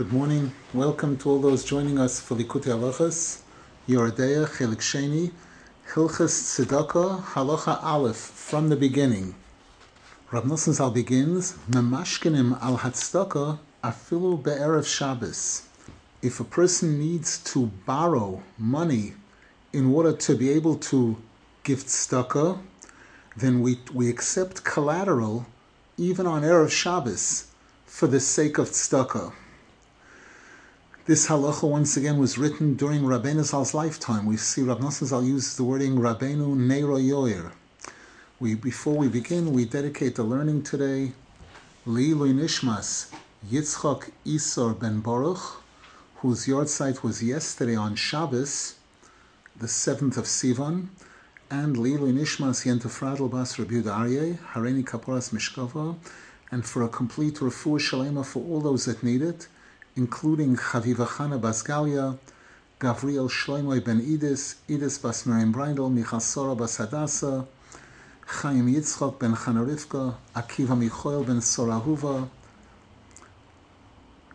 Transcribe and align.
Good 0.00 0.14
morning. 0.14 0.54
Welcome 0.72 1.18
to 1.18 1.28
all 1.28 1.40
those 1.42 1.62
joining 1.62 1.98
us 1.98 2.20
for 2.20 2.34
Likutei 2.34 2.72
Halachas, 2.72 3.42
Yoreh 3.86 4.16
Deah, 4.16 4.46
Chelik 4.46 4.80
Sheni, 4.80 5.30
Hilchas 5.92 6.64
Tzedakah, 6.64 7.22
Halacha 7.22 7.84
Aleph, 7.84 8.16
from 8.16 8.70
the 8.70 8.76
beginning. 8.76 9.34
Rav 10.30 10.44
Nosson 10.44 10.72
Zal 10.72 10.90
begins, 10.90 11.52
Memashkenim 11.68 12.58
al 12.62 12.78
Hatzdaka 12.78 13.58
afilu 13.84 14.42
be'erev 14.42 14.86
Shabbos. 14.86 15.68
If 16.22 16.40
a 16.40 16.44
person 16.44 16.98
needs 16.98 17.36
to 17.52 17.66
borrow 17.84 18.42
money 18.56 19.12
in 19.74 19.92
order 19.92 20.14
to 20.14 20.34
be 20.34 20.48
able 20.48 20.76
to 20.76 21.18
give 21.62 21.84
tzedakah, 21.84 22.58
then 23.36 23.60
we, 23.60 23.78
we 23.92 24.08
accept 24.08 24.64
collateral 24.64 25.44
even 25.98 26.26
on 26.26 26.40
Erev 26.40 26.70
Shabbos 26.70 27.48
for 27.84 28.06
the 28.06 28.18
sake 28.18 28.56
of 28.56 28.70
tzedakah. 28.70 29.34
This 31.10 31.26
halacha 31.26 31.68
once 31.68 31.96
again 31.96 32.18
was 32.18 32.38
written 32.38 32.76
during 32.76 33.02
Zal's 33.42 33.74
lifetime. 33.74 34.26
We 34.26 34.36
see 34.36 34.62
Rav 34.62 34.78
Nosson 34.78 35.26
uses 35.26 35.56
the 35.56 35.64
wording 35.64 35.96
Rabbeinu 35.96 36.54
Neiro 36.54 37.00
Yoir. 37.04 37.50
We, 38.38 38.54
before 38.54 38.96
we 38.96 39.08
begin, 39.08 39.52
we 39.52 39.64
dedicate 39.64 40.14
the 40.14 40.22
learning 40.22 40.62
today 40.62 41.10
Leilui 41.84 42.32
Nishmas 42.32 43.12
Yitzchak 43.44 44.12
Isor 44.24 44.78
ben 44.78 45.00
Baruch, 45.00 45.64
whose 46.18 46.46
yahrzeit 46.46 47.02
was 47.02 47.20
yesterday 47.24 47.74
on 47.74 47.96
Shabbos, 47.96 48.76
the 49.56 49.66
7th 49.66 50.16
of 50.16 50.26
Sivan, 50.26 50.90
and 51.50 51.74
Leilui 51.74 52.14
Nishmas 52.14 52.64
Yentefradel 52.64 53.28
Bas 53.28 53.58
Rabbi 53.58 53.82
Aryeh, 53.82 54.38
Hareni 54.52 54.84
Kaporas 54.84 55.32
Mishkava, 55.32 55.96
and 56.52 56.64
for 56.64 56.84
a 56.84 56.88
complete 56.88 57.38
refuah 57.38 57.80
shalema 57.80 58.24
for 58.24 58.44
all 58.44 58.60
those 58.60 58.84
that 58.84 59.02
need 59.02 59.22
it, 59.22 59.48
including 59.96 60.56
Chaviva 60.56 61.06
Chana 61.06 61.40
Basgalia, 61.40 62.18
Gavriel 62.78 63.28
Shloimoy 63.28 63.84
ben 63.84 64.00
Idis, 64.00 64.56
Idis 64.68 65.02
Bas 65.02 65.26
Miriam 65.26 65.52
Breindel, 65.52 65.92
Michal 65.92 66.20
Sora 66.20 66.54
Bas 66.54 66.76
Chaim 68.26 68.66
Yitzchok 68.68 69.18
ben 69.18 69.34
Chana 69.34 69.66
Rivka, 69.66 70.14
Akiva 70.34 70.76
Michoel 70.78 71.26
ben 71.26 71.40
Sorahuva, 71.40 72.28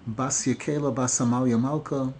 Bas 0.06 0.46
Yekela 0.46 0.94
Bas 0.94 1.22
Amalia 1.22 1.58
Malka, 1.58 2.14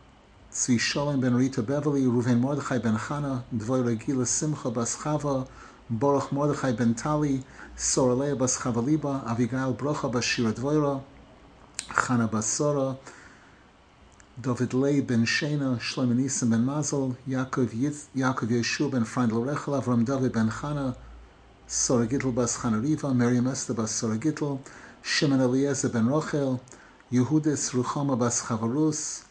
Tzvi 0.52 0.80
Sholem 0.80 1.20
ben 1.20 1.36
Rita 1.36 1.62
Beverly, 1.62 2.08
Ruven 2.08 2.40
Mordechai 2.40 2.80
ben 2.80 2.96
Chana, 2.96 3.44
Dvoy 3.54 3.84
Regila 3.84 4.26
Simcha 4.26 4.72
Bas 4.72 4.96
Chava, 4.96 5.48
Baruch 5.90 6.32
Mordechai 6.32 6.72
ben 6.72 6.96
Tali, 6.96 7.44
Soralea 7.78 8.38
Bas 8.38 8.58
Chavaliba, 8.58 9.26
Avigail 9.28 9.76
Brocha 9.76 10.10
Bas 10.10 10.24
Shira 10.24 10.54
Dvoira, 10.54 11.04
Chana 11.90 12.32
Bas 12.32 12.46
Sora, 12.46 12.98
David 14.38 14.74
Lei 14.74 15.00
ben 15.00 15.26
Shena, 15.26 15.80
Shlomo 15.80 16.14
Nisim 16.14 16.50
ben 16.50 16.66
Mazel, 16.66 17.16
Yaakov, 17.26 17.70
Yitz, 17.74 18.08
Yaakov 18.14 18.50
Yeshua 18.50 18.92
ben 18.92 19.06
Freindl 19.06 19.46
Rechel, 19.46 19.74
Avram 19.82 20.04
David 20.04 20.34
ben 20.34 20.50
Chana, 20.50 20.94
Sora 21.68 22.06
Gittel 22.06 22.34
bas 22.34 22.58
Chana 22.58 22.82
Riva, 22.84 23.14
Miriam 23.14 23.48
Esther 23.48 23.74
bas 23.74 23.92
Sora 23.92 24.18
Gittel, 24.18 24.60
Shimon 25.02 25.40
Eliezer 25.40 25.88
ben 25.88 26.08
Rochel, 26.10 26.60
Yehudis 27.14 27.72
Ruchama 27.72 28.20
bas 28.20 28.42
Chavarus, 28.46 29.24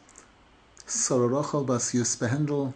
Sora 0.86 1.28
Rochel 1.28 1.66
bas 1.66 1.92
Yus 1.92 2.16
Behendel, 2.16 2.72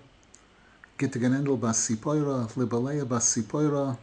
Gittigenendel 0.99 1.59
bas 1.59 1.79
Sipoira, 1.79 2.47
Libalea 2.59 3.09
bas 3.09 3.25
Sipoira, 3.25 3.97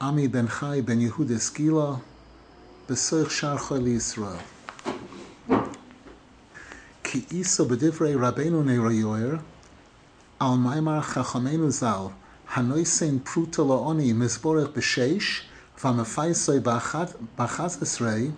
Ami 0.00 0.28
ben 0.28 0.48
Chai 0.48 0.80
ben 0.80 0.98
Yehudis 0.98 1.52
Gila, 1.54 2.00
Besoich 2.88 3.28
Shar 3.28 3.58
Chol 3.58 3.86
Yisrael. 3.86 4.53
Ki 7.14 7.24
iso 7.30 7.64
b'divrei 7.64 8.16
Rabbeinu 8.18 8.64
Neiroyoyer, 8.64 9.40
al 10.40 10.56
maimar 10.56 11.00
chachamenu 11.00 11.70
zal, 11.70 12.12
hanoisen 12.48 13.20
pruta 13.20 13.62
lo'oni 13.62 14.12
mizborech 14.12 14.72
b'sheish, 14.74 15.44
v'amafaisoi 15.78 16.58
b'achad 16.58 17.14
esrei, 17.86 18.32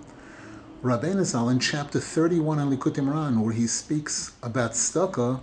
Rabbeinu 0.83 1.25
Zal 1.25 1.49
in 1.49 1.59
chapter 1.59 1.99
31 1.99 2.59
in 2.59 2.69
Likutei 2.69 3.03
Moharan, 3.03 3.41
where 3.41 3.55
he 3.55 3.67
speaks 3.67 4.33
about 4.43 4.73
tzedakah, 4.73 5.41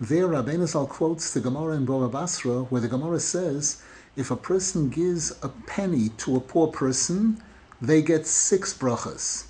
there 0.00 0.28
Rabbeinu 0.28 0.68
Zal 0.68 0.86
quotes 0.86 1.32
the 1.32 1.40
Gemara 1.40 1.74
in 1.74 1.84
Bava 1.84 2.08
Basra, 2.08 2.62
where 2.70 2.80
the 2.80 2.86
Gemara 2.86 3.18
says, 3.18 3.82
if 4.14 4.30
a 4.30 4.36
person 4.36 4.88
gives 4.88 5.32
a 5.42 5.48
penny 5.66 6.10
to 6.10 6.36
a 6.36 6.40
poor 6.40 6.68
person, 6.68 7.42
they 7.82 8.02
get 8.02 8.24
six 8.24 8.72
brachas. 8.72 9.46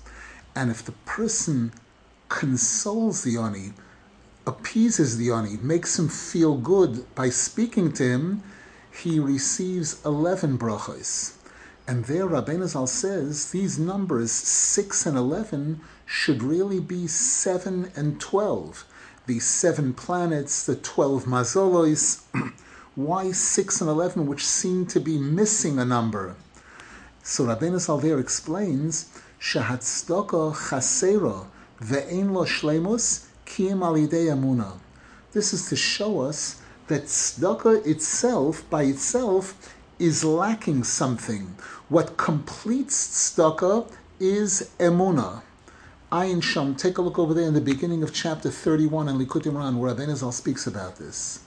And 0.55 0.71
if 0.71 0.83
the 0.83 0.93
person 1.05 1.73
consoles 2.29 3.23
the 3.23 3.37
Ani, 3.37 3.73
appeases 4.47 5.17
the 5.17 5.31
Ani, 5.31 5.57
makes 5.61 5.99
him 5.99 6.07
feel 6.07 6.57
good 6.57 7.13
by 7.15 7.29
speaking 7.29 7.91
to 7.93 8.03
him, 8.03 8.43
he 8.91 9.19
receives 9.19 10.03
11 10.05 10.57
brachas. 10.57 11.33
And 11.87 12.05
there 12.05 12.27
Rabbeinu 12.27 12.67
Zal 12.67 12.85
says 12.85 13.51
these 13.51 13.79
numbers, 13.79 14.31
6 14.31 15.07
and 15.07 15.17
11, 15.17 15.81
should 16.05 16.43
really 16.43 16.79
be 16.79 17.07
7 17.07 17.91
and 17.95 18.21
12. 18.21 18.85
The 19.25 19.39
seven 19.39 19.93
planets, 19.93 20.65
the 20.65 20.75
12 20.75 21.25
mazolos, 21.25 22.21
why 22.95 23.31
6 23.31 23.81
and 23.81 23.89
11, 23.89 24.27
which 24.27 24.45
seem 24.45 24.85
to 24.87 24.99
be 24.99 25.17
missing 25.17 25.79
a 25.79 25.85
number? 25.85 26.35
So 27.23 27.45
Rabbeinu 27.45 27.79
Zal 27.79 27.97
there 27.97 28.19
explains, 28.19 29.09
Shahatzdaka 29.39 30.69
chasera, 30.69 31.45
Ve'en 31.81 32.33
lo 32.33 32.43
shlemus 32.43 33.25
kiyim 33.45 33.79
alidei 33.79 34.29
amuna. 34.29 34.73
This 35.31 35.53
is 35.53 35.69
to 35.69 35.77
show 35.77 36.21
us 36.21 36.61
that 36.87 37.05
tzedakah 37.05 37.87
itself, 37.87 38.69
by 38.69 38.83
itself, 38.83 39.73
is 39.97 40.25
lacking 40.25 40.83
something. 40.83 41.55
What 41.87 42.17
completes 42.17 43.07
tzedakah 43.07 43.89
is 44.19 44.71
emuna. 44.77 45.41
Ayin 46.11 46.43
Sham, 46.43 46.75
take 46.75 46.97
a 46.97 47.01
look 47.01 47.17
over 47.17 47.33
there 47.33 47.47
in 47.47 47.53
the 47.53 47.61
beginning 47.61 48.03
of 48.03 48.13
chapter 48.13 48.49
31 48.49 49.07
in 49.07 49.17
Likutei 49.17 49.51
Moharan, 49.51 49.77
where 49.77 49.93
Rabbeinu 49.93 50.15
Zal 50.15 50.33
speaks 50.33 50.67
about 50.67 50.97
this. 50.97 51.45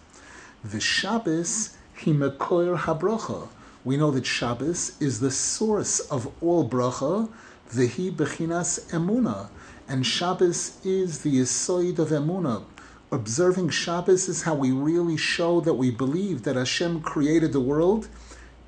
The 0.65 0.81
Shabbos 0.81 1.77
himekoir 1.99 2.79
habrocha. 2.79 3.49
We 3.85 3.99
know 3.99 4.11
that 4.13 4.25
Shabbos 4.25 4.97
is 4.99 5.21
the 5.21 5.31
source 5.31 6.01
of 6.01 6.33
all 6.41 6.67
bracha, 6.67 7.29
Vehi 7.71 8.13
bechinas 8.13 8.89
emuna 8.93 9.49
and 9.89 10.07
Shabbos 10.07 10.79
is 10.85 11.23
the 11.23 11.41
Yisoid 11.41 11.99
of 11.99 12.09
Emunah. 12.09 12.65
Observing 13.11 13.71
Shabbos 13.71 14.29
is 14.29 14.43
how 14.43 14.55
we 14.55 14.71
really 14.71 15.17
show 15.17 15.61
that 15.61 15.75
we 15.75 15.91
believe 15.91 16.45
that 16.45 16.57
Hashem 16.57 17.03
created 17.03 17.53
the 17.53 17.61
world 17.61 18.09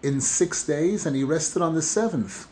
in 0.03 0.21
six 0.21 0.65
days 0.65 1.07
and 1.07 1.17
He 1.17 1.25
rested 1.25 1.63
on 1.63 1.75
the 1.75 1.83
seventh. 1.83 2.47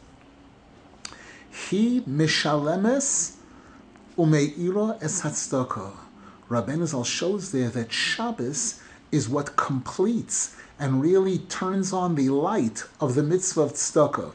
He 1.50 2.00
mishalemes 2.02 3.36
umeira 4.16 5.02
es 5.02 5.22
hatzdaka. 5.22 5.92
Rabbeinu 6.48 6.86
Zal 6.86 7.04
shows 7.04 7.52
there 7.52 7.68
that 7.68 7.92
Shabbos 7.92 8.80
is 9.10 9.28
what 9.28 9.56
completes 9.56 10.56
and 10.78 11.02
really 11.02 11.38
turns 11.38 11.92
on 11.92 12.14
the 12.14 12.30
light 12.30 12.84
of 13.00 13.14
the 13.14 13.22
mitzvah 13.22 13.62
of 13.62 13.72
tzedakah. 13.74 14.32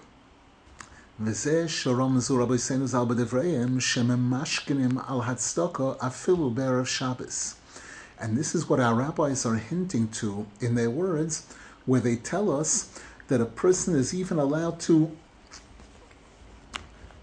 וזה 1.20 1.68
שרמזו 1.68 2.42
רבותינו 2.42 2.86
ז"ל 2.86 3.04
בדבריהם 3.08 3.80
שממשכנים 3.80 4.98
על 4.98 5.20
הצדקה 5.24 5.92
אפילו 5.98 6.50
בערב 6.50 6.86
Shabbos. 6.86 7.54
And 8.18 8.36
this 8.36 8.54
is 8.54 8.68
what 8.68 8.78
our 8.78 8.94
rabbis 8.94 9.44
are 9.46 9.56
hinting 9.56 10.08
to 10.20 10.46
in 10.60 10.74
their 10.74 10.90
words, 10.90 11.42
where 11.86 12.00
they 12.00 12.16
tell 12.16 12.50
us 12.60 12.88
that 13.28 13.40
a 13.40 13.46
person 13.46 13.96
is 13.96 14.14
even 14.14 14.38
allowed 14.38 14.78
to 14.88 15.10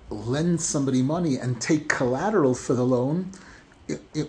lend 0.09 0.59
somebody 0.59 1.01
money 1.01 1.35
and 1.37 1.61
take 1.61 1.87
collateral 1.87 2.53
for 2.53 2.73
the 2.73 2.85
loan 2.95 3.31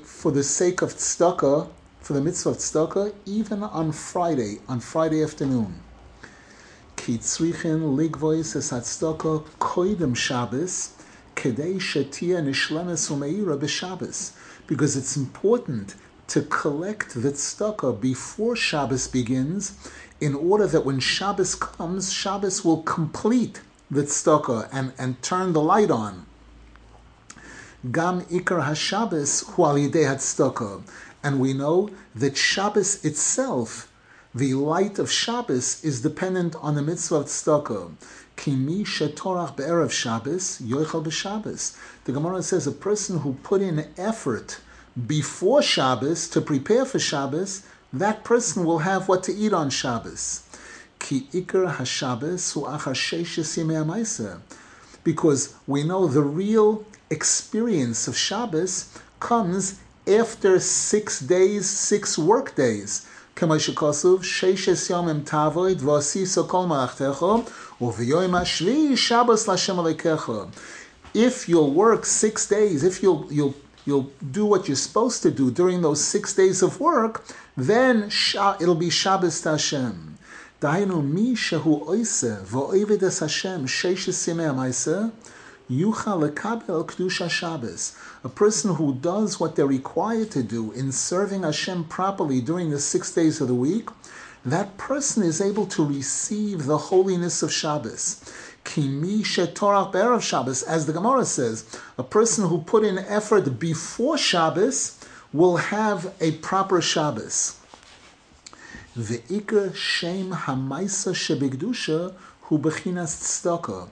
for 0.02 0.30
the 0.30 0.42
sake 0.42 0.82
of 0.82 0.94
tzedakah, 0.94 1.68
for 2.00 2.12
the 2.12 2.20
mitzvah 2.20 2.50
of 2.50 2.58
tzedakah, 2.58 3.12
even 3.26 3.62
on 3.62 3.92
Friday, 3.92 4.60
on 4.68 4.80
Friday 4.80 5.22
afternoon. 5.22 5.82
כי 7.04 7.18
צריכים 7.18 7.98
לגבויס 7.98 8.56
את 8.56 8.72
הצדקה 8.72 9.28
קודם 9.58 10.14
שבס, 10.14 10.92
כדי 11.36 11.80
שתהיה 11.80 12.40
נשלמת 12.40 13.10
ומאירה 13.10 13.56
בשבס. 13.56 14.32
Because 14.68 14.96
it's 14.96 15.16
important 15.16 15.94
to 16.28 16.42
collect 16.42 17.14
the 17.14 17.32
tzedakah 17.32 18.00
before 18.00 18.54
Shabbos 18.54 19.08
begins, 19.08 19.72
in 20.20 20.34
order 20.34 20.66
that 20.66 20.84
when 20.84 21.00
Shabbos 21.00 21.54
comes, 21.54 22.12
Shabbos 22.12 22.64
will 22.64 22.82
complete 22.82 23.60
the 23.90 24.02
tzedakah 24.02 24.68
and, 24.72 24.92
and 24.98 25.20
turn 25.22 25.52
the 25.52 25.60
light 25.60 25.90
on. 25.90 26.26
Gam 27.90 28.20
ikar 28.26 28.60
hashabbos 28.68 29.32
hu 29.52 29.64
al 29.64 29.76
yidei 29.76 30.82
And 31.24 31.40
we 31.40 31.52
know 31.52 31.90
that 32.14 32.36
Shabbos 32.36 33.04
itself 33.04 33.90
the 34.35 34.53
light 34.53 34.99
of 34.99 35.09
Shabbos 35.09 35.81
is 35.81 36.01
dependent 36.01 36.57
on 36.57 36.75
the 36.75 36.81
mitzvah 36.81 37.15
of 37.15 37.25
tzedakah. 37.27 37.93
Kimi 38.35 38.83
shetorach 38.83 39.55
be'erev 39.55 39.91
Shabbos 39.91 40.59
yoichel 40.61 41.05
b'Shabbos. 41.05 41.77
The 42.03 42.11
Gemara 42.11 42.43
says 42.43 42.67
a 42.67 42.73
person 42.73 43.19
who 43.19 43.37
put 43.43 43.61
in 43.61 43.87
effort 43.97 44.59
before 45.07 45.61
Shabbos 45.61 46.27
to 46.31 46.41
prepare 46.41 46.83
for 46.83 46.99
Shabbos, 46.99 47.61
that 47.93 48.25
person 48.25 48.65
will 48.65 48.79
have 48.79 49.07
what 49.07 49.23
to 49.23 49.33
eat 49.33 49.53
on 49.53 49.69
Shabbos. 49.69 50.43
Ki 50.99 51.29
ikar 51.31 51.77
haShabbos 51.77 52.51
hu 52.55 52.63
achar 52.63 52.93
sheishes 52.93 54.41
Because 55.05 55.55
we 55.65 55.85
know 55.85 56.07
the 56.07 56.23
real 56.23 56.83
experience 57.09 58.09
of 58.09 58.17
Shabbos 58.17 58.99
comes 59.21 59.79
after 60.05 60.59
six 60.59 61.21
days, 61.21 61.69
six 61.69 62.17
work 62.17 62.53
days. 62.57 63.07
כמו 63.36 63.60
שכוסוב, 63.60 64.24
ששת 64.24 64.90
ימים 64.90 65.20
תעבוד 65.20 65.82
ועשיסו 65.82 66.48
כל 66.48 66.66
מלאכתך, 66.66 67.24
וביום 67.80 68.34
השביעי 68.34 68.96
שבס 68.96 69.48
להשם 69.48 69.80
אלוקיך. 69.80 70.30
If 71.14 71.48
you'll 71.48 71.74
work 71.74 72.04
six 72.04 72.46
days, 72.46 72.84
if 72.84 73.02
you'll, 73.02 73.26
you'll, 73.30 73.54
you'll 73.86 74.10
do 74.32 74.44
what 74.44 74.68
you're 74.68 74.84
supposed 74.88 75.22
to 75.22 75.30
do 75.30 75.50
during 75.50 75.82
those 75.82 76.00
six 76.00 76.34
days 76.34 76.62
of 76.62 76.80
work, 76.80 77.24
then 77.56 78.10
it'll 78.60 78.74
be 78.74 78.90
Shabbos 78.90 79.40
to 79.40 79.50
Hashem. 79.50 80.10
דהיינו, 80.62 81.02
מי 81.02 81.36
שהוא 81.36 81.86
עושה 81.86 82.34
ועובד 82.46 83.04
את 83.04 83.22
השם 83.22 83.66
ששת 83.66 84.28
ימי 84.28 84.46
המעשה, 84.46 85.00
Yucha 85.69 86.13
lekabel 86.31 86.85
kedusha 86.85 87.27
Shabbos. 87.27 87.93
A 88.23 88.29
person 88.29 88.75
who 88.75 88.93
does 88.93 89.39
what 89.39 89.55
they're 89.55 89.65
required 89.65 90.29
to 90.31 90.43
do 90.43 90.71
in 90.73 90.91
serving 90.91 91.41
Hashem 91.41 91.85
properly 91.85 92.39
during 92.39 92.69
the 92.69 92.79
six 92.79 93.11
days 93.11 93.41
of 93.41 93.47
the 93.47 93.55
week, 93.55 93.89
that 94.45 94.77
person 94.77 95.23
is 95.23 95.41
able 95.41 95.65
to 95.65 95.83
receive 95.83 96.65
the 96.65 96.77
holiness 96.77 97.41
of 97.41 97.51
Shabbos. 97.51 98.31
Kimi 98.63 99.23
shetorach 99.23 99.91
be'erev 99.91 100.21
Shabbos, 100.21 100.61
as 100.61 100.85
the 100.85 100.93
Gemara 100.93 101.25
says, 101.25 101.65
a 101.97 102.03
person 102.03 102.47
who 102.47 102.59
put 102.61 102.83
in 102.83 102.99
effort 102.99 103.59
before 103.59 104.19
Shabbos 104.19 104.99
will 105.33 105.57
have 105.57 106.13
a 106.21 106.33
proper 106.33 106.79
Shabbos. 106.79 107.59
Ve'ikr 108.95 109.73
shem 109.73 110.31
hamaisa 110.31 111.15
shebigdusha 111.15 112.13
hu 112.41 112.59
bechinas 112.59 113.17
tzedakah. 113.17 113.89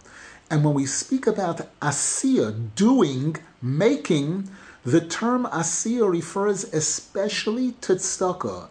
And 0.54 0.64
when 0.64 0.76
we 0.76 0.86
speak 0.86 1.26
about 1.26 1.62
asiya, 1.80 2.76
doing, 2.76 3.38
making, 3.60 4.52
the 4.86 5.02
term 5.02 5.46
asiya 5.46 6.08
refers 6.08 6.64
especially 6.66 7.72
to 7.82 7.96
tzedakah. 7.96 8.68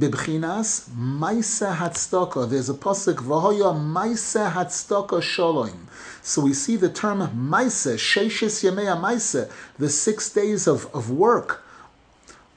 Bibchinas 0.00 0.88
Maisa 0.88 1.76
Hatzdaka. 1.76 2.48
There's 2.48 2.70
a 2.70 2.74
pasuk 2.74 3.16
Vahoya 3.16 3.74
Maisa 3.76 4.50
Hatzdaka 4.50 5.22
Shalom. 5.22 5.88
So 6.22 6.40
we 6.40 6.54
see 6.54 6.76
the 6.76 6.88
term 6.88 7.18
Maisa 7.18 7.96
Sheshis 7.96 8.64
Yamea 8.64 8.98
Maisa, 8.98 9.50
the 9.78 9.90
six 9.90 10.30
days 10.30 10.66
of, 10.66 10.86
of 10.94 11.10
work, 11.10 11.62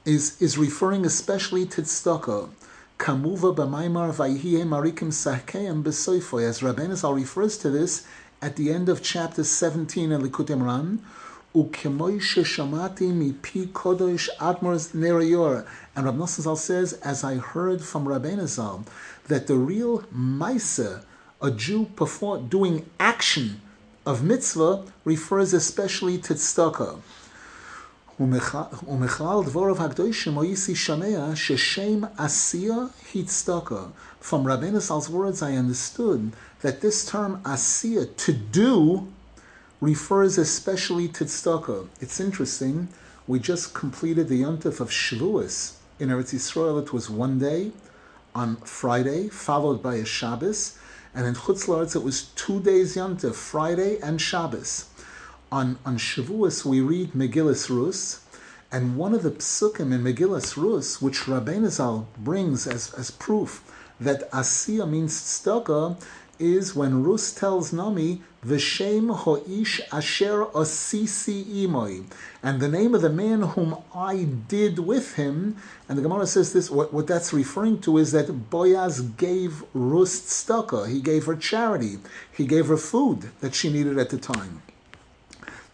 is 0.05 0.41
is 0.41 0.57
referring 0.57 1.05
especially 1.05 1.65
to 1.65 1.81
tzedakah. 1.81 2.47
Kamuva 2.97 3.53
b'maimar 3.53 4.13
vayhiye 4.13 4.63
marikim 4.63 5.11
sahkeim 5.11 5.83
b'soifoy. 5.83 6.47
As 6.47 6.61
Rabbeinu 6.61 7.13
refers 7.13 7.57
to 7.57 7.69
this 7.69 8.05
at 8.41 8.55
the 8.55 8.71
end 8.71 8.87
of 8.89 9.03
chapter 9.03 9.43
17 9.43 10.11
in 10.11 10.21
Likutei 10.21 10.57
Moharan, 10.57 10.99
Ukemoi 11.53 12.19
shamati 12.19 13.11
mipi 13.11 13.67
kodosh 13.67 14.29
admors 14.39 14.93
nerayor. 14.93 15.65
And 15.95 16.05
Rav 16.05 16.15
Nosson 16.15 16.55
says, 16.55 16.93
as 16.93 17.23
I 17.23 17.35
heard 17.35 17.81
from 17.81 18.05
Rabbeinu 18.05 18.47
Zal, 18.47 18.85
that 19.27 19.47
the 19.47 19.55
real 19.55 20.03
maisa, 20.15 21.03
a 21.41 21.51
Jew 21.51 21.85
perform, 21.95 22.47
doing 22.47 22.85
action 22.99 23.61
of 24.05 24.23
mitzvah, 24.23 24.85
refers 25.03 25.53
especially 25.53 26.17
to 26.19 26.35
tzedakah. 26.35 26.99
From 28.19 28.33
Rabbeinu 28.33 28.81
Zal's 34.81 35.09
words, 35.09 35.41
I 35.41 35.53
understood 35.53 36.33
that 36.59 36.81
this 36.81 37.05
term 37.05 37.41
"asia" 37.47 38.05
to 38.07 38.33
do, 38.33 39.07
refers 39.79 40.37
especially 40.37 41.07
to 41.07 41.23
tzedakah. 41.23 41.87
It's 42.01 42.19
interesting. 42.19 42.89
We 43.25 43.39
just 43.39 43.73
completed 43.73 44.27
the 44.27 44.41
yontif 44.41 44.81
of 44.81 44.89
Shavuos 44.89 45.75
in 45.97 46.09
Eretz 46.09 46.33
Yisrael. 46.33 46.81
It 46.81 46.91
was 46.91 47.09
one 47.09 47.39
day 47.39 47.71
on 48.35 48.57
Friday, 48.57 49.29
followed 49.29 49.81
by 49.81 49.95
a 49.95 50.03
Shabbos, 50.03 50.77
and 51.15 51.25
in 51.25 51.35
Chutz 51.35 51.95
it 51.95 52.03
was 52.03 52.23
two 52.35 52.59
days 52.59 52.97
yontif, 52.97 53.35
Friday 53.35 53.97
and 54.01 54.19
Shabbos. 54.19 54.88
On, 55.51 55.79
on 55.83 55.97
Shavuos, 55.97 56.63
we 56.63 56.79
read 56.79 57.13
Megillas 57.13 57.71
Rus, 57.75 58.21
and 58.71 58.95
one 58.95 59.15
of 59.15 59.23
the 59.23 59.31
psukim 59.31 59.91
in 59.91 60.03
Megillas 60.03 60.55
Rus, 60.55 61.01
which 61.01 61.21
Rabbeinu 61.21 61.69
Zal 61.69 62.07
brings 62.19 62.67
as, 62.67 62.93
as 62.93 63.09
proof 63.09 63.63
that 63.99 64.29
Asiya 64.31 64.87
means 64.87 65.15
tzedakah, 65.15 65.99
is 66.37 66.75
when 66.75 67.03
Rus 67.03 67.33
tells 67.33 67.73
Naomi, 67.73 68.21
V'shem 68.45 69.13
ho'ish 69.13 69.81
asher 69.91 70.45
osisi 70.45 71.43
imoi, 71.43 72.05
and 72.43 72.61
the 72.61 72.69
name 72.69 72.93
of 72.93 73.01
the 73.01 73.09
man 73.09 73.41
whom 73.41 73.75
I 73.93 74.25
did 74.47 74.77
with 74.77 75.15
him, 75.15 75.57
and 75.89 75.97
the 75.97 76.03
Gemara 76.03 76.27
says 76.27 76.53
this, 76.53 76.69
what, 76.69 76.93
what 76.93 77.07
that's 77.07 77.33
referring 77.33 77.81
to 77.81 77.97
is 77.97 78.11
that 78.11 78.51
Boaz 78.51 79.01
gave 79.01 79.63
Rus 79.73 80.21
tzedakah, 80.21 80.87
he 80.89 81.01
gave 81.01 81.25
her 81.25 81.35
charity, 81.35 81.97
he 82.31 82.45
gave 82.45 82.67
her 82.67 82.77
food 82.77 83.31
that 83.39 83.55
she 83.55 83.73
needed 83.73 83.97
at 83.97 84.11
the 84.11 84.19
time. 84.19 84.61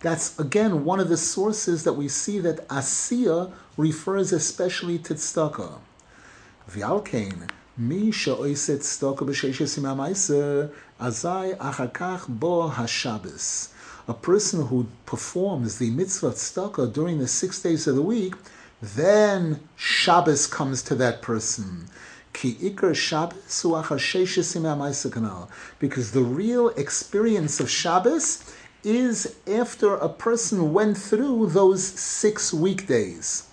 That's 0.01 0.37
again 0.39 0.85
one 0.85 0.99
of 0.99 1.09
the 1.09 1.17
sources 1.17 1.83
that 1.83 1.93
we 1.93 2.07
see 2.07 2.39
that 2.39 2.67
Asiya 2.67 3.51
refers 3.77 4.31
especially 4.31 4.99
to 4.99 5.15
tztaka. 5.15 5.79
V'alkein, 6.69 7.49
mi 7.77 8.11
she'oiset 8.11 8.79
tztaka 8.79 9.19
b'sheishes 9.19 9.77
imam 9.77 9.97
azai 9.99 11.57
achakach 11.57 12.27
bo 12.27 12.69
hashabbos. 12.69 13.69
A 14.07 14.13
person 14.13 14.67
who 14.67 14.87
performs 15.05 15.79
the 15.79 15.89
mitzvah 15.89 16.31
tztaka 16.31 16.93
during 16.93 17.19
the 17.19 17.27
six 17.27 17.61
days 17.61 17.87
of 17.87 17.95
the 17.95 18.01
week, 18.01 18.35
then 18.81 19.61
Shabbos 19.75 20.45
comes 20.45 20.83
to 20.83 20.95
that 20.95 21.21
person. 21.21 21.87
Ki 22.33 22.53
ikar 22.55 22.95
Shabbos 22.95 23.63
u'achasheshes 23.63 24.55
imam 24.55 24.79
kanal. 24.79 25.47
Because 25.79 26.11
the 26.11 26.21
real 26.21 26.69
experience 26.69 27.59
of 27.59 27.69
Shabbos 27.69 28.43
is 28.85 29.35
after 29.47 29.95
a 29.95 30.07
person 30.07 30.71
went 30.71 30.95
through 30.97 31.47
those 31.47 31.83
six 31.83 32.53
weekdays. 32.53 33.49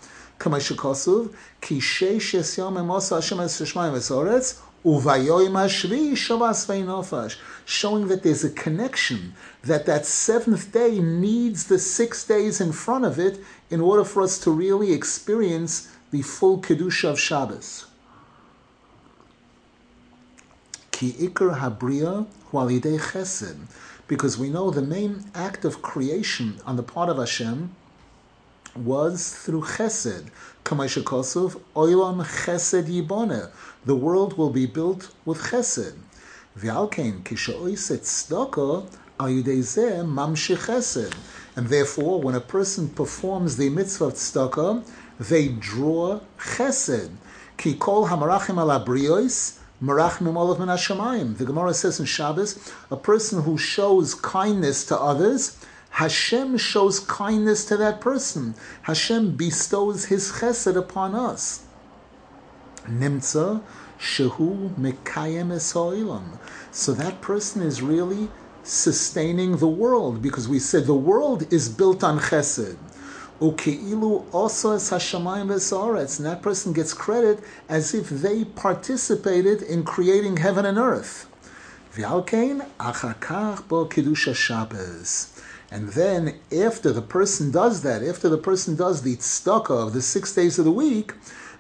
Veinofash, 6.67 7.37
showing 7.65 8.09
that 8.09 8.23
there's 8.23 8.45
a 8.45 8.51
connection, 8.51 9.35
that 9.63 9.87
that 9.87 10.05
seventh 10.05 10.73
day 10.73 10.99
needs 10.99 11.65
the 11.67 11.79
six 11.79 12.25
days 12.25 12.61
in 12.61 12.73
front 12.73 13.05
of 13.05 13.19
it 13.19 13.39
in 13.71 13.81
order 13.81 14.05
for 14.05 14.23
us 14.23 14.39
to 14.41 14.51
really 14.51 14.93
experience 14.93 15.89
the 16.11 16.23
full 16.23 16.61
kedusha 16.61 17.11
of 17.11 17.21
Shabbos. 17.21 17.87
Ki 20.91 21.13
habriya 21.13 22.27
chesed, 22.53 23.57
because 24.09 24.39
we 24.39 24.51
know 24.51 24.71
the 24.71 24.83
main 24.83 25.25
act 25.35 25.65
of 25.65 25.83
creation 25.83 26.61
on 26.67 26.77
the 26.77 26.83
part 26.83 27.09
of 27.09 27.19
Hashem 27.19 27.75
was 28.75 29.35
through 29.35 29.63
chesed. 29.63 30.31
Kamaisha 30.65 31.03
Kosov, 31.03 31.61
Oilam 31.77 32.25
Chesed 32.25 32.85
Yibone. 32.85 33.51
The 33.85 33.95
world 33.95 34.39
will 34.39 34.51
be 34.51 34.67
built 34.67 35.15
with 35.25 35.39
chesed. 35.39 35.97
V'alkein 36.59 37.23
kishoiset 37.23 38.33
al 39.21 39.27
yudei 39.29 40.05
mamshi 40.05 40.57
chesed. 40.57 41.15
And 41.55 41.69
therefore, 41.69 42.21
when 42.21 42.35
a 42.35 42.41
person 42.41 42.89
performs 42.89 43.57
the 43.57 43.69
mitzvah 43.69 44.07
of 44.07 44.85
they 45.21 45.49
draw 45.49 46.21
chesed. 46.39 47.11
Ki 47.59 47.75
kol 47.75 48.09
hamarachim 48.09 48.59
olav 49.89 50.19
The 50.19 51.45
Gemara 51.45 51.75
says 51.75 51.99
in 51.99 52.07
Shabbos, 52.07 52.73
a 52.91 52.97
person 52.97 53.43
who 53.43 53.59
shows 53.59 54.15
kindness 54.15 54.85
to 54.87 54.99
others, 54.99 55.57
Hashem 55.91 56.57
shows 56.57 57.01
kindness 57.01 57.65
to 57.67 57.77
that 57.77 58.01
person. 58.01 58.55
Hashem 58.83 59.37
bestows 59.37 60.07
His 60.07 60.33
chesed 60.33 60.77
upon 60.77 61.15
us. 61.15 61.65
Nimtza 62.89 63.63
shehu 63.99 64.71
mekayem 64.77 65.49
esoilam. 65.49 66.39
So 66.71 66.93
that 66.95 67.21
person 67.21 67.63
is 67.63 67.83
really 67.83 68.31
sustaining 68.63 69.57
the 69.57 69.69
world 69.69 70.23
because 70.23 70.49
we 70.49 70.59
said 70.59 70.87
the 70.87 70.95
world 70.95 71.53
is 71.53 71.69
built 71.69 72.03
on 72.03 72.19
chesed. 72.19 72.79
Ukeilu 73.43 74.25
also 74.33 74.71
as 74.71 74.89
Hashemayim 74.91 75.49
v'Zoretz, 75.49 76.19
and 76.19 76.27
that 76.27 76.43
person 76.43 76.73
gets 76.73 76.95
credit 76.95 77.43
as 77.69 77.93
if 77.93 78.09
they 78.09 78.45
participated 78.45 79.63
in 79.63 79.83
creating 79.83 80.37
heaven 80.37 80.65
and 80.65 80.79
earth. 80.79 81.27
V'alkein 81.93 82.65
achakach 82.79 83.67
bo 83.67 83.87
kiddush 83.87 84.33
Shabbos. 84.33 85.37
And 85.73 85.89
then, 85.89 86.39
after 86.57 86.93
the 86.93 87.03
person 87.03 87.51
does 87.51 87.83
that, 87.83 88.05
after 88.05 88.29
the 88.29 88.39
person 88.39 88.77
does 88.77 89.03
the 89.03 89.17
tzedakah 89.17 89.89
of 89.89 89.93
the 89.93 90.03
six 90.03 90.33
days 90.33 90.61
of 90.61 90.65
the 90.65 90.71
week, 90.71 91.15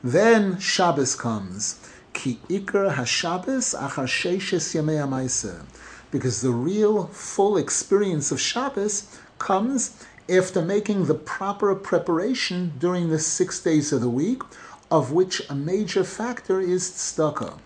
then 0.04 0.60
Shabbos 0.60 1.16
comes. 1.16 1.80
Ki 2.12 2.38
ikar 2.48 2.94
haShabbos 2.94 3.76
achar 3.76 4.06
sheishes 4.06 4.72
yamei 4.72 5.64
Because 6.12 6.42
the 6.42 6.50
real, 6.50 7.08
full 7.08 7.56
experience 7.56 8.30
of 8.30 8.40
Shabbos 8.40 9.18
comes 9.40 9.90
after 10.28 10.62
making 10.62 11.06
the 11.06 11.14
proper 11.14 11.74
preparation 11.74 12.72
during 12.78 13.08
the 13.08 13.18
six 13.18 13.60
days 13.60 13.92
of 13.92 14.00
the 14.00 14.08
week, 14.08 14.42
of 14.90 15.10
which 15.10 15.42
a 15.48 15.54
major 15.54 16.04
factor 16.04 16.60
is 16.60 16.90
tzedakah. 16.90 17.58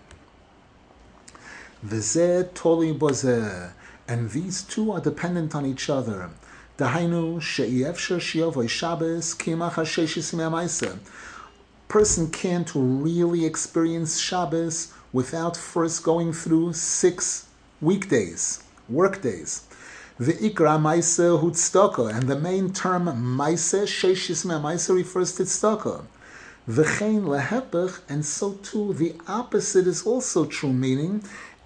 V'zeh 1.85 2.53
toli 2.53 2.93
bozeh, 2.93 3.71
and 4.07 4.31
these 4.31 4.63
two 4.63 4.91
are 4.91 5.01
dependent 5.01 5.53
on 5.53 5.65
each 5.65 5.89
other. 5.89 6.29
Dahainu 6.77 7.41
she'iyevsher 7.41 8.19
shiyovoy 8.19 8.69
Shabbos 8.69 9.35
kimach 9.35 9.73
ha'sheshis 9.73 10.99
Person 11.87 12.29
can't 12.31 12.71
really 12.73 13.45
experience 13.45 14.19
Shabbos 14.19 14.93
without 15.11 15.57
first 15.57 16.03
going 16.03 16.33
through 16.33 16.73
six 16.73 17.47
weekdays, 17.81 18.63
work 18.89 19.21
days. 19.21 19.66
The 20.19 20.33
ikra 20.33 20.81
maise 20.81 21.17
hu 21.17 22.07
and 22.09 22.27
the 22.27 22.39
main 22.39 22.73
term 22.73 23.37
maise 23.37 23.71
sheishis 23.71 24.45
me 24.45 24.59
maise 24.59 24.89
refers 24.89 25.35
to 25.35 25.43
tzedakah. 25.43 26.05
V'chein 26.67 27.25
lehepech, 27.25 27.99
and 28.09 28.25
so 28.25 28.53
too 28.63 28.93
the 28.93 29.13
opposite 29.27 29.85
is 29.85 30.07
also 30.07 30.45
true, 30.45 30.73
meaning 30.73 31.23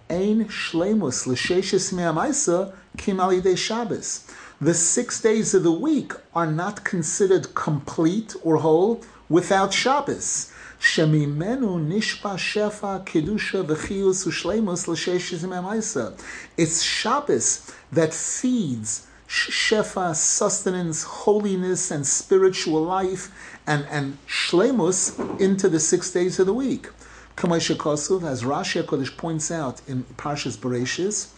ein 0.09 0.49
shlemus 0.49 1.25
l'sheishis 1.27 1.93
me 1.93 2.03
maise 2.11 2.73
kim 2.97 3.19
alidei 3.19 3.57
Shabbos. 3.57 4.27
The 4.59 4.73
six 4.73 5.21
days 5.21 5.53
of 5.53 5.63
the 5.63 5.71
week 5.71 6.11
are 6.35 6.51
not 6.51 6.83
considered 6.83 7.55
complete 7.55 8.35
or 8.43 8.57
whole 8.57 9.01
without 9.29 9.73
Shabbos. 9.73 10.51
Shemimenu 10.77 11.79
nishpa 11.87 12.35
shefa 12.35 13.05
kedusha 13.05 13.63
v'chiyus 13.63 14.27
u'shleimus 14.27 14.89
l'sheshes 14.89 15.47
memaisa. 15.47 16.19
It's 16.57 16.81
Shabbos 16.81 17.71
that 17.91 18.13
feeds 18.13 19.07
shefa, 19.27 20.13
sustenance, 20.15 21.03
holiness, 21.03 21.89
and 21.89 22.05
spiritual 22.05 22.83
life, 22.83 23.57
and, 23.65 23.85
and 23.89 24.17
shlemus 24.27 25.17
into 25.39 25.69
the 25.69 25.79
six 25.79 26.11
days 26.11 26.39
of 26.39 26.45
the 26.45 26.53
week. 26.53 26.89
Kamaisha 27.37 27.75
Kosuv, 27.75 28.23
as 28.23 28.43
Rashi 28.43 28.83
HaKodesh 28.83 29.15
points 29.15 29.49
out 29.49 29.81
in 29.87 30.03
Parshas 30.17 30.57
Bereshis, 30.57 31.29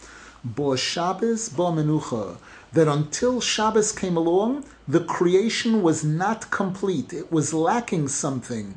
Bo 0.44 0.76
Shabbos, 0.76 1.48
Bo 1.48 1.70
Menucha, 1.72 2.36
that 2.72 2.88
until 2.88 3.40
Shabbos 3.40 3.92
came 3.92 4.16
along, 4.16 4.64
the 4.88 5.00
creation 5.00 5.80
was 5.80 6.04
not 6.04 6.50
complete. 6.50 7.12
It 7.12 7.30
was 7.30 7.54
lacking 7.54 8.08
something. 8.08 8.74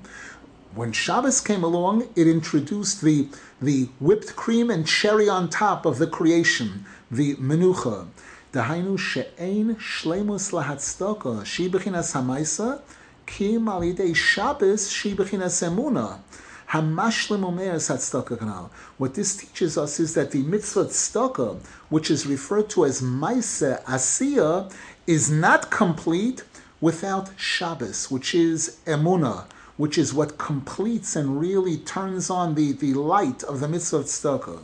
When 0.75 0.91
Shabbos 0.91 1.41
came 1.41 1.63
along, 1.63 2.07
it 2.15 2.27
introduced 2.27 3.01
the, 3.01 3.29
the 3.59 3.89
whipped 3.99 4.35
cream 4.35 4.69
and 4.69 4.87
cherry 4.87 5.27
on 5.27 5.49
top 5.49 5.87
of 5.87 5.97
the 5.97 6.05
creation, 6.05 6.85
the 7.11 7.35
menucha. 7.35 8.07
Dahainu 8.53 8.97
she'ein 8.97 9.75
shlemus 9.75 10.51
lahatzdaka, 10.51 11.45
shi 11.45 11.69
bechinas 11.69 12.13
hamaisa, 12.13 12.81
kim 13.25 13.65
alidei 13.65 14.15
Shabbos, 14.15 14.89
shi 14.89 15.15
bechinas 15.15 15.63
emuna. 15.63 16.19
What 18.97 19.13
this 19.13 19.37
teaches 19.37 19.77
us 19.77 20.01
is 20.01 20.13
that 20.15 20.31
the 20.31 20.41
mitzvah 20.43 20.85
tzedakah, 20.85 21.61
which 21.87 22.11
is 22.11 22.27
referred 22.27 22.69
to 22.71 22.83
as 22.83 23.01
maise 23.01 23.61
asiya, 23.61 24.69
is 25.05 25.31
not 25.31 25.71
complete 25.71 26.43
without 26.81 27.29
Shabbos, 27.37 28.11
which 28.11 28.35
is 28.35 28.79
emuna, 28.85 29.45
which 29.77 29.97
is 29.97 30.13
what 30.13 30.37
completes 30.37 31.15
and 31.15 31.39
really 31.39 31.77
turns 31.77 32.29
on 32.29 32.55
the, 32.55 32.73
the 32.73 32.93
light 32.95 33.43
of 33.43 33.61
the 33.61 33.69
mitzvah 33.69 33.99
tzedakah. 33.99 34.59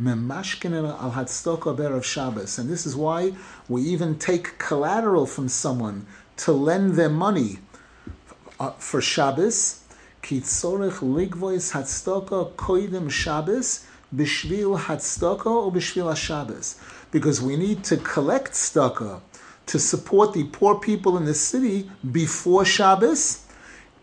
Memashkin 0.00 0.74
al 0.74 1.74
ber 1.74 1.94
of 1.94 2.04
Shabbos, 2.04 2.58
and 2.58 2.68
this 2.68 2.86
is 2.86 2.94
why 2.96 3.32
we 3.68 3.82
even 3.82 4.18
take 4.18 4.58
collateral 4.58 5.26
from 5.26 5.48
someone 5.48 6.06
to 6.38 6.52
lend 6.52 6.94
them 6.94 7.14
money 7.14 7.58
uh, 8.60 8.70
for 8.72 9.00
Shabbos. 9.00 9.82
Ki 10.22 10.40
tzorech 10.40 10.98
ligvois 10.98 11.72
hatzedakah 11.72 12.52
koidim 12.54 13.10
Shabbos 13.10 13.86
b'shvil 14.14 14.78
hatzedakah 14.80 15.46
or 15.46 15.72
b'shvil 15.72 16.14
Shabbos, 16.16 16.76
because 17.10 17.40
we 17.40 17.56
need 17.56 17.84
to 17.84 17.96
collect 17.96 18.52
tzedakah 18.52 19.20
to 19.66 19.78
support 19.78 20.32
the 20.32 20.44
poor 20.44 20.78
people 20.78 21.16
in 21.16 21.24
the 21.24 21.34
city 21.34 21.90
before 22.12 22.64
Shabbos 22.64 23.46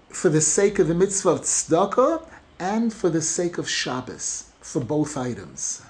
for 0.10 0.30
the 0.30 0.42
sake 0.42 0.80
of 0.80 0.88
the 0.88 0.94
mitzvah 0.94 1.30
of 1.30 1.42
tzedakah 1.42 2.28
and 2.60 2.94
for 2.94 3.10
the 3.10 3.22
sake 3.22 3.58
of 3.58 3.68
Shabbos, 3.70 4.46
for 4.64 4.80
both 4.80 5.18
items. 5.18 5.82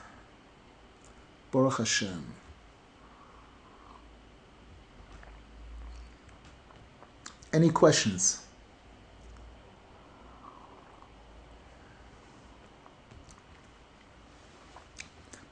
Baruch 1.51 1.77
Hashem. 1.77 2.25
Any 7.53 7.69
questions? 7.69 8.43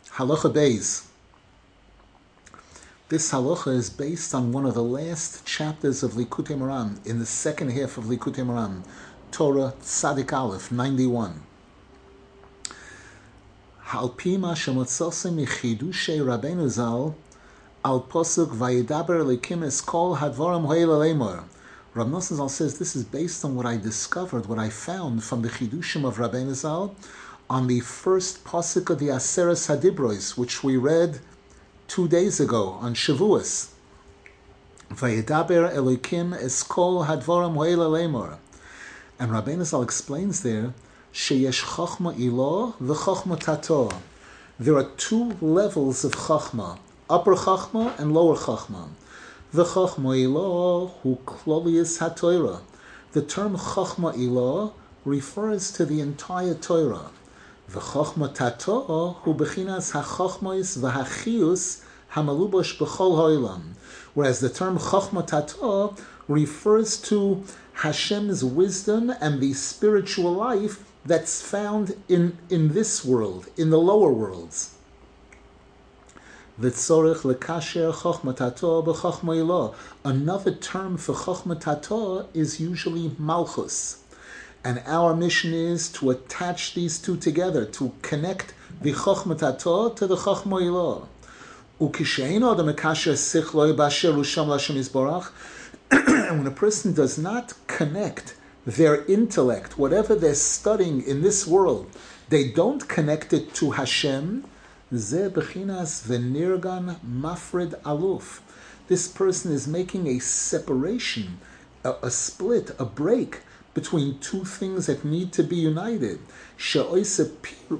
Halacha 0.09 0.51
Beis. 0.51 1.05
This 3.09 3.31
halacha 3.31 3.75
is 3.75 3.91
based 3.91 4.33
on 4.33 4.51
one 4.51 4.65
of 4.65 4.73
the 4.73 4.83
last 4.83 5.45
chapters 5.45 6.01
of 6.01 6.13
Likutei 6.13 6.57
Moharan 6.57 7.05
in 7.05 7.19
the 7.19 7.25
second 7.27 7.69
half 7.69 7.99
of 7.99 8.05
Likutei 8.05 8.43
Moharan, 8.43 8.83
Torah 9.31 9.73
Tzadik 9.81 10.33
Aleph 10.33 10.71
91. 10.71 11.50
Halpima 13.91 14.55
shemotzosim 14.55 15.35
michidushe 15.35 16.17
Rabbeinu 16.25 16.69
Zal 16.69 17.13
al 17.83 17.99
posuk 17.99 18.47
vayidaber 18.47 19.19
elikim 19.19 19.65
es 19.65 19.81
kol 19.81 20.15
hadvoram 20.15 20.65
hoyel 20.65 21.43
Rav 21.93 22.07
Nosson 22.07 22.37
Zal 22.37 22.47
says 22.47 22.79
this 22.79 22.95
is 22.95 23.03
based 23.03 23.43
on 23.43 23.53
what 23.53 23.65
I 23.65 23.75
discovered, 23.75 24.45
what 24.45 24.57
I 24.57 24.69
found 24.69 25.25
from 25.25 25.41
the 25.41 25.49
chidushim 25.49 26.05
of 26.05 26.19
Rabbeinu 26.19 26.53
Zal 26.53 26.95
on 27.49 27.67
the 27.67 27.81
first 27.81 28.45
posuk 28.45 28.89
of 28.89 28.99
the 28.99 29.09
Aseres 29.09 29.67
Hadibros, 29.67 30.37
which 30.37 30.63
we 30.63 30.77
read 30.77 31.19
two 31.89 32.07
days 32.07 32.39
ago 32.39 32.77
on 32.79 32.95
Shavuos. 32.95 33.71
Vayedaber 34.89 35.69
Elokim 35.75 36.33
Eskol 36.41 37.07
Hadvoram 37.07 37.55
Hoela 37.55 37.89
Lemor. 37.91 38.37
And 39.19 39.31
Rabbeinu 39.31 39.65
Zal 39.65 39.81
explains 39.81 40.43
there, 40.43 40.73
Sheyesh 41.13 41.63
Chochma 41.75 42.17
Ilo 42.17 42.73
v'Chochma 42.81 43.37
Tato. 43.37 43.91
There 44.57 44.77
are 44.77 44.89
two 44.95 45.35
levels 45.41 46.05
of 46.05 46.13
Chochma, 46.13 46.79
upper 47.09 47.35
Chochma 47.35 47.99
and 47.99 48.13
lower 48.13 48.37
Chochma. 48.37 48.87
The 49.51 49.65
Chochma 49.65 50.17
Ilo 50.17 50.87
hu 51.03 51.17
Klolius 51.25 51.99
HaTorah. 51.99 52.61
The 53.11 53.23
term 53.23 53.57
Chochma 53.57 54.17
Ilo 54.17 54.73
refers 55.03 55.73
to 55.73 55.85
the 55.85 55.99
entire 55.99 56.53
Torah. 56.53 57.11
V'chochma 57.69 58.33
tato 58.33 59.17
hu 59.23 59.33
bechinas 59.33 59.91
ha'chochmois 59.91 60.77
v'hachius 60.77 61.83
hamalubosh 62.13 62.77
b'chol 62.77 63.17
ha'olam. 63.17 63.73
Whereas 64.13 64.39
the 64.39 64.49
term 64.49 64.77
chochma 64.77 65.27
tato 65.27 65.93
refers 66.29 66.97
to 67.01 67.43
Hashem's 67.73 68.45
wisdom 68.45 69.09
and 69.19 69.41
the 69.41 69.53
spiritual 69.53 70.33
life 70.33 70.85
that's 71.05 71.41
found 71.41 71.95
in, 72.07 72.37
in 72.49 72.73
this 72.73 73.03
world, 73.03 73.47
in 73.57 73.69
the 73.69 73.79
lower 73.79 74.11
worlds. 74.11 74.75
Another 76.59 77.15
term 80.51 80.97
for 80.97 81.15
chochma 81.15 81.59
tato 81.59 82.27
is 82.33 82.59
usually 82.59 83.15
malchus. 83.17 83.97
And 84.63 84.83
our 84.85 85.15
mission 85.15 85.55
is 85.55 85.89
to 85.93 86.11
attach 86.11 86.75
these 86.75 86.99
two 86.99 87.17
together, 87.17 87.65
to 87.65 87.93
connect 88.03 88.53
the 88.79 88.93
Chochmat 88.93 89.95
to 89.95 90.07
the 90.07 90.15
Chochmo 90.15 90.61
Ilah. 90.61 91.07
And 96.29 96.37
when 96.37 96.47
a 96.47 96.51
person 96.51 96.93
does 96.93 97.17
not 97.17 97.53
connect 97.67 98.35
their 98.65 99.05
intellect, 99.05 99.77
whatever 99.77 100.15
they're 100.15 100.35
studying 100.35 101.01
in 101.03 101.21
this 101.21 101.47
world, 101.47 101.89
they 102.29 102.49
don't 102.49 102.87
connect 102.87 103.33
it 103.33 103.53
to 103.55 103.71
Hashem, 103.71 104.45
mafred 104.93 105.33
aluf. 107.81 108.39
this 108.87 109.07
person 109.07 109.51
is 109.51 109.67
making 109.67 110.07
a 110.07 110.19
separation, 110.19 111.39
a, 111.83 111.95
a 112.03 112.11
split, 112.11 112.71
a 112.77 112.85
break 112.85 113.39
between 113.73 114.19
two 114.19 114.43
things 114.43 114.87
that 114.87 115.05
need 115.05 115.31
to 115.33 115.43
be 115.43 115.55
united. 115.55 116.19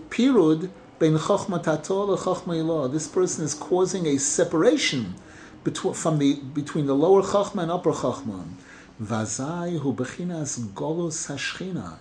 pirud 0.09 0.69
This 2.91 3.07
person 3.07 3.45
is 3.45 3.53
causing 3.53 4.07
a 4.07 4.17
separation 4.17 5.15
between, 5.63 5.93
from 5.93 6.17
the, 6.17 6.35
between 6.35 6.87
the 6.87 6.95
lower 6.95 7.21
chachma 7.21 7.63
and 7.63 7.71
upper 7.71 7.91
chachma. 7.91 8.45
Vazai 9.01 9.79
hu 9.79 9.93
bechinas 9.93 10.59
golus 10.73 11.27
hashchina. 11.27 11.97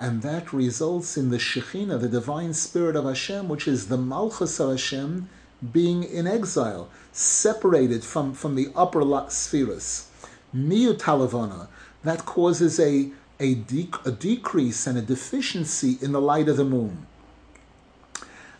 And 0.00 0.22
that 0.22 0.52
results 0.52 1.16
in 1.16 1.30
the 1.30 1.36
Shekhinah, 1.36 2.00
the 2.00 2.08
divine 2.08 2.54
spirit 2.54 2.96
of 2.96 3.04
Hashem, 3.04 3.48
which 3.48 3.68
is 3.68 3.86
the 3.86 3.96
Malchus 3.96 4.58
of 4.58 4.70
Hashem, 4.70 5.28
being 5.72 6.02
in 6.02 6.26
exile, 6.26 6.88
separated 7.12 8.02
from, 8.02 8.34
from 8.34 8.56
the 8.56 8.68
upper 8.74 9.02
spheres. 9.28 10.08
Miyut 10.54 10.98
halavana, 10.98 11.68
that 12.02 12.26
causes 12.26 12.80
a, 12.80 13.10
a, 13.38 13.64
a 14.04 14.10
decrease 14.10 14.86
and 14.88 14.98
a 14.98 15.02
deficiency 15.02 15.98
in 16.02 16.10
the 16.12 16.20
light 16.20 16.48
of 16.48 16.56
the 16.56 16.64
moon. 16.64 17.06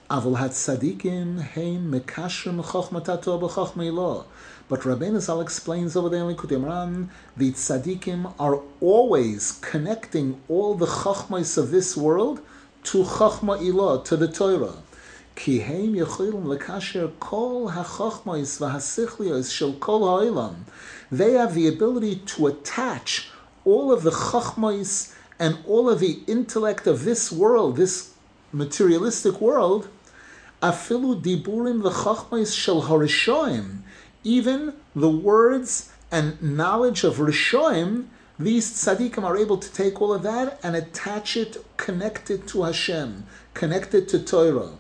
Avol 0.09 0.38
hat 0.38 0.52
tzadikim 0.52 1.40
heim 1.40 1.90
mekashrim 1.93 2.62
chochmatato 2.62 3.40
b'chochmeilah. 3.40 4.25
But 4.66 4.80
Rabbeinu 4.80 5.21
Zal 5.21 5.42
explains 5.42 5.94
over 5.94 6.09
there 6.09 6.28
in 6.28 6.35
Likutei 6.35 6.59
Moharan, 6.59 7.09
the 7.37 7.52
tzadikim 7.52 8.33
are 8.38 8.61
always 8.80 9.59
connecting 9.61 10.40
all 10.49 10.75
the 10.75 10.87
chachmais 10.87 11.59
of 11.59 11.71
this 11.71 11.97
world 11.97 12.40
to 12.85 13.04
chachma 13.04 13.61
ilah, 13.61 14.02
to 14.06 14.16
the 14.16 14.26
Torah. 14.26 14.76
Heim 15.37 15.94
yechilim 15.94 16.44
lekasher 16.44 17.12
kol 17.21 17.73
hachachmais 17.73 18.59
v'hasichlios 18.59 19.52
shel 19.52 19.75
kol 19.75 20.00
ha'ilam. 20.00 20.64
They 21.12 21.33
have 21.33 21.54
the 21.54 21.68
ability 21.68 22.16
to 22.26 22.47
attach 22.47 23.28
all 23.66 23.92
of 23.92 24.02
the 24.02 24.12
chachmais 24.12 25.14
and 25.38 25.59
all 25.66 25.90
of 25.90 26.00
the 26.00 26.21
intellect 26.26 26.87
of 26.87 27.04
this 27.04 27.30
world, 27.30 27.76
this 27.76 28.14
materialistic 28.50 29.42
world, 29.42 29.88
afilu 30.62 31.21
diburim 31.21 31.83
v'chachmais 31.83 32.56
shel 32.56 32.85
harishoim, 32.85 33.80
even 34.25 34.73
the 34.97 35.11
words 35.11 35.93
and 36.11 36.43
knowledge 36.43 37.04
of 37.04 37.16
rishoim, 37.16 38.07
these 38.38 38.73
tzaddikim 38.73 39.23
are 39.23 39.37
able 39.37 39.59
to 39.59 39.73
take 39.73 40.00
all 40.00 40.12
of 40.12 40.23
that 40.23 40.59
and 40.62 40.75
attach 40.75 41.37
it, 41.37 41.64
connect 41.76 42.31
it 42.31 42.49
to 42.49 42.62
Hashem, 42.64 43.26
connect 43.52 43.95
it 43.95 44.09
to 44.09 44.19
Torah. 44.19 44.71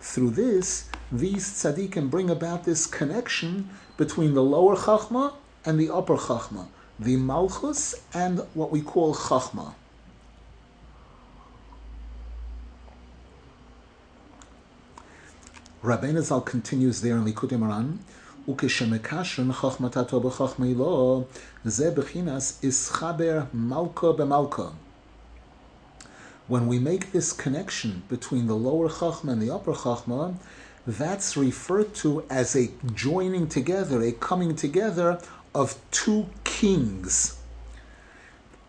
Through 0.00 0.30
this, 0.30 0.88
these 1.10 1.44
tzaddikim 1.48 2.10
bring 2.10 2.30
about 2.30 2.64
this 2.64 2.86
connection 2.86 3.70
between 3.96 4.34
the 4.34 4.42
lower 4.42 4.76
chachma 4.76 5.32
and 5.64 5.80
the 5.80 5.90
upper 5.90 6.16
chachma, 6.16 6.68
the 6.98 7.16
malchus 7.16 7.94
and 8.14 8.40
what 8.54 8.70
we 8.70 8.82
call 8.82 9.14
chachma. 9.14 9.74
Rabbi 15.80 16.12
Zal 16.20 16.40
continues 16.40 17.02
there 17.02 17.16
in 17.16 17.24
Likutei 17.24 17.56
Moharan, 17.56 17.98
וכשמקשרים 18.48 19.52
חוכמתתו 19.52 20.20
בחוכמילו, 20.20 21.24
זה 21.64 21.94
בחיnas 21.94 22.62
איסחבר 22.62 23.42
מלכו 23.54 24.12
במלכו. 24.12 24.70
When 26.48 26.66
we 26.66 26.80
make 26.80 27.12
this 27.12 27.32
connection 27.32 28.02
between 28.08 28.48
the 28.48 28.56
lower 28.56 28.88
Chachma 28.88 29.32
and 29.32 29.40
the 29.40 29.54
upper 29.54 29.72
Chachma, 29.72 30.34
that's 30.84 31.36
referred 31.36 31.94
to 31.94 32.24
as 32.28 32.56
a 32.56 32.70
joining 32.94 33.46
together, 33.46 34.02
a 34.02 34.10
coming 34.10 34.56
together 34.56 35.20
of 35.54 35.76
two 35.92 36.26
kings. 36.42 37.38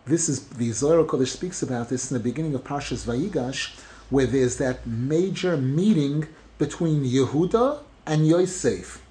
This 0.05 0.29
is 0.29 0.47
the 0.49 0.71
Zohar 0.71 1.03
Kodesh 1.05 1.29
speaks 1.29 1.63
about 1.63 1.89
this 1.89 2.11
in 2.11 2.17
the 2.17 2.23
beginning 2.23 2.53
of 2.53 2.63
Parshas 2.63 3.03
Vayigash, 3.05 3.79
where 4.11 4.27
there's 4.27 4.57
that 4.57 4.85
major 4.85 5.57
meeting 5.57 6.27
between 6.59 7.05
Yehuda 7.05 7.79
and 8.05 8.27
Yosef. 8.27 9.01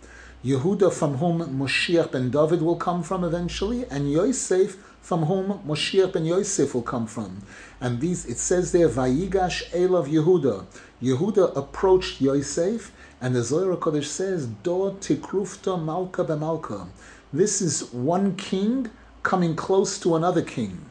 Yehuda, 0.44 0.92
from 0.92 1.16
whom 1.16 1.40
Moshiach 1.58 2.12
ben 2.12 2.30
David 2.30 2.62
will 2.62 2.76
come 2.76 3.02
from 3.02 3.24
eventually, 3.24 3.86
and 3.90 4.12
Yosef, 4.12 4.76
from 5.00 5.24
whom 5.24 5.58
Moshiach 5.66 6.12
ben 6.12 6.26
Yosef 6.26 6.74
will 6.74 6.82
come 6.82 7.06
from. 7.06 7.42
And 7.80 8.00
these, 8.00 8.26
it 8.26 8.36
says 8.36 8.70
there, 8.70 8.88
Vayigash 8.88 9.70
Elav 9.70 10.06
Yehuda. 10.06 10.66
Yehuda 11.02 11.56
approached 11.56 12.20
Yosef, 12.20 12.92
and 13.20 13.34
the 13.34 13.42
Zohar 13.42 13.76
Kodesh 13.76 14.04
says, 14.04 14.46
Do 14.46 14.96
tikrufta 15.00 15.82
malka 15.82 16.24
b'malka. 16.24 16.86
This 17.32 17.62
is 17.62 17.92
one 17.92 18.36
king 18.36 18.90
coming 19.22 19.56
close 19.56 19.98
to 20.00 20.14
another 20.16 20.42
king. 20.42 20.82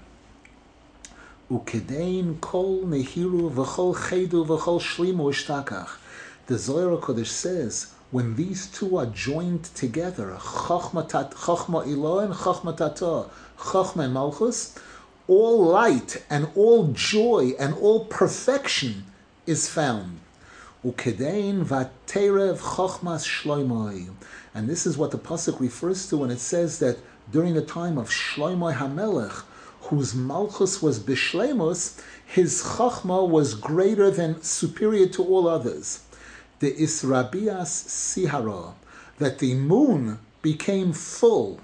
Ukedein 1.51 2.41
kol 2.41 2.83
nehiru 2.83 3.51
v'chol 3.51 3.95
chedu 3.95 4.45
v'chol 4.45 4.81
shlimu 4.81 5.31
ishtakach. 5.31 5.97
The 6.47 6.57
Zohar 6.57 6.95
Kodesh 6.95 7.27
says 7.27 7.87
when 8.09 8.35
these 8.37 8.67
two 8.67 8.95
are 8.95 9.07
joined 9.07 9.65
together, 9.65 10.37
Chachma 10.39 11.05
Ilah 11.05 12.23
and 12.23 12.33
Chachma 12.33 12.77
Tata, 12.77 13.29
Chachma 13.57 14.05
and 14.05 14.13
Malchus, 14.13 14.79
all 15.27 15.65
light 15.65 16.23
and 16.29 16.47
all 16.55 16.87
joy 16.93 17.51
and 17.59 17.73
all 17.73 18.05
perfection 18.05 19.03
is 19.45 19.67
found. 19.67 20.21
Ukedein 20.85 21.65
vaterev 21.65 22.59
shloimoi. 22.59 24.09
And 24.55 24.69
this 24.69 24.87
is 24.87 24.97
what 24.97 25.11
the 25.11 25.17
pasuk 25.17 25.59
refers 25.59 26.07
to 26.07 26.15
when 26.15 26.31
it 26.31 26.39
says 26.39 26.79
that 26.79 26.97
during 27.29 27.55
the 27.55 27.61
time 27.61 27.97
of 27.97 28.09
Shloimoi 28.09 28.77
Hamelech, 28.77 29.43
whose 29.81 30.15
malchus 30.15 30.81
was 30.81 30.97
bishlemus, 30.97 32.01
his 32.25 32.63
chachma 32.63 33.27
was 33.27 33.53
greater 33.53 34.09
than 34.09 34.41
superior 34.41 35.07
to 35.07 35.25
all 35.25 35.49
others 35.49 36.05
the 36.59 36.71
Israbias 36.73 37.67
Sihara, 37.67 38.73
that 39.19 39.39
the 39.39 39.53
moon 39.53 40.19
became 40.41 40.93
full, 40.93 41.59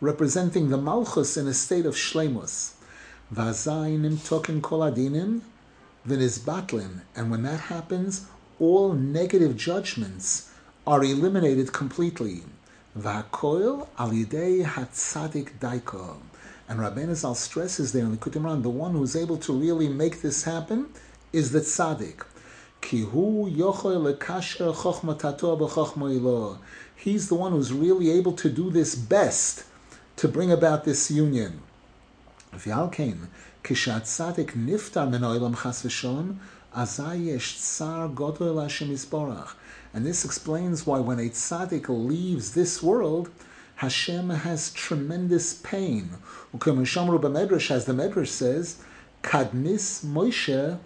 representing 0.00 0.70
the 0.70 0.76
Malchus 0.76 1.36
in 1.36 1.46
a 1.46 1.54
state 1.54 1.86
of 1.86 1.94
Shlemus. 1.94 2.74
Vazainim 3.32 4.26
token 4.26 4.62
koladinim, 4.62 5.42
batlin, 6.06 7.02
and 7.14 7.30
when 7.30 7.42
that 7.42 7.60
happens, 7.60 8.26
all 8.58 8.92
negative 8.92 9.56
judgments 9.56 10.50
are 10.86 11.04
eliminated 11.04 11.72
completely. 11.72 12.42
Vakoil 12.98 13.86
alidei 13.98 14.64
hatzadik 14.64 15.58
daiko. 15.60 16.16
And 16.68 16.80
Rabbeinu 16.80 17.14
Zal 17.14 17.34
stresses 17.34 17.92
there 17.92 18.04
in 18.04 18.10
the 18.10 18.16
Kutimran, 18.16 18.62
the 18.62 18.70
one 18.70 18.92
who's 18.92 19.14
able 19.14 19.36
to 19.38 19.52
really 19.52 19.88
make 19.88 20.22
this 20.22 20.44
happen 20.44 20.88
is 21.32 21.52
the 21.52 21.60
tzaddik. 21.60 22.24
He's 22.80 23.06
the 27.28 27.34
one 27.34 27.52
who's 27.52 27.72
really 27.72 28.10
able 28.10 28.32
to 28.32 28.48
do 28.48 28.70
this 28.70 28.94
best 28.94 29.64
to 30.16 30.28
bring 30.28 30.50
about 30.50 30.84
this 30.84 31.10
union. 31.10 31.60
And 39.94 40.06
this 40.06 40.24
explains 40.24 40.86
why 40.86 41.00
when 41.00 41.18
a 41.18 41.28
tzaddik 41.28 41.88
leaves 41.88 42.52
this 42.52 42.82
world, 42.82 43.30
Hashem 43.76 44.30
has 44.30 44.72
tremendous 44.72 45.54
pain. 45.54 46.10
As 46.52 46.60
the 46.60 47.92
Medrash 47.92 48.28
says, 48.28 48.76
Kadmis 49.22 50.04
Moshe 50.04 50.78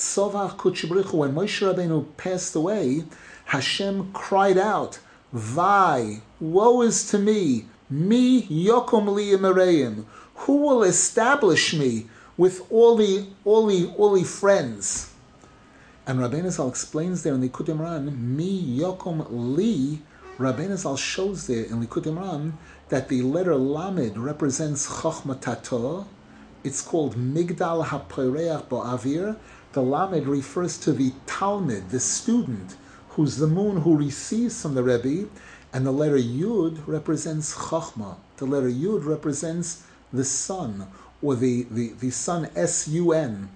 Tzovach 0.00 0.56
Kuchibrichu, 0.56 1.12
when 1.12 1.34
Moshe 1.34 1.60
Rabbeinu 1.60 2.06
passed 2.16 2.54
away, 2.54 3.04
Hashem 3.44 4.12
cried 4.14 4.56
out, 4.56 4.98
Vai, 5.30 6.22
woe 6.40 6.80
is 6.80 7.08
to 7.10 7.18
me, 7.18 7.66
me 7.90 8.42
yokum 8.44 9.14
li 9.14 9.32
Emereim. 9.32 10.04
Who 10.36 10.56
will 10.56 10.82
establish 10.84 11.74
me 11.74 12.06
with 12.38 12.62
all 12.72 12.96
the 12.96 13.26
all 13.44 13.66
the 13.66 13.92
all 13.98 14.14
the 14.14 14.24
friends? 14.24 15.12
And 16.06 16.18
Rabbeinu 16.18 16.50
Zal 16.50 16.68
explains 16.68 17.22
there 17.22 17.34
in 17.34 17.42
the 17.42 17.50
Likutei 17.50 17.76
Moharan, 17.76 18.16
mi 18.16 18.78
yokum 18.78 19.26
li. 19.30 20.00
Rabbeinu 20.38 20.78
Zal 20.78 20.96
shows 20.96 21.46
there 21.46 21.64
in 21.64 21.78
the 21.78 21.86
Likutei 21.86 22.12
Moharan 22.12 22.52
that 22.88 23.08
the 23.08 23.20
letter 23.20 23.54
Lamed 23.54 24.16
represents 24.16 24.88
Chochmatato. 24.88 26.06
It's 26.64 26.82
called 26.82 27.16
Migdal 27.16 27.84
HaPoreach 27.84 28.68
Bo'avir. 28.68 29.36
The 29.72 29.82
Lamed 29.82 30.26
refers 30.26 30.78
to 30.78 30.92
the 30.92 31.12
Talmud, 31.26 31.90
the 31.90 32.00
student, 32.00 32.74
who's 33.10 33.36
the 33.36 33.46
moon 33.46 33.82
who 33.82 33.96
receives 33.96 34.60
from 34.60 34.74
the 34.74 34.82
Rebbe, 34.82 35.28
and 35.72 35.86
the 35.86 35.92
letter 35.92 36.18
Yud 36.18 36.80
represents 36.88 37.54
Chachma. 37.54 38.16
The 38.38 38.46
letter 38.46 38.68
Yud 38.68 39.06
represents 39.06 39.84
the 40.12 40.24
sun, 40.24 40.88
or 41.22 41.36
the, 41.36 41.68
the, 41.70 41.92
the 42.00 42.10
sun 42.10 42.50
S-U-N, 42.56 43.48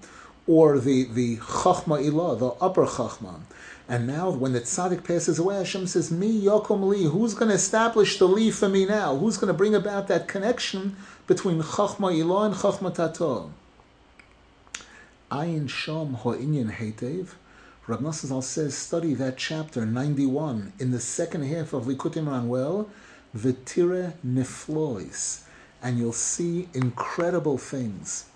or 0.47 0.79
the, 0.79 1.03
the 1.05 1.39
Chachma 1.39 2.01
Ilah, 2.09 2.39
the 2.39 2.51
upper 2.65 2.87
Chachma. 2.87 3.41
And 3.89 4.07
now, 4.07 4.31
when 4.31 4.53
the 4.53 4.61
tzaddik 4.61 5.03
passes 5.03 5.41
away, 5.41 5.57
Hashem 5.57 5.89
says, 5.89 6.13
"Me 6.13 6.43
yokom 6.43 6.89
li." 6.89 7.05
Who's 7.05 7.35
going 7.35 7.49
to 7.49 7.57
establish 7.57 8.19
the 8.21 8.29
li 8.29 8.53
for 8.53 8.69
me 8.69 8.87
now? 8.87 9.17
Who's 9.17 9.37
going 9.37 9.53
to 9.53 9.59
bring 9.59 9.75
about 9.75 10.07
that 10.09 10.29
connection 10.29 10.97
between 11.27 11.61
chachma 11.61 12.15
ilah 12.15 12.47
and 12.47 12.55
chachma 12.55 12.95
tato? 12.95 13.51
Ayin 15.35 15.67
shom 15.67 16.15
ho'inyan 16.15 16.71
hetev. 16.71 17.31
Rav 17.89 17.99
Nosson 17.99 18.41
says, 18.41 18.79
study 18.79 19.15
that 19.15 19.37
chapter 19.37 19.85
91 19.85 20.75
in 20.79 20.93
the 20.93 21.01
second 21.01 21.43
half 21.43 21.73
of 21.73 21.87
Likutei 21.87 22.23
Moharan 22.23 22.47
well, 22.47 22.89
V'tire 23.37 24.13
niflois, 24.25 25.43
and 25.83 25.99
you'll 25.99 26.13
see 26.13 26.69
incredible 26.73 27.59
things. 27.59 28.27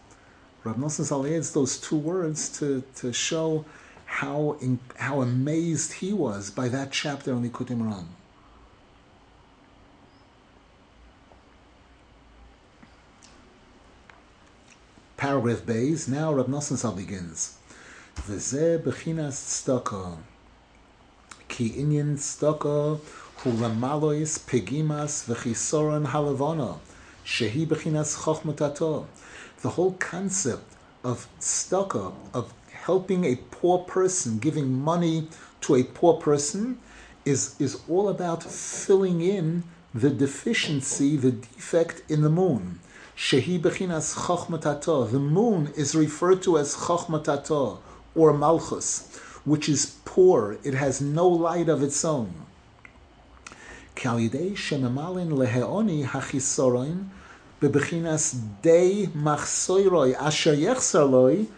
Rav 0.65 0.75
Nosson 0.75 1.37
adds 1.37 1.53
those 1.53 1.79
two 1.81 1.97
words 1.97 2.49
to, 2.59 2.83
to 2.97 3.13
show 3.13 3.65
how 4.05 4.57
in, 4.61 4.81
how 4.97 5.21
amazed 5.21 5.93
he 5.93 6.13
was 6.13 6.51
by 6.51 6.69
that 6.69 6.91
chapter 6.91 7.33
on 7.33 7.49
Likutei 7.49 7.77
Moharan. 7.77 8.07
Paragraph 15.19 15.67
Bays. 15.67 16.07
Now 16.07 16.33
Rav 16.33 16.47
Nosson 16.47 16.97
begins. 16.97 17.57
V'zeh 18.15 18.81
bechinas 18.81 19.35
tzedakah. 19.51 20.19
Ki 21.49 21.71
inyan 21.71 22.15
tzedakah 22.15 23.01
hu 23.39 23.51
ramalois 23.51 24.39
pegimas 24.39 25.27
v'chisoron 25.27 26.07
halavona. 26.07 26.79
Shehi 27.25 27.67
bechinas 27.67 28.19
chochmatato. 28.23 29.07
The 29.61 29.71
whole 29.71 29.95
concept 29.95 30.77
of 31.03 31.27
tzedakah, 31.41 32.15
of 32.33 32.55
helping 32.71 33.25
a 33.25 33.35
poor 33.51 33.81
person, 33.81 34.39
giving 34.39 34.73
money 34.73 35.27
to 35.63 35.75
a 35.75 35.83
poor 35.83 36.15
person, 36.21 36.79
is, 37.25 37.57
is 37.59 37.81
all 37.89 38.09
about 38.09 38.45
filling 38.45 39.21
in 39.21 39.65
the 39.93 40.11
deficiency, 40.11 41.17
the 41.17 41.33
defect 41.33 42.09
in 42.09 42.23
the 42.23 42.31
moon. 42.31 42.79
Shehi 43.19 43.61
bechinas 43.61 44.15
chochmatato. 44.15 45.11
The 45.11 45.19
moon 45.19 45.73
is 45.77 45.97
referred 45.97 46.41
to 46.43 46.57
as 46.57 46.77
chochmatato 46.77 47.79
or 48.15 48.33
malchus, 48.33 49.09
which 49.45 49.69
is 49.69 49.97
poor. 50.05 50.57
It 50.63 50.75
has 50.75 51.01
no 51.01 51.29
light 51.29 51.69
of 51.69 51.83
its 51.83 52.05
own. 52.05 52.33
Kalidei 53.97 54.53
shememalin 54.53 55.31
leheoni 55.31 56.07
hachisoroin 56.07 57.07
bebechinas 57.61 58.41
dei 58.63 59.09
machsoiroi 59.09 60.15
asher 60.15 60.55
yechsarloi 60.55 61.49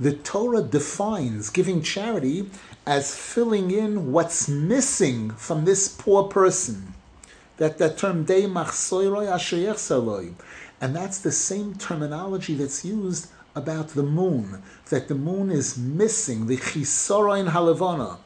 the 0.00 0.14
Torah 0.14 0.62
defines 0.62 1.50
giving 1.50 1.82
charity 1.82 2.48
as 2.86 3.14
filling 3.14 3.70
in 3.70 4.12
what's 4.12 4.48
missing 4.48 5.30
from 5.32 5.66
this 5.66 5.88
poor 5.88 6.24
person. 6.24 6.94
That, 7.58 7.76
that 7.76 7.98
term 7.98 8.24
de 8.24 8.46
and 10.82 10.96
that's 10.96 11.18
the 11.18 11.30
same 11.30 11.74
terminology 11.74 12.54
that's 12.54 12.84
used 12.86 13.28
about 13.54 13.88
the 13.88 14.02
moon, 14.02 14.62
that 14.88 15.08
the 15.08 15.14
moon 15.14 15.50
is 15.50 15.76
missing, 15.76 16.46
the 16.46 16.56
chisoroin 16.56 17.50
halavana. 17.50 18.16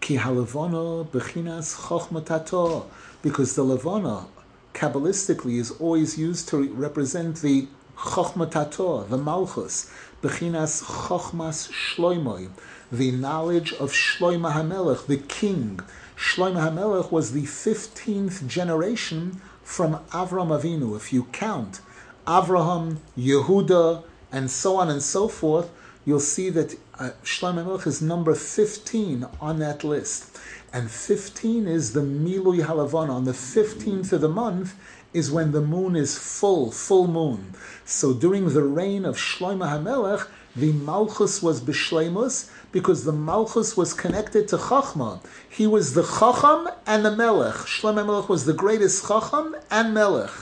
Ki 0.00 0.16
halavana 0.16 1.06
bechinas 1.06 1.76
chochmatato, 1.76 2.86
because 3.20 3.54
the 3.54 3.62
lavana, 3.62 4.28
Kabbalistically 4.72 5.58
is 5.58 5.70
always 5.72 6.18
used 6.18 6.48
to 6.48 6.72
represent 6.72 7.36
the 7.42 7.68
Chochmatator, 7.96 9.08
the 9.08 9.18
Malchus, 9.18 9.90
Bechinas 10.22 10.82
Chochmas 10.82 11.70
Shloimoi, 11.70 12.50
the 12.90 13.10
knowledge 13.10 13.72
of 13.74 13.92
Shloima 13.92 14.52
HaMelech, 14.52 15.06
the 15.06 15.16
king. 15.16 15.80
Shloima 16.16 16.70
HaMelech 16.70 17.10
was 17.10 17.32
the 17.32 17.42
15th 17.42 18.46
generation 18.46 19.40
from 19.62 19.96
Avram 20.10 20.48
Avinu. 20.48 20.96
If 20.96 21.12
you 21.12 21.24
count 21.32 21.80
Avraham, 22.26 22.98
Yehuda, 23.18 24.04
and 24.32 24.50
so 24.50 24.76
on 24.76 24.90
and 24.90 25.02
so 25.02 25.28
forth, 25.28 25.70
you'll 26.04 26.20
see 26.20 26.50
that 26.50 26.76
uh, 26.98 27.10
Shlomo 27.22 27.84
is 27.86 28.00
number 28.02 28.34
15 28.34 29.26
on 29.40 29.58
that 29.58 29.84
list 29.84 30.38
and 30.74 30.90
15 30.90 31.68
is 31.68 31.92
the 31.92 32.00
Milui 32.00 32.64
Halavon. 32.64 33.08
On 33.08 33.24
the 33.24 33.32
15th 33.32 34.12
of 34.12 34.20
the 34.20 34.28
month 34.28 34.74
is 35.14 35.30
when 35.30 35.52
the 35.52 35.60
moon 35.60 35.96
is 35.96 36.18
full, 36.18 36.70
full 36.70 37.06
moon. 37.06 37.54
So 37.86 38.12
during 38.12 38.52
the 38.52 38.62
reign 38.62 39.04
of 39.04 39.16
Shlomo 39.16 39.66
HaMelech, 39.66 40.26
the 40.56 40.72
Malchus 40.72 41.42
was 41.42 41.60
Bishleimus 41.60 42.50
because 42.72 43.04
the 43.04 43.12
Malchus 43.12 43.76
was 43.76 43.94
connected 43.94 44.48
to 44.48 44.56
Chachma. 44.56 45.20
He 45.48 45.66
was 45.66 45.94
the 45.94 46.02
Chacham 46.02 46.68
and 46.86 47.04
the 47.04 47.14
Melech. 47.14 47.54
Shlomo 47.54 48.04
HaMelech 48.04 48.28
was 48.28 48.44
the 48.44 48.52
greatest 48.52 49.06
Chacham 49.06 49.56
and 49.70 49.94
Melech. 49.94 50.32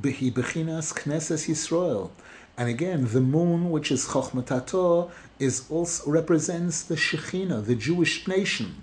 Behi 0.00 0.32
Bechinas 0.32 0.94
Knesses 0.94 1.48
Yisrael. 1.48 2.10
And 2.56 2.68
again, 2.68 3.08
the 3.10 3.22
moon, 3.22 3.70
which 3.70 3.90
is 3.90 4.06
Chochmatato, 4.06 5.10
is 5.38 5.64
also 5.70 6.10
represents 6.10 6.82
the 6.82 6.94
Shekhinah, 6.94 7.64
the 7.64 7.74
Jewish 7.74 8.28
nation. 8.28 8.82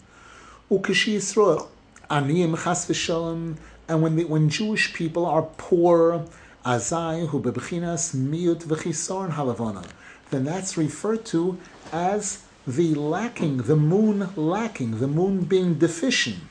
Yisrael, 0.71 1.67
Aniyim 2.09 2.63
Chas 2.63 2.85
v'shalom, 2.85 3.57
and 3.89 4.01
when 4.01 4.15
the, 4.15 4.23
when 4.23 4.47
Jewish 4.47 4.93
people 4.93 5.25
are 5.25 5.41
poor, 5.57 6.25
Azai 6.65 7.27
hu 7.27 7.41
miut 7.41 8.63
v'chisorn 8.63 9.31
halavana, 9.33 9.85
then 10.29 10.45
that's 10.45 10.77
referred 10.77 11.25
to 11.25 11.57
as 11.91 12.43
the 12.65 12.95
lacking, 12.95 13.57
the 13.57 13.75
moon 13.75 14.29
lacking, 14.37 14.99
the 14.99 15.07
moon 15.07 15.43
being 15.43 15.73
deficient. 15.73 16.43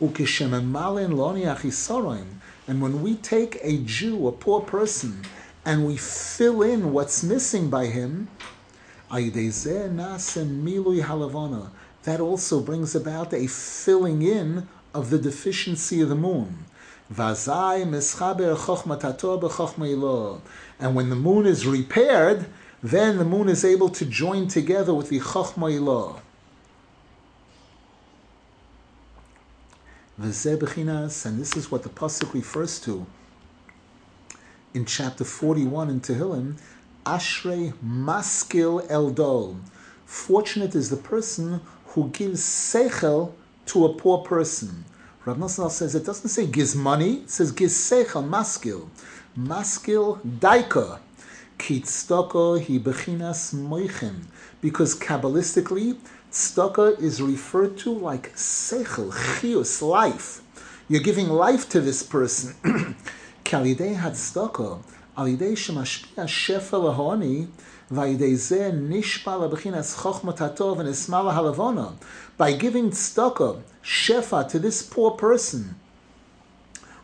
And 0.00 0.16
when 2.82 3.02
we 3.02 3.14
take 3.16 3.58
a 3.62 3.78
Jew, 3.78 4.28
a 4.28 4.32
poor 4.32 4.60
person, 4.60 5.22
and 5.64 5.86
we 5.86 5.96
fill 5.96 6.60
in 6.60 6.92
what's 6.92 7.22
missing 7.22 7.70
by 7.70 7.86
him, 7.86 8.28
that 12.04 12.20
also 12.20 12.60
brings 12.60 12.94
about 12.94 13.34
a 13.34 13.46
filling 13.46 14.22
in 14.22 14.68
of 14.94 15.10
the 15.10 15.18
deficiency 15.18 16.00
of 16.00 16.08
the 16.08 16.14
moon. 16.14 16.64
And 17.08 17.36
when 20.96 21.10
the 21.10 21.16
moon 21.16 21.46
is 21.46 21.66
repaired, 21.66 22.46
then 22.82 23.18
the 23.18 23.24
moon 23.24 23.48
is 23.48 23.64
able 23.64 23.88
to 23.90 24.04
join 24.04 24.48
together 24.48 24.94
with 24.94 25.08
the 25.08 25.20
Chochma 25.20 25.70
Ilah. 25.78 26.20
And 30.16 31.40
this 31.40 31.56
is 31.56 31.70
what 31.70 31.82
the 31.82 31.88
Pasuk 31.88 32.32
refers 32.32 32.78
to 32.80 33.06
in 34.72 34.84
chapter 34.84 35.24
41 35.24 35.88
in 35.88 36.00
Tehillim, 36.00 36.56
Ashrei 37.06 37.72
Maskil 37.82 38.86
Eldol. 38.88 39.60
Fortunate 40.04 40.74
is 40.74 40.90
the 40.90 40.96
person 40.96 41.60
who 41.94 42.08
gives 42.08 42.40
seichel 42.42 43.32
to 43.66 43.84
a 43.84 43.94
poor 43.94 44.18
person. 44.18 44.84
Rav 45.24 45.36
Nosson 45.38 45.70
says 45.70 45.94
it 45.94 46.04
doesn't 46.04 46.28
say 46.28 46.46
gives 46.46 46.74
money, 46.74 47.18
it 47.18 47.30
says 47.30 47.52
gives 47.52 47.74
seichel, 47.74 48.28
maskil. 48.28 48.88
Maskil 49.38 50.20
daika. 50.24 50.98
Kitstoko 51.56 52.60
hi 52.60 52.78
bechinas 52.78 53.54
moichin. 53.54 54.24
Because 54.60 54.98
Kabbalistically, 54.98 55.96
tztaka 56.32 57.00
is 57.00 57.22
referred 57.22 57.78
to 57.78 57.92
like 57.92 58.34
seichel, 58.34 59.12
chius, 59.12 59.80
life. 59.80 60.42
You're 60.88 61.00
giving 61.00 61.28
life 61.28 61.68
to 61.70 61.80
this 61.80 62.02
person. 62.02 62.54
Kalidei 63.44 63.94
had 63.94 64.14
tztaka. 64.14 64.82
Alidei 65.16 65.52
shemashpia 65.52 66.26
shefel 66.26 66.92
ahoni. 66.92 67.48
By 67.90 68.14
giving 68.14 68.50
tzedakah, 72.90 73.62
shefa, 73.82 74.48
to 74.48 74.58
this 74.58 74.82
poor 74.82 75.10
person, 75.10 75.74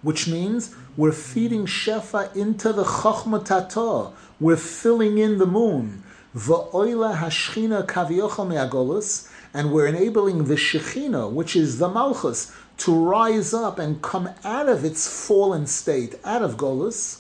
which 0.03 0.27
means 0.27 0.75
we're 0.97 1.12
feeding 1.12 1.66
shefa 1.66 2.35
into 2.35 2.73
the 2.73 2.85
chokhmatato, 2.85 4.12
we're 4.40 4.57
filling 4.57 5.19
in 5.19 5.37
the 5.37 5.47
moon. 5.47 6.03
Va'oila 6.35 7.16
hashchina 7.16 7.85
kaviochal 7.87 8.49
me'agolus, 8.49 9.31
and 9.53 9.73
we're 9.73 9.87
enabling 9.87 10.45
the 10.45 10.55
shechina, 10.55 11.31
which 11.31 11.55
is 11.57 11.79
the 11.79 11.88
Malchus, 11.88 12.53
to 12.79 12.95
rise 12.95 13.53
up 13.53 13.79
and 13.79 14.01
come 14.01 14.31
out 14.45 14.69
of 14.69 14.85
its 14.85 15.07
fallen 15.27 15.66
state, 15.66 16.14
out 16.25 16.40
of 16.40 16.57
Golus. 16.57 17.19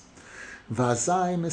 Then 0.70 1.02
the 1.42 1.48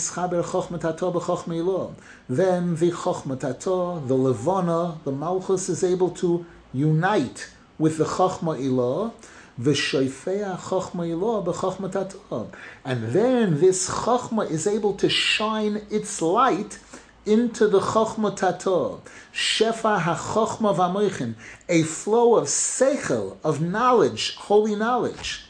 Chochmatato, 2.92 4.08
the 4.08 4.14
Levana, 4.14 5.00
the 5.04 5.12
Malchus 5.12 5.70
is 5.70 5.84
able 5.84 6.12
to 6.12 6.46
unite 6.72 7.50
with 7.80 7.98
the 7.98 8.06
Chochma 8.06 8.60
Ilah. 8.60 9.12
V'shoifea 9.60 10.56
chokhma 10.60 11.10
ilo 11.10 11.42
b'chokhma 11.44 11.92
tato. 11.92 12.52
And 12.86 13.12
then 13.12 13.60
this 13.60 13.90
chokhma 13.90 14.52
is 14.52 14.68
able 14.68 14.94
to 14.94 15.10
shine 15.10 15.82
its 15.90 16.22
light 16.22 16.78
into 17.26 17.68
the 17.68 17.80
chokhma 17.80 18.36
tato. 18.36 19.02
Shefa 19.34 20.00
ha-chokhma 20.00 20.76
v'amoichin. 20.76 21.34
A 21.68 21.82
flow 21.82 22.36
of 22.36 22.46
seichel, 22.46 23.38
of 23.44 23.60
knowledge, 23.60 24.36
holy 24.36 24.76
knowledge. 24.76 25.47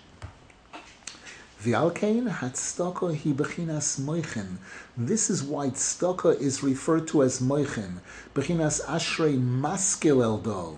V'alkein 1.63 2.29
hatstoko 2.29 3.07
hi 3.11 3.33
bechinas 3.33 3.99
moichin. 3.99 4.57
This 4.95 5.27
is 5.31 5.41
why 5.41 5.71
tzedakah 5.71 6.39
is 6.39 6.61
referred 6.61 7.07
to 7.07 7.23
as 7.23 7.39
moichin. 7.39 7.93
Bechinas 8.35 8.79
ashrei 8.85 9.41
maskil 9.41 10.17
eldo. 10.17 10.77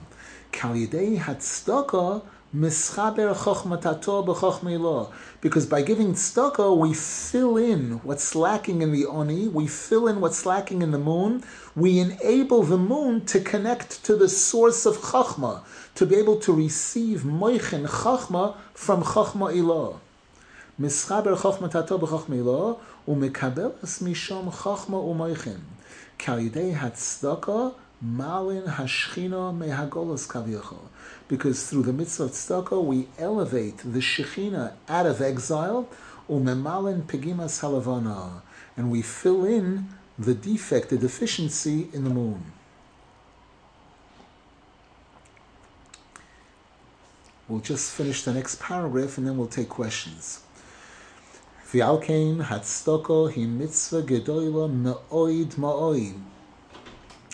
Kal 0.54 0.76
yidei 0.76 1.20
hatstaka 1.20 2.22
mischaber 2.56 3.36
chochmatato 3.36 4.26
b'chochmeilo. 4.26 5.12
Because 5.42 5.65
by 5.65 5.82
giving 5.82 6.13
tzedakah, 6.13 6.78
we 6.78 6.94
fill 6.94 7.58
in 7.58 8.00
what's 8.06 8.34
lacking 8.34 8.82
in 8.82 8.94
the 8.94 9.06
oni, 9.06 9.50
we 9.50 9.68
fill 9.68 10.08
in 10.08 10.22
what's 10.22 10.46
lacking 10.46 10.82
in 10.82 10.92
the 10.92 10.98
moon, 10.98 11.44
we 11.76 12.00
enable 12.00 12.63
the 12.63 12.78
moon 12.78 13.26
to 13.26 13.42
connect 13.42 14.02
to 14.06 14.15
the 14.15 14.30
source 14.30 14.86
of 14.86 14.96
chachma, 15.00 15.62
to 15.96 16.06
be 16.06 16.15
able 16.15 16.39
to 16.39 16.54
receive 16.54 17.24
moichin 17.24 17.86
chachma 17.86 18.56
from 18.74 19.04
chachma 19.04 19.54
ilah. 19.54 20.00
Kal 20.80 20.88
yidei 26.39 26.74
hatzdaka 26.74 27.74
Malin 28.02 28.63
Hashchina 28.63 29.54
Mehagolos 29.54 30.26
Kaviyachol. 30.26 30.80
Because 31.28 31.70
through 31.70 31.84
the 31.84 31.92
mitzvah 31.92 32.24
of 32.24 32.32
tzedakah, 32.32 32.82
we 32.82 33.10
elevate 33.18 33.80
the 33.80 34.00
Shechina 34.00 34.72
out 34.88 35.06
of 35.06 35.22
exile, 35.22 35.89
umemalin 36.30 37.02
pegimas 37.04 37.60
halavana, 37.60 38.42
and 38.78 38.89
we 38.89 39.02
fill 39.02 39.44
in 39.44 39.89
the 40.18 40.34
defect, 40.34 40.92
the 40.92 40.98
deficiency 40.98 41.89
in 41.92 42.06
the 42.06 42.10
moon. 42.10 42.54
We'll 47.50 47.60
just 47.60 47.92
finish 47.92 48.24
the 48.24 48.34
next 48.34 48.62
paragraph 48.62 49.18
and 49.18 49.28
then 49.28 49.38
we'll 49.38 49.48
take 49.48 49.68
questions. 49.68 50.42
V'alkein 51.71 52.41
hatzdaka 52.45 53.32
hi 53.32 53.45
mitzvah 53.45 54.01
gedoyla 54.01 54.67
me'oid 54.73 55.51
ma'oid. 55.55 56.15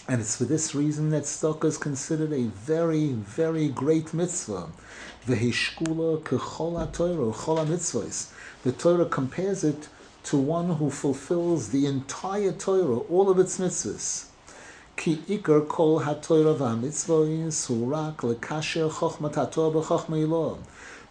And 0.09 0.19
it's 0.19 0.35
for 0.35 0.43
this 0.43 0.75
reason 0.75 1.09
that 1.11 1.23
tzedakah 1.23 1.63
is 1.63 1.77
considered 1.77 2.33
a 2.33 2.47
very, 2.47 3.13
very 3.13 3.69
great 3.69 4.13
mitzvah. 4.13 4.67
Vehishkula 5.25 6.21
kechol 6.23 6.91
Torah, 6.91 7.31
chol 7.31 7.65
mitzvahs. 7.65 8.33
The 8.63 8.73
Torah 8.73 9.05
compares 9.05 9.63
it 9.63 9.87
to 10.23 10.35
one 10.35 10.69
who 10.69 10.89
fulfills 10.89 11.69
the 11.69 11.85
entire 11.85 12.51
Torah, 12.51 12.97
all 12.97 13.29
of 13.29 13.39
its 13.39 13.57
mitzvahs. 13.57 14.25
Ki 14.97 15.17
ikar 15.29 15.65
kol 15.69 16.01
haTorah 16.01 16.57
v'hamitzvahs 16.57 17.67
hurak 17.69 18.17
lekasher 18.17 18.91
chochmat 18.91 19.35
haTorah 19.35 19.81
b'chochma 19.81 20.57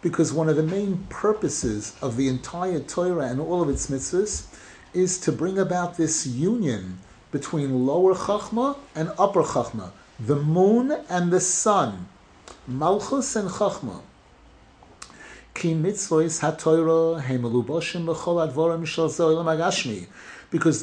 Because 0.05 0.31
one 0.31 0.49
of 0.49 0.55
the 0.55 0.61
main 0.61 1.07
purposes 1.09 1.95
of 1.99 2.15
the 2.15 2.27
entire 2.27 2.79
Torah 2.79 3.25
and 3.25 3.41
all 3.41 3.63
of 3.63 3.69
its 3.69 3.87
mitzvahs 3.89 4.45
is 4.93 5.17
to 5.21 5.31
bring 5.31 5.57
about 5.57 5.97
this 5.97 6.27
union 6.27 6.99
between 7.31 7.87
lower 7.87 8.13
Chachma 8.13 8.77
and 8.93 9.11
upper 9.17 9.41
Chachma, 9.41 9.89
the 10.19 10.35
moon 10.35 10.95
and 11.09 11.31
the 11.33 11.39
sun, 11.39 12.07
Malchus 12.67 13.35
and 13.35 13.49
Chachma. 13.49 14.01
Because 15.55 15.81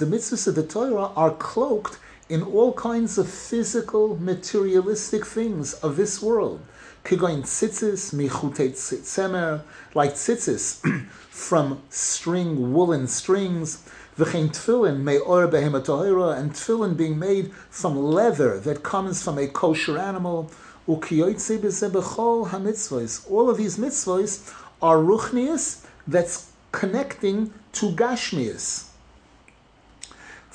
the 0.01 0.07
mitzvahs 0.07 0.47
of 0.49 0.55
the 0.57 0.67
Torah 0.69 1.13
are 1.15 1.31
cloaked 1.31 1.99
in 2.29 2.43
all 2.43 2.73
kinds 2.73 3.19
of 3.19 3.31
physical, 3.31 4.17
materialistic 4.17 5.25
things 5.25 5.75
of 5.75 5.95
this 5.95 6.21
world. 6.21 6.61
Kigoin 7.05 7.43
tzitzis, 7.43 8.13
michutei 8.15 8.71
tzemer, 8.71 9.63
like 9.95 10.15
tzitzis 10.15 10.81
from 11.31 11.83
string, 11.91 12.73
woolen 12.73 13.07
strings, 13.07 13.79
V'chein 14.19 14.51
tefillin 14.51 15.01
me'or 15.01 15.49
behematahira, 15.49 16.39
and 16.39 16.53
tefillin 16.53 16.95
being 16.95 17.19
made 17.19 17.51
from 17.71 17.97
leather 17.97 18.61
that 18.61 18.83
comes 18.83 19.23
from 19.23 19.39
a 19.39 19.47
kosher 19.47 19.99
animal. 19.99 20.51
Ukiyoitze 20.87 21.59
b'chol 21.59 22.49
hamitzvos. 22.49 23.31
All 23.31 23.49
of 23.49 23.57
these 23.57 23.79
mitzvos 23.79 24.53
are 24.83 24.99
ruchnius 24.99 25.87
that's 26.07 26.51
connecting 26.73 27.55
to 27.73 27.93
gashmius. 27.93 28.91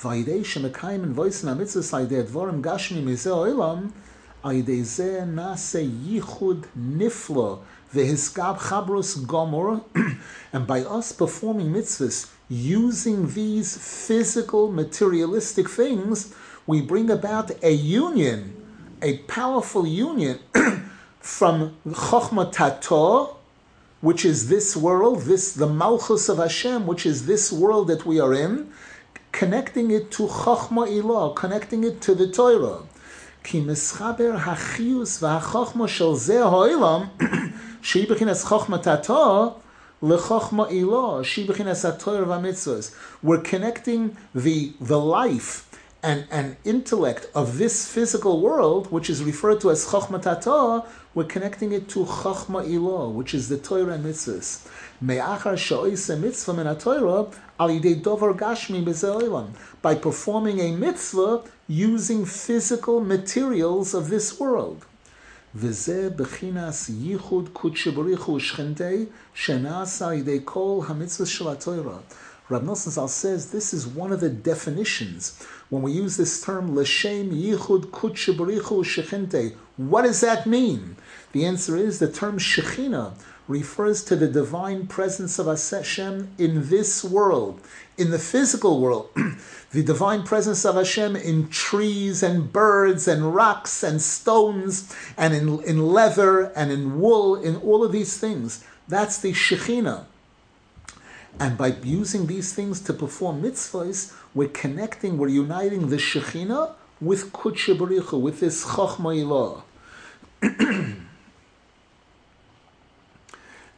Vayidei 0.00 0.42
shemekayim 0.42 1.02
and 1.02 1.14
voicing 1.16 1.48
hamitzvos 1.48 1.92
like 1.92 2.08
dvorim 2.08 2.62
gashmi 2.62 3.02
mizeh 3.02 3.32
oilam, 3.32 3.90
and 10.52 10.64
by 10.64 10.82
us 10.82 11.10
performing 11.10 11.72
mitzvahs, 11.72 12.30
using 12.48 13.34
these 13.34 13.76
physical, 13.76 14.70
materialistic 14.70 15.68
things, 15.68 16.32
we 16.68 16.80
bring 16.80 17.10
about 17.10 17.50
a 17.64 17.72
union, 17.72 18.54
a 19.02 19.18
powerful 19.26 19.84
union 19.84 20.38
from 21.18 21.76
Chokhmah 21.84 23.34
which 24.00 24.24
is 24.24 24.48
this 24.48 24.76
world, 24.76 25.22
this 25.22 25.52
the 25.52 25.66
Malchus 25.66 26.28
of 26.28 26.38
Hashem, 26.38 26.86
which 26.86 27.04
is 27.04 27.26
this 27.26 27.50
world 27.52 27.88
that 27.88 28.06
we 28.06 28.20
are 28.20 28.32
in, 28.32 28.72
connecting 29.32 29.90
it 29.90 30.12
to 30.12 30.28
Chokhmah 30.28 30.86
Ilah, 30.88 31.34
connecting 31.34 31.82
it 31.82 32.00
to 32.02 32.14
the 32.14 32.30
Torah 32.30 32.82
כי 33.47 33.61
מסחבר 33.61 34.31
החיוס 34.35 35.23
והחוכמה 35.23 35.87
של 35.87 36.15
זה 36.15 36.43
העולם, 36.43 37.01
שהיא 37.81 38.09
בכנס 38.09 38.43
חוכמתתו, 38.43 39.55
we're 40.03 40.17
connecting 43.37 44.17
the, 44.35 44.73
the 44.81 44.99
life 44.99 45.69
and, 46.03 46.25
and 46.29 46.57
intellect 46.65 47.27
of 47.33 47.57
this 47.57 47.87
physical 47.87 48.41
world, 48.41 48.91
which 48.91 49.09
is 49.09 49.23
referred 49.23 49.61
to 49.61 49.71
as 49.71 49.85
Chochma 49.85 50.85
we're 51.15 51.23
connecting 51.23 51.71
it 51.71 51.87
to 51.87 52.03
Chochma 52.03 52.69
Ilo, 52.69 53.09
which 53.09 53.33
is 53.33 53.47
the 53.47 53.57
Torah 53.57 53.93
and 53.93 54.03
mitzvahs. 54.03 54.67
Me'achar 54.99 55.53
sha'oise 55.53 56.19
mitzvah 56.19 56.53
min 56.53 56.75
Torah 56.77 57.27
al 57.57 57.79
dover 57.79 58.33
gashmi 58.33 58.83
by 59.81 59.95
performing 59.95 60.59
a 60.59 60.75
mitzvah 60.75 61.43
using 61.68 62.24
physical 62.24 63.00
materials 63.00 63.92
of 63.92 64.08
this 64.08 64.40
world. 64.40 64.86
Rav 72.50 72.62
Nosson 72.62 73.08
says 73.08 73.50
this 73.50 73.74
is 73.74 73.86
one 73.86 74.12
of 74.12 74.20
the 74.20 74.30
definitions 74.30 75.42
when 75.68 75.82
we 75.82 75.92
use 75.92 76.16
this 76.16 76.40
term 76.40 76.74
l'shem 76.74 77.30
yichud 77.30 77.90
kutche 77.90 78.34
barichu 78.34 78.82
shechinte. 78.82 79.54
What 79.76 80.02
does 80.02 80.22
that 80.22 80.46
mean? 80.46 80.96
The 81.32 81.44
answer 81.44 81.76
is 81.76 81.98
the 81.98 82.10
term 82.10 82.38
shechina 82.38 83.12
refers 83.48 84.04
to 84.04 84.14
the 84.14 84.28
divine 84.28 84.86
presence 84.86 85.38
of 85.38 85.46
Hashem 85.46 86.30
in 86.38 86.68
this 86.68 87.02
world, 87.02 87.60
in 87.96 88.10
the 88.10 88.18
physical 88.18 88.80
world. 88.80 89.08
the 89.72 89.82
divine 89.82 90.22
presence 90.22 90.64
of 90.64 90.76
Hashem 90.76 91.16
in 91.16 91.48
trees 91.48 92.22
and 92.22 92.52
birds 92.52 93.08
and 93.08 93.34
rocks 93.34 93.82
and 93.82 94.00
stones 94.00 94.94
and 95.16 95.34
in, 95.34 95.62
in 95.64 95.88
leather 95.88 96.52
and 96.52 96.70
in 96.70 97.00
wool, 97.00 97.36
in 97.36 97.56
all 97.56 97.82
of 97.82 97.90
these 97.90 98.18
things. 98.18 98.64
That's 98.86 99.18
the 99.18 99.32
Shekhinah. 99.32 100.04
And 101.40 101.56
by 101.56 101.68
using 101.82 102.26
these 102.26 102.52
things 102.52 102.80
to 102.82 102.92
perform 102.92 103.42
mitzvahs, 103.42 104.12
we're 104.34 104.48
connecting, 104.48 105.18
we're 105.18 105.28
uniting 105.28 105.88
the 105.88 105.96
Shekhinah 105.96 106.72
with 107.00 107.32
Kutche 107.32 108.20
with 108.20 108.40
this 108.40 108.64
Chochma 108.64 109.62
Ilah. 110.42 110.94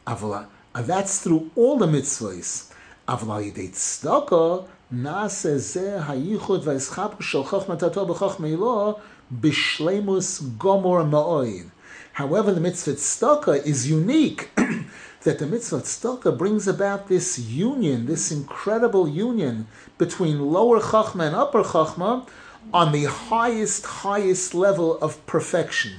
Avla, 0.07 0.47
that's 0.73 1.19
through 1.19 1.51
all 1.55 1.77
the 1.77 1.87
mitzvahs. 1.87 2.71
Avla 3.07 3.41
yidei 3.41 3.69
tzedakah, 3.69 4.67
nase 4.93 5.55
zeh 5.57 6.03
hayichud 6.05 6.63
v'eschap 6.63 7.21
shel 7.21 7.43
chochmatato 7.43 8.07
b'chochma 8.07 8.51
ilo 8.51 8.99
b'shleimus 9.33 10.57
gomor 10.57 11.07
ma'oid. 11.09 11.69
However, 12.13 12.51
the 12.53 12.61
mitzvah 12.61 12.93
tzedakah 12.93 13.65
is 13.65 13.89
unique. 13.89 14.49
that 15.23 15.37
the 15.37 15.45
mitzvah 15.45 15.81
tzedakah 15.81 16.35
brings 16.35 16.67
about 16.67 17.07
this 17.07 17.37
union, 17.37 18.07
this 18.07 18.31
incredible 18.31 19.07
union 19.07 19.67
between 19.97 20.39
lower 20.39 20.79
chachma 20.79 21.27
and 21.27 21.35
upper 21.35 21.61
chachma 21.61 22.27
on 22.73 22.91
the 22.91 23.05
highest, 23.05 23.85
highest 23.85 24.55
level 24.55 24.97
of 24.99 25.23
perfection. 25.27 25.93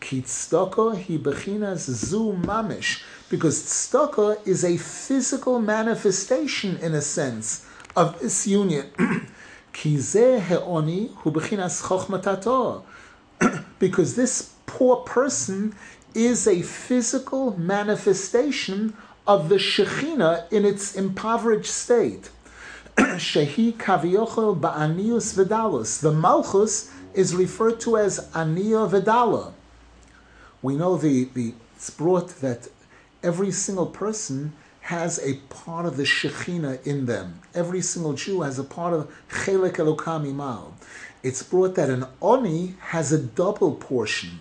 Ki 0.00 0.22
tzedakah 0.22 0.96
hi 0.96 1.18
bechinas 1.18 1.90
zu 1.90 2.32
mamish, 2.32 3.02
because 3.30 3.62
tzedakah 3.62 4.46
is 4.46 4.64
a 4.64 4.76
physical 4.76 5.60
manifestation, 5.60 6.76
in 6.78 6.94
a 6.94 7.02
sense, 7.02 7.66
of 7.94 8.20
this 8.20 8.46
union. 8.46 8.86
Because 13.78 14.16
this 14.16 14.54
poor 14.66 14.96
person 14.96 15.74
is 16.14 16.48
a 16.48 16.62
physical 16.62 17.56
manifestation 17.58 18.94
of 19.26 19.48
the 19.48 19.56
Shekhinah 19.56 20.50
in 20.50 20.64
its 20.64 20.96
impoverished 20.96 21.72
state. 21.72 22.30
Shehi 22.96 23.74
ba'anius. 23.74 25.34
The 26.00 26.12
Malchus 26.12 26.90
is 27.14 27.34
referred 27.36 27.78
to 27.80 27.98
as 27.98 28.28
Aniya 28.30 28.90
Vidala. 28.90 29.52
We 30.62 30.76
know 30.76 30.96
the, 30.96 31.24
the 31.24 31.54
it's 31.76 31.90
brought 31.90 32.30
that 32.40 32.68
every 33.22 33.50
single 33.50 33.86
person 33.86 34.52
has 34.82 35.18
a 35.18 35.34
part 35.50 35.84
of 35.84 35.96
the 35.96 36.04
Shekhinah 36.04 36.86
in 36.86 37.06
them. 37.06 37.40
Every 37.54 37.82
single 37.82 38.14
Jew 38.14 38.42
has 38.42 38.58
a 38.58 38.64
part 38.64 38.94
of 38.94 39.12
Chelek 39.28 39.76
Elokam 39.76 40.26
Imal. 40.26 40.72
It's 41.22 41.42
brought 41.42 41.74
that 41.74 41.90
an 41.90 42.06
Oni 42.22 42.74
has 42.80 43.12
a 43.12 43.18
double 43.18 43.74
portion. 43.74 44.38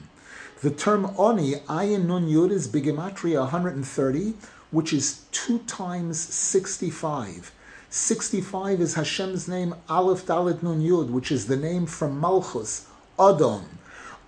The 0.61 0.71
term 0.71 1.11
Oni, 1.17 1.55
Ayin 1.67 2.05
Nun 2.05 2.27
Yud, 2.29 2.51
is 2.51 2.67
Bigimatria 2.67 3.41
130, 3.41 4.35
which 4.71 4.93
is 4.93 5.25
two 5.31 5.59
times 5.59 6.19
65. 6.19 7.51
65 7.89 8.81
is 8.81 8.95
Hashem's 8.95 9.47
name 9.47 9.75
Aleph 9.89 10.25
Dalet 10.25 10.61
Nun 10.61 10.81
Yud, 10.81 11.09
which 11.09 11.31
is 11.31 11.47
the 11.47 11.57
name 11.57 11.85
from 11.85 12.19
Malchus, 12.19 12.87
Adon. 13.19 13.65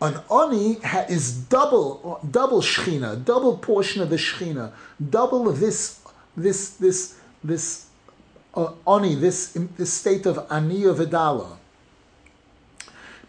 An 0.02 0.22
Oni 0.30 0.78
is 1.10 1.34
double, 1.34 2.20
double 2.32 2.62
Shechina, 2.62 3.24
double 3.24 3.58
portion 3.58 4.02
of 4.02 4.10
the 4.10 4.16
Shechina, 4.16 4.72
double 5.10 5.50
of 5.50 5.60
this, 5.60 6.00
this, 6.38 6.70
this, 6.78 7.16
this 7.44 7.88
uh, 8.56 8.72
Oni, 8.88 9.16
this, 9.16 9.58
this 9.78 9.94
state 9.94 10.26
of 10.26 10.38
Aniya 10.48 10.96
Vidala. 10.96 11.58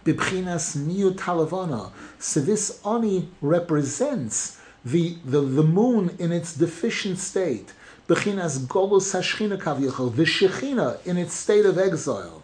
Bibchinas 0.04 0.76
Niyu 0.76 1.10
Talavana. 1.12 1.90
So 2.18 2.40
this 2.40 2.80
Oni 2.84 3.28
represents 3.42 4.60
the, 4.84 5.16
the, 5.24 5.40
the 5.40 5.62
moon 5.62 6.16
in 6.18 6.32
its 6.32 6.54
deficient 6.54 7.18
state. 7.18 7.72
Bechinas 8.08 8.60
Golus 8.66 9.12
Hashchina 9.12 9.60
Kavyachol, 9.60 10.14
the 10.14 10.22
Shechina 10.22 11.04
in 11.04 11.16
its 11.16 11.34
state 11.34 11.66
of 11.66 11.78
exile. 11.78 12.42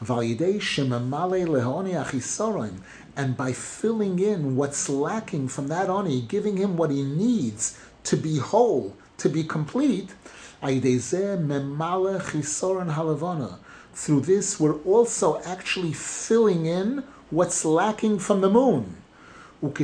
And 0.00 0.36
by 3.36 3.52
filling 3.52 4.18
in 4.18 4.56
what's 4.56 4.88
lacking 4.88 5.48
from 5.48 5.68
that 5.68 5.90
oni, 5.90 6.22
giving 6.22 6.56
him 6.56 6.76
what 6.76 6.90
he 6.90 7.02
needs 7.02 7.78
to 8.04 8.16
be 8.16 8.38
whole, 8.38 8.96
to 9.18 9.28
be 9.28 9.44
complete, 9.44 10.14
through 13.94 14.20
this, 14.20 14.60
we're 14.60 14.82
also 14.82 15.40
actually 15.44 15.92
filling 15.92 16.66
in 16.66 17.04
what's 17.30 17.64
lacking 17.64 18.18
from 18.18 18.40
the 18.40 18.50
moon. 18.50 18.96
And 19.62 19.76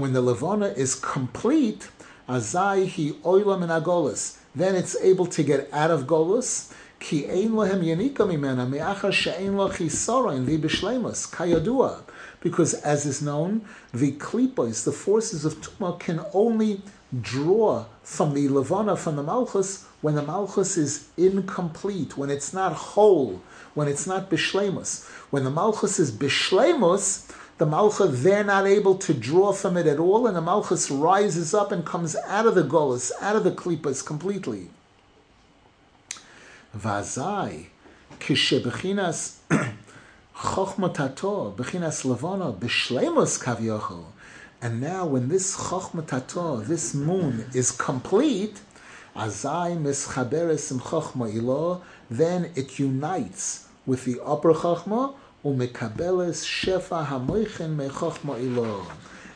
when 0.00 0.12
the 0.12 0.22
Levana 0.22 0.66
is 0.66 0.94
complete, 0.94 1.90
Azai 2.28 2.88
hi 2.88 3.12
oilam. 3.24 4.38
Then 4.54 4.74
it's 4.74 4.96
able 4.96 5.26
to 5.26 5.42
get 5.42 5.68
out 5.72 5.90
of 5.90 6.06
golus. 6.06 6.72
Ki 7.02 7.26
ein 7.26 7.50
lohem 7.50 7.82
yanika 7.82 8.24
mimena 8.24 8.64
me'achar 8.70 9.10
she'ein 9.10 9.56
lo 9.56 9.68
chisaron 9.68 10.44
vi 10.44 10.56
b'shleimus 10.56 11.28
kayadua. 11.32 12.02
Because 12.40 12.74
as 12.74 13.04
is 13.04 13.20
known, 13.20 13.62
the 13.92 14.12
klipos, 14.12 14.84
the 14.84 14.92
forces 14.92 15.44
of 15.44 15.60
tuma, 15.60 15.98
can 15.98 16.24
only 16.32 16.80
draw 17.20 17.86
from 18.04 18.34
the 18.34 18.48
levana, 18.48 18.96
from 18.96 19.16
the 19.16 19.22
malchus, 19.24 19.84
when 20.00 20.14
the 20.14 20.22
malchus 20.22 20.76
is 20.76 21.08
incomplete, 21.16 22.16
when 22.16 22.30
it's 22.30 22.52
not 22.54 22.72
whole, 22.72 23.42
when 23.74 23.88
it's 23.88 24.06
not 24.06 24.30
bishlemus. 24.30 25.04
When 25.30 25.42
the 25.42 25.50
malchus 25.50 25.98
is 25.98 26.12
bishlemus, 26.12 27.28
the 27.58 27.66
Malchus, 27.66 28.22
they're 28.22 28.42
not 28.44 28.66
able 28.66 28.96
to 28.96 29.12
draw 29.12 29.52
from 29.52 29.76
it 29.76 29.86
at 29.86 30.00
all, 30.00 30.26
and 30.26 30.36
the 30.36 30.40
Malchus 30.40 30.90
rises 30.90 31.54
up 31.54 31.70
and 31.70 31.84
comes 31.84 32.16
out 32.26 32.46
of 32.46 32.54
the 32.56 32.64
Golas, 32.64 33.12
out 33.20 33.36
of 33.36 33.44
the 33.44 33.52
Klippas 33.52 34.04
completely. 34.04 34.70
Vazai, 36.74 37.66
bechinas 38.18 39.36
kavyochel. 43.38 44.04
And 44.62 44.80
now 44.80 45.04
when 45.04 45.28
this 45.28 45.54
chochmatato, 45.54 46.66
this 46.66 46.94
moon, 46.94 47.44
is 47.52 47.72
complete, 47.72 48.62
azai 49.14 49.76
mischaberes 49.76 50.72
im 50.72 50.80
chochma 50.80 51.34
ilo, 51.34 51.82
then 52.10 52.50
it 52.56 52.78
unites 52.78 53.68
with 53.84 54.06
the 54.06 54.18
upper 54.24 54.54
chochma, 54.54 55.14
umekabeles 55.44 56.42
shefa 56.42 57.04
mechochma 57.06 58.40
ilo, 58.40 58.86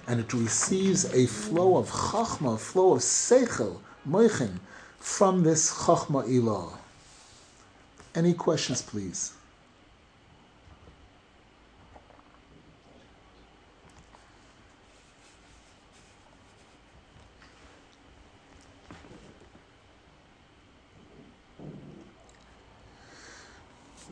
and 0.07 0.21
it 0.21 0.33
receives 0.33 1.05
a 1.13 1.27
flow 1.27 1.77
of 1.77 1.91
chachma, 1.91 2.55
a 2.55 2.59
flow 2.59 2.95
of 2.95 3.01
seichel, 3.01 3.79
moichen, 4.09 4.59
from 4.99 5.43
this 5.43 5.71
chachma 5.71 6.27
ilo. 6.27 6.79
Any 8.17 8.33
questions, 8.35 8.83
please? 8.83 9.35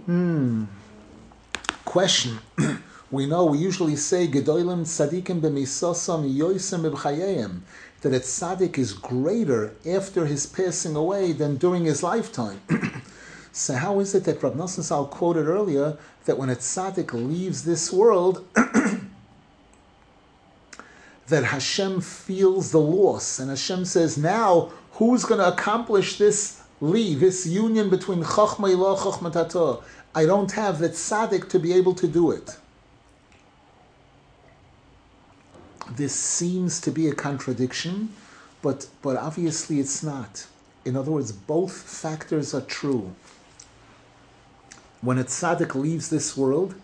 Hmm 0.07 0.65
question. 1.95 2.41
we 3.13 3.25
know 3.25 3.45
we 3.45 3.59
usually 3.59 3.95
say 3.95 4.27
Gedolim 4.27 4.83
Tzadikim 4.83 5.41
b'misosam 5.41 6.29
yoisem 6.29 6.91
b'chayim 6.91 7.61
that 8.01 8.13
a 8.13 8.19
tzaddik 8.19 8.77
is 8.77 8.93
greater 8.93 9.77
after 9.87 10.27
his 10.27 10.45
passing 10.45 10.97
away 10.97 11.31
than 11.31 11.55
during 11.57 11.85
his 11.85 12.03
lifetime. 12.03 12.61
so 13.57 13.75
how 13.75 14.01
is 14.01 14.17
it 14.17 14.25
that 14.25 14.43
Rav 14.43 14.55
Nosson 14.55 14.83
Zal 14.83 15.07
quoted 15.07 15.47
earlier 15.47 15.97
that 16.25 16.37
when 16.37 16.51
a 16.51 16.57
tzaddik 16.57 17.13
leaves 17.13 17.63
this 17.63 17.93
world, 17.93 18.45
that 21.29 21.45
Hashem 21.45 22.01
feels 22.01 22.73
the 22.73 22.81
loss, 22.81 23.39
and 23.39 23.51
Hashem 23.51 23.85
says, 23.85 24.19
now 24.19 24.73
who's 24.95 25.25
going 25.25 25.39
to 25.39 25.47
accomplish 25.47 26.19
this 26.19 26.63
li, 26.81 27.15
this 27.15 27.47
union 27.47 27.91
between 27.91 28.25
Chachma 28.25 28.75
Ilah 28.75 28.99
Chachma 28.99 29.83
I 30.17 30.27
don't 30.27 30.51
have 30.51 30.81
the 30.81 30.89
tzaddik 30.89 31.49
to 31.51 31.61
be 31.61 31.75
able 31.75 31.95
to 31.95 32.09
do 32.09 32.33
it. 32.33 32.57
This 35.93 36.13
seems 36.13 36.81
to 36.81 36.91
be 36.91 37.07
a 37.07 37.15
contradiction, 37.15 38.13
but, 38.63 38.89
but 39.01 39.17
obviously 39.17 39.79
it's 39.79 40.03
not. 40.03 40.49
In 40.85 40.97
other 40.97 41.13
words, 41.13 41.31
both 41.31 41.73
factors 41.73 42.53
are 42.53 42.61
true. 42.61 43.15
When 45.05 45.19
a 45.19 45.25
tzaddik 45.25 45.75
leaves 45.75 46.09
this 46.09 46.37
world, 46.37 46.75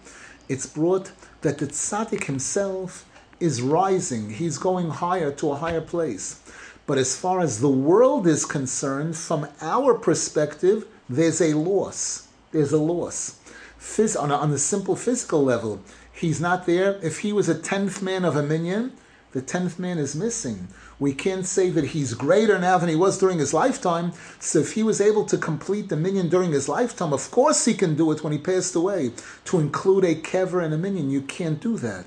it's 0.48 0.66
brought 0.66 1.12
that 1.40 1.58
the 1.58 1.66
tzaddik 1.66 2.24
himself 2.24 3.06
is 3.40 3.62
rising. 3.62 4.30
He's 4.30 4.58
going 4.58 4.90
higher 4.90 5.32
to 5.32 5.52
a 5.52 5.56
higher 5.56 5.80
place. 5.80 6.40
But 6.86 6.98
as 6.98 7.16
far 7.16 7.40
as 7.40 7.60
the 7.60 7.68
world 7.68 8.26
is 8.26 8.44
concerned, 8.44 9.16
from 9.16 9.48
our 9.60 9.94
perspective, 9.94 10.86
there's 11.08 11.40
a 11.40 11.54
loss 11.54 12.28
there's 12.52 12.72
a 12.72 12.78
loss. 12.78 13.38
Phys- 13.78 14.20
on, 14.20 14.30
a, 14.30 14.34
on 14.34 14.50
the 14.50 14.58
simple 14.58 14.96
physical 14.96 15.42
level, 15.42 15.80
he's 16.12 16.40
not 16.40 16.66
there. 16.66 16.98
If 17.02 17.20
he 17.20 17.32
was 17.32 17.48
a 17.48 17.58
tenth 17.58 18.02
man 18.02 18.24
of 18.24 18.36
a 18.36 18.42
minyan, 18.42 18.92
the 19.32 19.42
tenth 19.42 19.78
man 19.78 19.98
is 19.98 20.14
missing. 20.14 20.68
We 21.00 21.14
can't 21.14 21.46
say 21.46 21.70
that 21.70 21.86
he's 21.86 22.12
greater 22.12 22.58
now 22.58 22.76
than 22.76 22.90
he 22.90 22.94
was 22.94 23.18
during 23.18 23.38
his 23.38 23.54
lifetime. 23.54 24.12
So 24.38 24.58
if 24.58 24.74
he 24.74 24.82
was 24.82 25.00
able 25.00 25.24
to 25.24 25.38
complete 25.38 25.88
the 25.88 25.96
minyan 25.96 26.28
during 26.28 26.52
his 26.52 26.68
lifetime, 26.68 27.14
of 27.14 27.30
course 27.30 27.64
he 27.64 27.72
can 27.72 27.96
do 27.96 28.12
it 28.12 28.22
when 28.22 28.34
he 28.34 28.38
passed 28.38 28.76
away. 28.76 29.12
To 29.46 29.58
include 29.58 30.04
a 30.04 30.14
kever 30.14 30.62
and 30.62 30.74
a 30.74 30.78
minyan, 30.78 31.10
you 31.10 31.22
can't 31.22 31.58
do 31.58 31.78
that. 31.78 32.04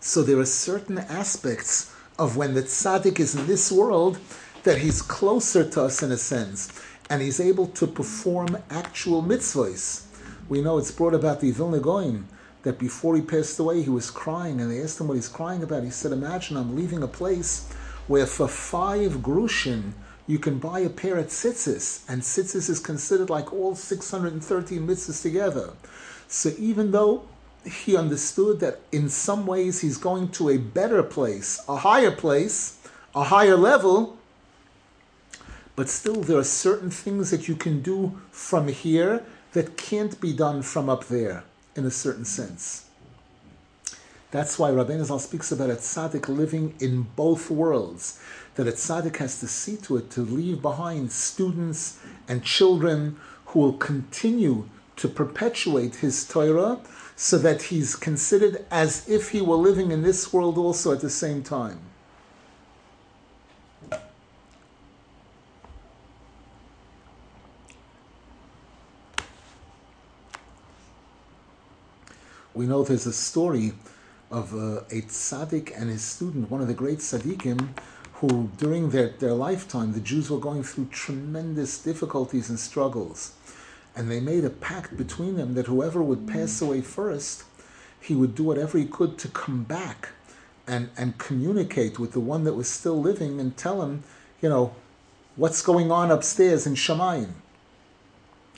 So 0.00 0.22
there 0.22 0.40
are 0.40 0.44
certain 0.44 0.98
aspects 0.98 1.94
of 2.18 2.36
when 2.36 2.54
the 2.54 2.62
tzaddik 2.62 3.20
is 3.20 3.36
in 3.36 3.46
this 3.46 3.70
world 3.70 4.18
that 4.64 4.78
he's 4.78 5.00
closer 5.00 5.68
to 5.70 5.82
us 5.84 6.02
in 6.02 6.10
a 6.10 6.16
sense 6.16 6.72
and 7.08 7.22
he's 7.22 7.40
able 7.40 7.68
to 7.68 7.86
perform 7.86 8.58
actual 8.68 9.22
mitzvahs. 9.22 10.04
We 10.48 10.60
know 10.60 10.78
it's 10.78 10.90
brought 10.90 11.14
about 11.14 11.40
the 11.40 11.52
Vilna 11.52 11.78
Goin 11.78 12.26
that 12.62 12.78
before 12.78 13.16
he 13.16 13.22
passed 13.22 13.58
away, 13.58 13.82
he 13.82 13.90
was 13.90 14.10
crying, 14.10 14.60
and 14.60 14.70
they 14.70 14.82
asked 14.82 15.00
him 15.00 15.08
what 15.08 15.14
he's 15.14 15.28
crying 15.28 15.62
about. 15.62 15.84
He 15.84 15.90
said, 15.90 16.12
Imagine 16.12 16.56
I'm 16.56 16.76
leaving 16.76 17.02
a 17.02 17.08
place 17.08 17.68
where 18.06 18.26
for 18.26 18.48
five 18.48 19.18
grushin 19.18 19.92
you 20.26 20.38
can 20.38 20.58
buy 20.58 20.80
a 20.80 20.90
pair 20.90 21.16
of 21.16 21.26
tzitzis, 21.26 22.02
and 22.08 22.22
tzitzis 22.22 22.68
is 22.68 22.80
considered 22.80 23.30
like 23.30 23.52
all 23.52 23.74
613 23.74 24.86
mitzvahs 24.86 25.22
together. 25.22 25.72
So 26.26 26.52
even 26.58 26.90
though 26.90 27.22
he 27.64 27.96
understood 27.96 28.60
that 28.60 28.80
in 28.92 29.08
some 29.08 29.46
ways 29.46 29.80
he's 29.80 29.96
going 29.96 30.28
to 30.30 30.50
a 30.50 30.58
better 30.58 31.02
place, 31.02 31.62
a 31.68 31.76
higher 31.76 32.10
place, 32.10 32.78
a 33.14 33.24
higher 33.24 33.56
level, 33.56 34.16
but 35.76 35.88
still 35.88 36.22
there 36.22 36.38
are 36.38 36.44
certain 36.44 36.90
things 36.90 37.30
that 37.30 37.48
you 37.48 37.54
can 37.54 37.80
do 37.80 38.20
from 38.30 38.68
here 38.68 39.24
that 39.52 39.76
can't 39.76 40.20
be 40.20 40.32
done 40.32 40.60
from 40.60 40.90
up 40.90 41.06
there 41.06 41.44
in 41.78 41.86
a 41.86 41.90
certain 41.90 42.24
sense. 42.24 42.84
That's 44.30 44.58
why 44.58 44.70
Rabbeinu 44.70 45.04
Zal 45.04 45.18
speaks 45.18 45.50
about 45.52 45.70
a 45.70 45.74
tzaddik 45.74 46.28
living 46.28 46.74
in 46.80 47.06
both 47.16 47.50
worlds. 47.50 48.20
That 48.56 48.68
a 48.68 48.72
tzaddik 48.72 49.16
has 49.16 49.40
to 49.40 49.48
see 49.48 49.76
to 49.78 49.96
it 49.96 50.10
to 50.10 50.20
leave 50.20 50.60
behind 50.60 51.12
students 51.12 51.98
and 52.28 52.44
children 52.44 53.16
who 53.46 53.60
will 53.60 53.72
continue 53.72 54.68
to 54.96 55.08
perpetuate 55.08 55.96
his 55.96 56.26
Torah 56.26 56.80
so 57.16 57.38
that 57.38 57.62
he's 57.62 57.96
considered 57.96 58.66
as 58.70 59.08
if 59.08 59.30
he 59.30 59.40
were 59.40 59.56
living 59.56 59.90
in 59.92 60.02
this 60.02 60.32
world 60.32 60.58
also 60.58 60.92
at 60.92 61.00
the 61.00 61.08
same 61.08 61.42
time. 61.42 61.80
We 72.58 72.66
know 72.66 72.82
there's 72.82 73.06
a 73.06 73.12
story 73.12 73.74
of 74.32 74.52
uh, 74.52 74.80
a 74.90 75.02
tzaddik 75.02 75.80
and 75.80 75.88
his 75.88 76.02
student, 76.02 76.50
one 76.50 76.60
of 76.60 76.66
the 76.66 76.74
great 76.74 76.98
tzaddikim, 76.98 77.68
who 78.14 78.50
during 78.56 78.90
their, 78.90 79.10
their 79.10 79.32
lifetime, 79.32 79.92
the 79.92 80.00
Jews 80.00 80.28
were 80.28 80.40
going 80.40 80.64
through 80.64 80.86
tremendous 80.86 81.80
difficulties 81.80 82.50
and 82.50 82.58
struggles. 82.58 83.34
And 83.94 84.10
they 84.10 84.18
made 84.18 84.44
a 84.44 84.50
pact 84.50 84.96
between 84.96 85.36
them 85.36 85.54
that 85.54 85.68
whoever 85.68 86.02
would 86.02 86.26
pass 86.26 86.60
away 86.60 86.80
first, 86.80 87.44
he 88.00 88.16
would 88.16 88.34
do 88.34 88.42
whatever 88.42 88.76
he 88.76 88.86
could 88.86 89.18
to 89.18 89.28
come 89.28 89.62
back 89.62 90.08
and, 90.66 90.90
and 90.96 91.16
communicate 91.16 92.00
with 92.00 92.10
the 92.10 92.18
one 92.18 92.42
that 92.42 92.54
was 92.54 92.68
still 92.68 93.00
living 93.00 93.38
and 93.38 93.56
tell 93.56 93.82
him, 93.82 94.02
you 94.42 94.48
know, 94.48 94.74
what's 95.36 95.62
going 95.62 95.92
on 95.92 96.10
upstairs 96.10 96.66
in 96.66 96.74
Shamayim. 96.74 97.34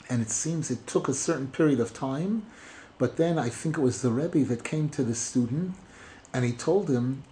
And 0.09 0.23
it 0.23 0.31
seems 0.31 0.71
it 0.71 0.87
took 0.87 1.07
a 1.07 1.13
certain 1.13 1.49
period 1.49 1.79
of 1.79 1.93
time, 1.93 2.47
but 3.01 3.17
then 3.17 3.39
I 3.39 3.49
think 3.49 3.79
it 3.79 3.81
was 3.81 4.03
the 4.03 4.11
Rebbe 4.11 4.43
that 4.45 4.63
came 4.63 4.87
to 4.89 5.03
the 5.03 5.15
student 5.15 5.73
and 6.35 6.45
he 6.45 6.51
told 6.51 6.87
him 6.87 7.23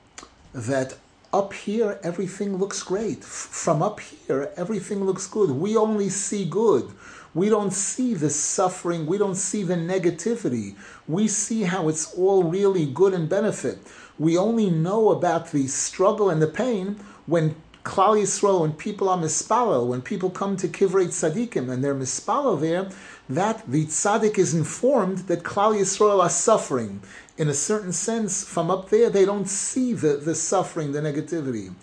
that 0.52 0.98
up 1.32 1.54
here 1.54 2.00
everything 2.02 2.58
looks 2.58 2.82
great. 2.82 3.24
From 3.24 3.84
up 3.84 4.00
here 4.00 4.52
everything 4.58 5.04
looks 5.04 5.28
good. 5.28 5.52
We 5.52 5.78
only 5.78 6.10
see 6.10 6.44
good. 6.46 6.90
We 7.36 7.50
don't 7.50 7.72
see 7.72 8.16
the 8.16 8.32
suffering. 8.32 9.06
We 9.06 9.20
don't 9.20 9.36
see 9.36 9.62
the 9.62 9.76
negativity. 9.76 10.76
We 11.08 11.28
see 11.28 11.62
how 11.62 11.88
it's 11.88 12.16
all 12.16 12.42
really 12.46 12.88
good 12.88 13.14
and 13.14 13.30
benefit. 13.30 13.78
We 14.18 14.40
only 14.40 14.72
know 14.72 15.12
about 15.12 15.52
the 15.52 15.68
struggle 15.68 16.32
and 16.32 16.42
the 16.42 16.48
pain 16.48 16.96
when 17.28 17.56
Klal 17.84 18.22
Yisrael, 18.22 18.62
when 18.62 18.74
people 18.74 19.08
are 19.08 19.18
mispalel, 19.18 19.88
when 19.88 20.02
people 20.02 20.30
come 20.30 20.58
to 20.58 20.68
Kivrei 20.68 21.08
Tzadikim 21.08 21.72
and 21.72 21.84
they're 21.84 21.96
mispalel 21.96 22.60
there, 22.60 22.90
that 23.30 23.64
the 23.72 23.86
tzaddik 23.86 24.40
is 24.40 24.56
informed 24.56 25.20
that 25.28 25.44
Klal 25.44 25.76
Yisrael 25.80 26.22
are 26.22 26.30
suffering. 26.30 27.02
In 27.38 27.48
a 27.48 27.54
certain 27.54 27.94
sense, 27.94 28.44
from 28.44 28.72
up 28.72 28.90
there, 28.90 29.10
they 29.10 29.24
don't 29.24 29.48
see 29.48 29.94
the, 29.94 30.18
the 30.18 30.34
suffering, 30.34 30.92
the 30.92 31.00
negativity. 31.00 31.74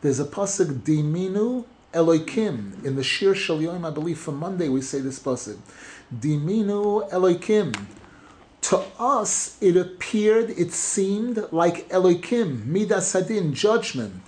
There's 0.00 0.18
a 0.18 0.24
pasuk, 0.24 0.80
Diminu 0.80 1.64
Eloikim. 1.94 2.84
In 2.84 2.96
the 2.96 3.04
Shir 3.04 3.34
Shalyom, 3.34 3.86
I 3.86 3.90
believe 3.90 4.18
for 4.18 4.32
Monday 4.32 4.68
we 4.68 4.82
say 4.82 5.00
this 5.00 5.20
pasuk. 5.20 5.58
Diminu 6.14 7.08
Eloikim. 7.10 7.86
To 8.62 8.82
us, 8.98 9.56
it 9.60 9.76
appeared, 9.76 10.50
it 10.50 10.72
seemed 10.72 11.46
like 11.52 11.88
Eloikim, 11.88 12.66
Midas 12.66 13.12
Hadin, 13.12 13.54
judgment. 13.54 14.22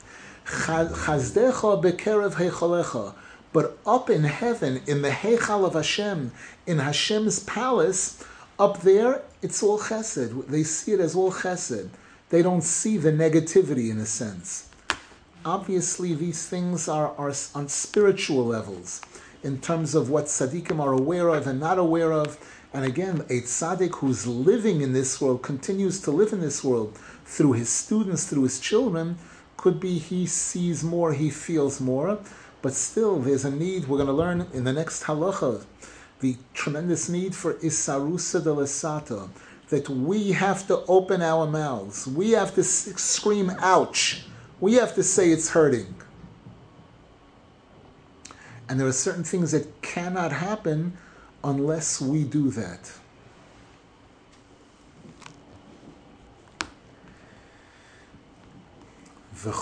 Chazdecha 0.46 1.82
bekerev 1.82 2.34
heichalecha 2.34 3.14
but 3.52 3.78
up 3.86 4.10
in 4.10 4.24
heaven, 4.24 4.82
in 4.86 5.02
the 5.02 5.10
Heichal 5.10 5.64
of 5.64 5.74
Hashem, 5.74 6.32
in 6.66 6.78
Hashem's 6.78 7.40
palace, 7.40 8.22
up 8.58 8.80
there, 8.82 9.22
it's 9.40 9.62
all 9.62 9.78
chesed. 9.78 10.48
They 10.48 10.64
see 10.64 10.92
it 10.92 11.00
as 11.00 11.14
all 11.14 11.32
chesed. 11.32 11.88
They 12.30 12.42
don't 12.42 12.62
see 12.62 12.98
the 12.98 13.12
negativity 13.12 13.90
in 13.90 13.98
a 13.98 14.06
sense. 14.06 14.68
Obviously, 15.44 16.14
these 16.14 16.46
things 16.46 16.88
are, 16.88 17.14
are 17.16 17.32
on 17.54 17.68
spiritual 17.68 18.44
levels 18.44 19.00
in 19.42 19.60
terms 19.60 19.94
of 19.94 20.10
what 20.10 20.26
tzaddikim 20.26 20.80
are 20.80 20.92
aware 20.92 21.28
of 21.28 21.46
and 21.46 21.60
not 21.60 21.78
aware 21.78 22.12
of. 22.12 22.36
And 22.74 22.84
again, 22.84 23.20
a 23.30 23.40
tzaddik 23.40 23.94
who's 23.96 24.26
living 24.26 24.82
in 24.82 24.92
this 24.92 25.20
world, 25.20 25.42
continues 25.42 26.00
to 26.02 26.10
live 26.10 26.32
in 26.32 26.40
this 26.40 26.62
world 26.62 26.98
through 27.24 27.52
his 27.52 27.70
students, 27.70 28.28
through 28.28 28.42
his 28.42 28.60
children, 28.60 29.16
could 29.56 29.80
be 29.80 29.98
he 29.98 30.26
sees 30.26 30.84
more, 30.84 31.12
he 31.12 31.30
feels 31.30 31.80
more. 31.80 32.18
But 32.60 32.72
still, 32.72 33.20
there's 33.20 33.44
a 33.44 33.50
need, 33.50 33.86
we're 33.86 33.98
going 33.98 34.08
to 34.08 34.12
learn 34.12 34.48
in 34.52 34.64
the 34.64 34.72
next 34.72 35.04
halacha, 35.04 35.64
the 36.20 36.36
tremendous 36.54 37.08
need 37.08 37.34
for 37.34 37.54
isarusa 37.54 38.42
de 38.42 38.50
lesata, 38.50 39.28
that 39.68 39.88
we 39.88 40.32
have 40.32 40.66
to 40.66 40.82
open 40.88 41.22
our 41.22 41.46
mouths. 41.46 42.06
We 42.06 42.32
have 42.32 42.54
to 42.56 42.64
scream, 42.64 43.52
ouch. 43.60 44.24
We 44.60 44.74
have 44.74 44.94
to 44.96 45.02
say 45.02 45.30
it's 45.30 45.50
hurting. 45.50 45.94
And 48.68 48.78
there 48.80 48.86
are 48.86 48.92
certain 48.92 49.24
things 49.24 49.52
that 49.52 49.80
cannot 49.80 50.32
happen 50.32 50.92
unless 51.44 52.00
we 52.00 52.24
do 52.24 52.50
that. 52.50 52.70
V'chol 52.70 52.92
ze 58.90 58.90
nase 58.90 58.92
al 58.92 58.98
yidei 58.98 59.24
hatzdaka. 59.24 59.27
And 59.44 59.54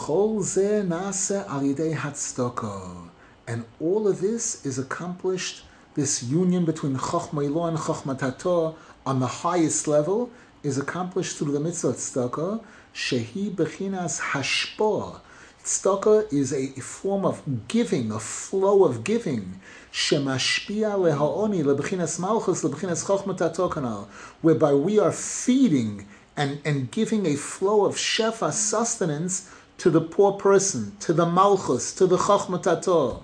all 3.79 4.09
of 4.09 4.21
this 4.23 4.65
is 4.65 4.79
accomplished, 4.79 5.65
this 5.95 6.23
union 6.23 6.65
between 6.65 6.97
Chochma 6.97 7.45
Ilo 7.45 7.67
and 7.67 7.77
Chochma 7.77 8.19
Tato 8.19 8.75
on 9.05 9.21
the 9.21 9.27
highest 9.27 9.87
level 9.87 10.31
is 10.63 10.79
accomplished 10.79 11.37
through 11.37 11.53
the 11.53 11.61
mitzvah 11.61 11.93
tzedakah, 11.93 12.65
shehi 12.95 13.55
bechinas 13.55 14.19
hashpoah. 14.19 15.21
Tzedakah 15.63 16.33
is 16.33 16.55
a 16.55 16.69
form 16.81 17.27
of 17.27 17.43
giving, 17.69 18.11
a 18.11 18.19
flow 18.19 18.85
of 18.85 19.05
giving. 19.05 19.61
Shemashpia 19.93 20.97
lehaoni 20.97 21.63
lebechinas 21.63 22.19
malchus 22.19 22.63
lebechinas 22.65 23.05
chochma 23.05 23.37
tato 23.37 23.69
kanal, 23.69 24.07
whereby 24.41 24.73
we 24.73 24.99
are 24.99 25.13
feeding 25.13 26.07
and, 26.35 26.61
and 26.65 26.91
giving 26.91 27.27
a 27.27 27.35
flow 27.35 27.85
of 27.85 27.97
shefa 27.97 28.51
sustenance 28.53 29.51
to 29.79 29.91
the 29.91 30.01
poor 30.01 30.33
person, 30.33 30.97
to 31.01 31.13
the 31.13 31.27
malchus, 31.27 31.93
to 31.95 32.07
the 32.07 32.17
chachmatator. 32.17 33.23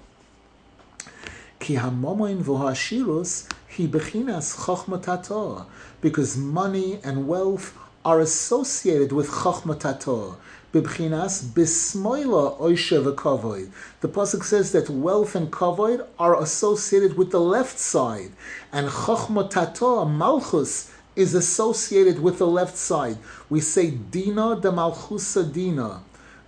Ki 1.59 1.76
hamomoin 1.76 2.42
v'hashirus 2.42 3.48
hi 3.70 3.86
bechinas 3.86 4.66
chachmatator, 4.66 5.66
because 6.00 6.36
money 6.36 7.00
and 7.03 7.26
wealth 7.26 7.76
are 8.05 8.20
associated 8.20 9.12
with 9.12 9.28
chachmatator. 9.28 10.36
Bibchinas 10.72 11.44
bismoila 11.44 12.59
oishe. 12.59 13.70
The 14.00 14.09
pasuk 14.09 14.42
says 14.42 14.72
that 14.72 14.88
wealth 14.88 15.34
and 15.34 15.53
kavoid 15.53 16.07
are 16.18 16.40
associated 16.40 17.16
with 17.18 17.30
the 17.30 17.40
left 17.40 17.78
side, 17.78 18.32
and 18.72 18.88
chachmatator 18.88 20.11
malchus 20.11 20.90
is 21.14 21.34
associated 21.34 22.20
with 22.20 22.38
the 22.38 22.46
left 22.46 22.76
side. 22.76 23.18
We 23.50 23.61
say 23.61 23.90
dina 23.90 24.59
de 24.61 24.70
malchusa 24.70 25.53
dina. 25.53 26.00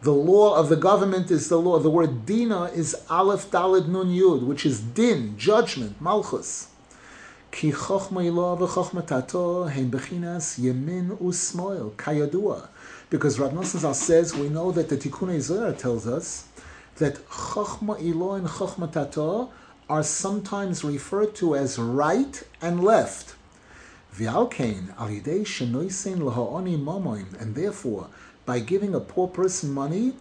The 0.05 0.13
law 0.13 0.55
of 0.55 0.69
the 0.69 0.77
government 0.77 1.31
is 1.31 1.49
the 1.49 1.57
law. 1.57 1.79
The 1.79 1.89
word 1.89 2.27
dina 2.27 2.65
is 2.65 2.95
aleph 3.09 3.51
dalid 3.51 3.89
nun 3.89 4.09
yud, 4.09 4.45
which 4.45 4.67
is 4.67 4.79
din, 4.79 5.39
judgment, 5.39 5.99
malchus. 5.99 6.69
Ki 7.51 7.73
yemin 7.73 8.37
usmoil, 11.17 11.93
kayadua. 11.93 12.69
Because 13.09 13.39
Rav 13.41 13.53
Nosson 13.53 13.95
says, 13.95 14.35
we 14.37 14.51
know 14.51 14.71
that 14.73 14.91
the 14.91 14.99
Tikkun 14.99 15.41
Zohar 15.41 15.73
tells 15.73 16.07
us 16.07 16.49
that 16.97 17.27
chochma 17.27 17.99
ilah 17.99 18.37
and 18.41 18.47
chochma 18.47 18.93
tato 18.93 19.51
are 19.89 20.03
sometimes 20.03 20.85
referred 20.85 21.35
to 21.37 21.57
as 21.57 21.79
right 21.79 22.43
and 22.61 22.85
left. 22.85 23.37
And 24.21 24.29
therefore 27.55 28.09
by 28.47 28.61
giving 28.61 28.95
a 28.95 29.01
poor 29.01 29.29
person 29.29 29.73
money, 29.73 30.15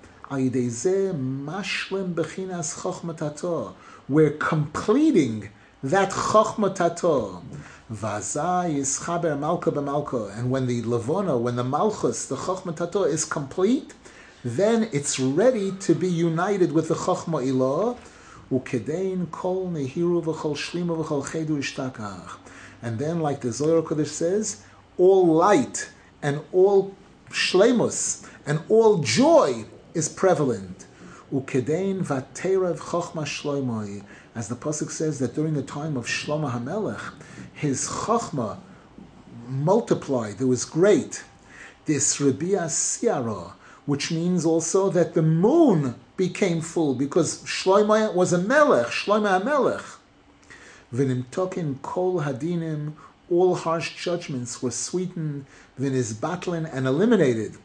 we're 4.09 4.31
completing 4.31 5.49
that 5.83 6.09
chokhmatato. 6.11 7.41
And 10.37 10.51
when 10.51 10.65
the 10.67 10.81
levona, 10.81 11.39
when 11.39 11.55
the 11.55 11.63
malchus, 11.63 12.25
the 12.25 12.35
chokhmatato 12.35 13.07
is 13.07 13.25
complete, 13.25 13.93
then 14.43 14.89
it's 14.91 15.19
ready 15.19 15.71
to 15.71 15.93
be 15.93 16.07
united 16.07 16.71
with 16.71 16.87
the 16.87 16.95
chokhma 16.95 17.43
ilah. 17.45 17.97
And 22.81 22.99
then, 22.99 23.19
like 23.19 23.41
the 23.41 23.51
Zohar 23.51 23.81
Kodesh 23.81 24.07
says, 24.07 24.63
all 24.97 25.25
light 25.25 25.89
and 26.21 26.41
all 26.51 26.95
shlemus 27.33 28.25
and 28.45 28.61
all 28.69 28.99
joy 28.99 29.65
is 29.93 30.07
prevalent. 30.07 30.85
Ukedein 31.33 32.01
as 34.35 34.47
the 34.47 34.55
pasuk 34.55 34.89
says 34.91 35.19
that 35.19 35.35
during 35.35 35.53
the 35.53 35.63
time 35.63 35.97
of 35.97 36.05
Shlomo 36.05 36.51
Hamelech, 36.51 37.13
his 37.53 37.87
chochma 37.87 38.57
multiplied. 39.47 40.41
It 40.41 40.45
was 40.45 40.65
great. 40.65 41.23
This 41.85 42.19
Rabia 42.19 42.65
Siara, 42.65 43.53
which 43.85 44.11
means 44.11 44.45
also 44.45 44.89
that 44.89 45.13
the 45.13 45.21
moon 45.21 45.95
became 46.17 46.61
full 46.61 46.93
because 46.95 47.43
Shlomo 47.43 48.13
was 48.13 48.33
a 48.33 48.37
melech, 48.37 48.87
Shlomo 48.87 49.41
a 49.41 49.43
melech. 49.43 49.83
V'nimtokin 50.93 51.81
kol 51.81 52.21
hadinim, 52.21 52.93
all 53.33 53.55
harsh 53.55 53.95
judgments 53.95 54.61
were 54.61 54.71
sweetened, 54.71 55.45
v'nizbatlin 55.79 56.69
and 56.71 56.85
eliminated. 56.85 57.57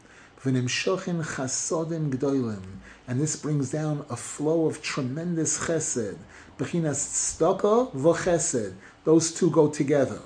V'nimshochin 0.43 1.23
chasodim 1.23 2.09
gdoilim, 2.11 2.63
and 3.07 3.19
this 3.19 3.35
brings 3.35 3.71
down 3.71 4.05
a 4.09 4.15
flow 4.15 4.65
of 4.65 4.81
tremendous 4.81 5.59
chesed. 5.65 6.17
Bechinas 6.57 7.01
tzedakah 7.15 7.91
v'chesed, 7.93 8.73
those 9.03 9.31
two 9.31 9.51
go 9.51 9.69
together. 9.69 10.21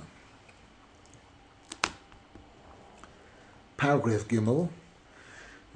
Paragraph 3.76 4.28
Gimel. 4.28 4.70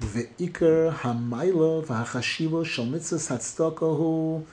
Ve'ikar 0.00 0.94
hamayla 0.94 1.84
v'hachashiva 1.84 2.64
mitzvahs 2.88 3.56
hu. 3.96 4.46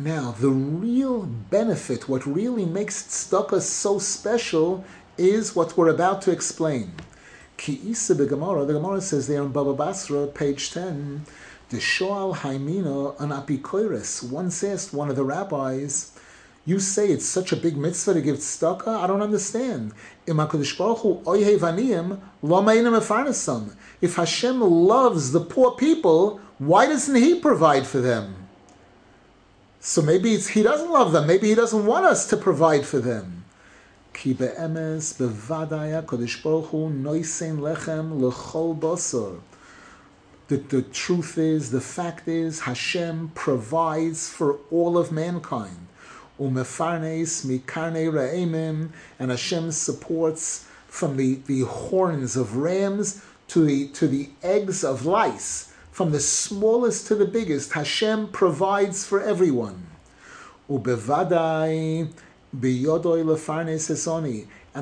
Now, 0.00 0.30
the 0.30 0.50
real 0.50 1.22
benefit, 1.22 2.08
what 2.08 2.24
really 2.24 2.64
makes 2.64 3.02
tzedakah 3.02 3.60
so 3.60 3.98
special, 3.98 4.84
is 5.16 5.56
what 5.56 5.76
we're 5.76 5.88
about 5.88 6.22
to 6.22 6.30
explain. 6.30 6.92
Ki 7.56 7.80
isa 7.84 8.14
the 8.14 8.24
Gemara 8.24 9.00
says 9.00 9.26
there 9.26 9.42
in 9.42 9.48
Baba 9.48 9.74
Basra, 9.74 10.28
page 10.28 10.70
10, 10.70 11.24
the 11.70 11.80
Shoal 11.80 12.36
Haimina 12.36 13.18
an 13.20 13.30
Apikoiris 13.30 14.22
once 14.30 14.62
asked 14.62 14.94
one 14.94 15.10
of 15.10 15.16
the 15.16 15.24
rabbis, 15.24 16.12
you 16.64 16.78
say 16.78 17.08
it's 17.08 17.26
such 17.26 17.50
a 17.50 17.56
big 17.56 17.76
mitzvah 17.76 18.14
to 18.14 18.20
give 18.20 18.36
tzedakah? 18.36 19.02
I 19.02 19.08
don't 19.08 19.20
understand. 19.20 19.94
If 24.00 24.14
Hashem 24.14 24.60
loves 24.60 25.32
the 25.32 25.40
poor 25.40 25.70
people, 25.72 26.40
why 26.58 26.86
doesn't 26.86 27.16
He 27.16 27.40
provide 27.40 27.84
for 27.84 27.98
them? 28.00 28.37
So 29.88 30.02
maybe 30.02 30.36
He 30.36 30.62
doesn't 30.62 30.90
love 30.90 31.12
them. 31.12 31.26
Maybe 31.26 31.48
He 31.48 31.54
doesn't 31.54 31.86
want 31.86 32.04
us 32.04 32.26
to 32.26 32.36
provide 32.36 32.84
for 32.84 32.98
them. 32.98 33.46
Ki 34.12 34.34
be'emes 34.34 35.14
bevadaya 35.16 36.04
kodesh 36.04 36.42
baruch 36.42 36.66
hu 36.66 36.90
noisen 36.90 37.60
lechem. 37.60 39.40
The, 40.48 40.56
the 40.58 40.82
truth 40.82 41.38
is, 41.38 41.70
the 41.70 41.80
fact 41.80 42.28
is, 42.28 42.60
Hashem 42.60 43.32
provides 43.34 44.28
for 44.28 44.58
all 44.70 44.98
of 44.98 45.10
mankind. 45.10 45.86
Umefarnes 46.38 47.46
mikarne 47.46 48.12
ra'emim, 48.12 48.90
and 49.18 49.30
Hashem 49.30 49.72
supports 49.72 50.66
from 50.86 51.16
the, 51.16 51.36
the 51.46 51.62
horns 51.62 52.36
of 52.36 52.56
rams 52.56 53.22
to 53.48 53.64
the, 53.64 53.88
to 53.88 54.06
the 54.06 54.28
eggs 54.42 54.84
of 54.84 55.06
lice. 55.06 55.67
From 55.98 56.12
the 56.12 56.20
smallest 56.20 57.08
to 57.08 57.16
the 57.16 57.24
biggest, 57.24 57.72
Hashem 57.72 58.28
provides 58.28 59.04
for 59.04 59.20
everyone. 59.20 59.88
And 60.68 60.86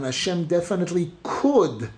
Hashem 0.05 0.45
definitely 0.45 1.13
could 1.23 1.89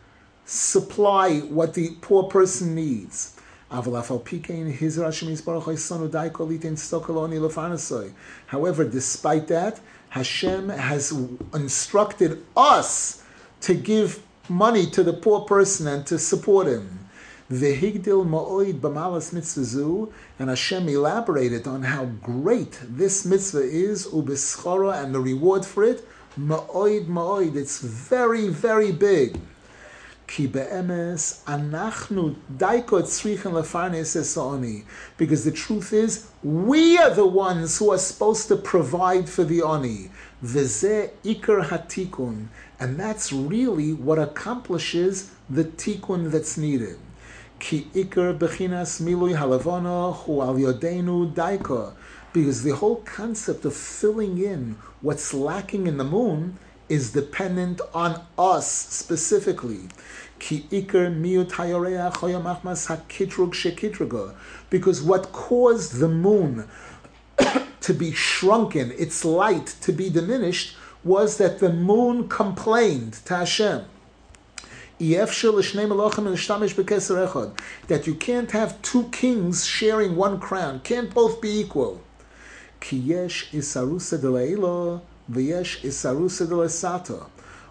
supply 0.45 1.39
what 1.41 1.75
the 1.75 1.97
poor 2.01 2.23
person 2.31 2.77
needs. 2.77 3.35
However, 3.73 4.15
despite 8.85 9.49
that, 9.49 9.81
Hashem 10.11 10.69
has 10.69 11.13
instructed 11.55 12.45
us 12.57 13.25
to 13.63 13.75
give 13.75 14.23
money 14.49 14.87
to 14.87 15.03
the 15.03 15.13
poor 15.13 15.41
person 15.41 15.89
and 15.89 16.07
to 16.07 16.21
support 16.21 16.69
him. 16.69 16.98
Vehigdil 17.51 18.29
ma'oid 18.29 18.79
b'malas 18.79 19.33
mitzvah 19.33 20.13
and 20.39 20.51
Hashem 20.51 20.87
elaborated 20.87 21.67
on 21.67 21.83
how 21.83 22.05
great 22.05 22.79
this 22.83 23.25
mitzvah 23.25 23.63
is, 23.63 24.07
ubischora, 24.07 25.03
and 25.03 25.15
the 25.15 25.21
reward 25.21 25.65
for 25.65 25.83
it, 25.83 26.07
ma'oid 26.39 27.07
ma'oid, 27.07 27.57
it's 27.57 27.81
very, 27.81 28.49
very 28.49 28.93
big. 28.93 29.41
Ki 30.27 30.47
be'emes 30.47 31.43
anachnu 31.47 32.37
daikot 32.59 33.05
tzrichen 33.05 33.53
lefarnes 33.53 34.15
esoni. 34.15 34.85
Because 35.17 35.47
the 35.47 35.51
truth 35.51 35.95
is, 35.95 36.29
we 36.43 36.99
are 36.99 37.15
the 37.15 37.27
ones 37.27 37.79
who 37.79 37.91
are 37.93 37.99
supposed 37.99 38.49
to 38.49 38.57
provide 38.57 39.27
for 39.27 39.45
the 39.45 39.63
oni. 39.63 40.11
Veze 40.45 41.13
ikar 41.25 41.65
hatikun. 41.69 42.49
And 42.79 43.01
that's 43.01 43.33
really 43.33 43.95
what 43.95 44.19
accomplishes 44.19 45.31
the 45.49 45.65
tikkun 45.65 46.31
that's 46.31 46.59
needed. 46.59 46.99
Ki 47.59 47.87
ikar 47.95 48.39
bechinas 48.39 49.01
milui 49.01 49.35
halavana 49.37 50.15
hu 50.15 50.41
al 50.41 50.55
yodenu 50.55 51.33
daika. 51.35 51.93
Because 52.33 52.63
the 52.63 52.75
whole 52.77 52.97
concept 52.97 53.65
of 53.65 53.75
filling 53.75 54.39
in 54.39 54.77
what's 55.01 55.33
lacking 55.35 55.87
in 55.87 55.97
the 55.97 56.05
moon 56.05 56.59
is 56.89 57.13
dependent 57.13 57.81
on 57.95 58.21
us 58.39 58.71
specifically. 58.71 59.89
Because 64.71 65.03
what 65.03 65.33
caused 65.33 65.99
the 65.99 66.09
moon 66.09 66.69
to 67.81 67.95
be 67.95 68.13
shrunken, 68.13 68.93
its 68.93 69.25
light 69.25 69.67
to 69.81 69.93
be 69.93 70.11
diminished, 70.11 70.77
was 71.05 71.39
that 71.39 71.59
the 71.59 71.73
moon 71.73 72.29
complained 72.29 73.15
to 73.25 73.37
Hashem. 73.37 73.85
That 75.01 75.37
you 78.07 78.15
can't 78.15 78.51
have 78.51 78.83
two 78.83 79.05
kings 79.11 79.65
sharing 79.65 80.17
one 80.17 80.41
crown, 80.41 80.81
can't 80.81 81.15
both 81.15 81.41
be 81.41 81.61
equal. 81.61 82.01
V'yesh 82.81 83.51
isarusa 83.53 84.21
de 84.21 84.29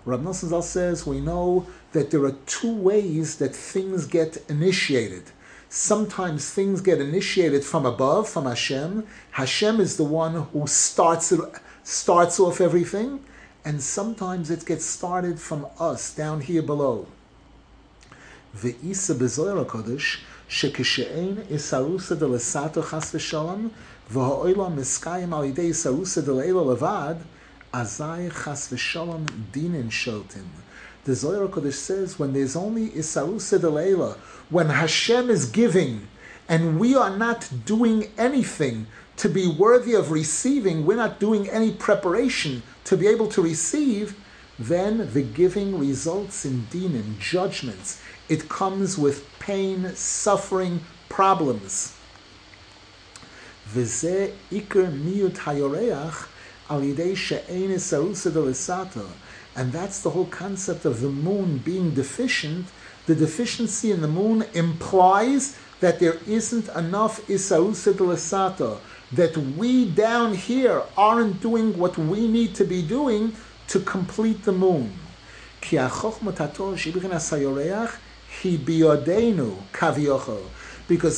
Rav 0.05 0.21
Nosson 0.21 0.47
Zal 0.47 0.61
says 0.61 1.05
we 1.05 1.19
know 1.19 1.67
that 1.91 2.11
there 2.11 2.23
are 2.23 2.35
two 2.45 2.73
ways 2.73 3.35
that 3.39 3.53
things 3.53 4.05
get 4.05 4.37
initiated. 4.47 5.23
Sometimes 5.67 6.49
things 6.49 6.79
get 6.79 7.01
initiated 7.01 7.65
from 7.65 7.85
above, 7.85 8.29
from 8.29 8.45
Hashem. 8.45 9.05
Hashem 9.31 9.81
is 9.81 9.97
the 9.97 10.05
one 10.05 10.43
who 10.53 10.65
starts 10.65 11.33
it, 11.33 11.41
starts 11.83 12.39
off 12.39 12.61
everything, 12.61 13.19
and 13.65 13.81
sometimes 13.81 14.49
it 14.49 14.65
gets 14.65 14.85
started 14.85 15.41
from 15.41 15.67
us 15.77 16.13
down 16.15 16.39
here 16.39 16.61
below. 16.61 17.05
Bezoyer 18.61 19.65
kodesh 19.65 20.19
shekishein 20.49 21.45
isarusa 21.47 22.17
de 22.17 22.25
lesato 22.25 22.83
chas 22.89 23.11
v'shalom 23.11 23.71
v'ha'olam 24.11 24.75
miskayim 24.75 25.33
al 25.33 25.43
yidei 25.43 25.69
isarusa 25.69 26.23
de 26.25 26.31
leila 26.31 26.75
levad 26.75 27.17
Azai 27.73 28.31
chas 28.31 28.69
v'shalom 28.69 29.25
dinin. 29.51 29.91
The 31.07 31.15
Zohar 31.15 31.47
Kodesh 31.47 31.73
says 31.73 32.19
when 32.19 32.33
there's 32.33 32.57
only 32.57 32.89
Isarusa 32.89 33.59
Delayla, 33.59 34.17
when 34.49 34.67
Hashem 34.67 35.29
is 35.29 35.45
giving 35.45 36.07
and 36.49 36.79
we 36.79 36.95
are 36.95 37.15
not 37.15 37.49
doing 37.65 38.11
anything 38.17 38.87
to 39.15 39.29
be 39.29 39.47
worthy 39.47 39.93
of 39.93 40.11
receiving, 40.11 40.85
we're 40.85 40.97
not 40.97 41.19
doing 41.19 41.49
any 41.49 41.71
preparation 41.71 42.61
to 42.83 42.97
be 42.97 43.07
able 43.07 43.27
to 43.29 43.41
receive, 43.41 44.17
then 44.59 45.13
the 45.13 45.21
giving 45.21 45.77
results 45.77 46.45
in 46.45 46.67
dinin, 46.71 47.19
judgments. 47.19 48.01
It 48.27 48.49
comes 48.49 48.97
with 48.97 49.27
pain, 49.39 49.95
suffering, 49.95 50.81
problems. 51.09 51.95
And 53.73 53.85
that's 59.71 60.01
the 60.01 60.09
whole 60.09 60.25
concept 60.25 60.85
of 60.85 61.01
the 61.01 61.09
moon 61.09 61.57
being 61.59 61.91
deficient. 61.91 62.67
The 63.05 63.15
deficiency 63.15 63.91
in 63.91 64.01
the 64.01 64.07
moon 64.07 64.45
implies 64.53 65.57
that 65.79 65.99
there 65.99 66.17
isn't 66.27 66.67
enough 66.69 67.29
isausid 67.29 67.97
that 69.13 69.37
we 69.37 69.89
down 69.89 70.33
here 70.33 70.83
aren't 70.97 71.41
doing 71.41 71.77
what 71.77 71.97
we 71.97 72.27
need 72.27 72.55
to 72.55 72.65
be 72.65 72.81
doing 72.81 73.33
to 73.67 73.79
complete 73.79 74.43
the 74.43 74.51
moon. 74.51 74.93
Because 75.61 76.19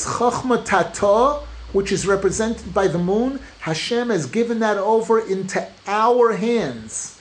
chokma 0.06 0.66
tato 0.66 1.44
which 1.72 1.92
is 1.92 2.08
represented 2.08 2.74
by 2.74 2.88
the 2.88 2.98
moon, 2.98 3.40
Hashem 3.60 4.10
has 4.10 4.26
given 4.26 4.58
that 4.60 4.78
over 4.78 5.20
into 5.20 5.68
our 5.86 6.34
hands. 6.34 7.20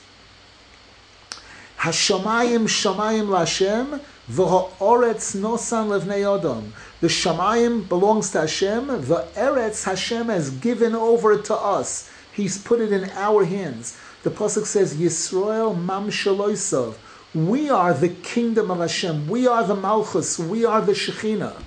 Hashamayim 1.77 2.67
shamayim 2.67 3.27
lashem 3.27 4.01
nosan. 4.29 6.71
The 6.99 7.07
shamayim 7.07 7.87
belongs 7.87 8.31
to 8.31 8.41
Hashem. 8.41 8.87
The 8.87 9.27
eretz 9.35 9.85
Hashem 9.85 10.27
has 10.27 10.49
given 10.49 10.95
over 10.95 11.41
to 11.41 11.55
us. 11.55 12.11
He's 12.33 12.61
put 12.61 12.81
it 12.81 12.91
in 12.91 13.09
our 13.11 13.45
hands. 13.45 13.97
The 14.21 14.31
pasuk 14.31 14.65
says 14.65 14.95
Yisrael 14.95 15.81
mam 15.81 16.09
shaloisov. 16.09 16.95
We 17.33 17.69
are 17.69 17.93
the 17.93 18.09
kingdom 18.09 18.69
of 18.69 18.79
Hashem. 18.79 19.29
We 19.29 19.47
are 19.47 19.63
the 19.63 19.75
Malchus. 19.75 20.37
We 20.37 20.65
are 20.65 20.81
the 20.81 20.91
Shekhinah. 20.91 21.63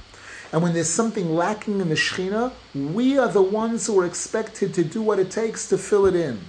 And 0.53 0.63
when 0.63 0.75
there's 0.75 0.91
something 0.91 1.35
lacking 1.35 1.81
in 1.81 1.89
the 1.89 1.95
Shekhinah, 1.95 2.53
we 2.75 3.17
are 3.17 3.29
the 3.29 3.41
ones 3.41 3.87
who 3.87 3.99
are 3.99 4.05
expected 4.05 4.75
to 4.75 4.85
do 4.85 5.01
what 5.01 5.19
it 5.19 5.31
takes 5.31 5.67
to 5.71 5.79
fill 5.79 6.05
it 6.05 6.15
in. 6.15 6.41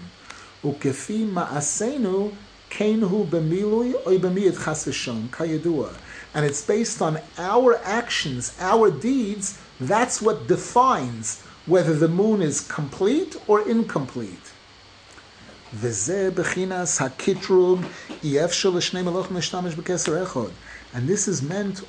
Ukefi 0.61 1.25
ma'asenu 1.25 2.33
kenhu 2.69 3.25
b'milui 3.27 3.95
oy 4.05 4.17
b'miyat 4.17 4.61
chas 4.65 4.85
kayadua. 4.85 5.95
And 6.33 6.45
it's 6.45 6.65
based 6.65 7.01
on 7.01 7.21
our 7.37 7.77
actions, 7.85 8.57
our 8.59 8.91
deeds. 8.91 9.57
That's 9.79 10.21
what 10.21 10.47
defines 10.47 11.41
whether 11.65 11.93
the 11.93 12.09
moon 12.09 12.41
is 12.41 12.59
complete 12.59 13.37
or 13.47 13.61
incomplete. 13.69 14.42
And 20.93 21.07
this 21.07 21.27
is 21.27 21.41
meant 21.41 21.83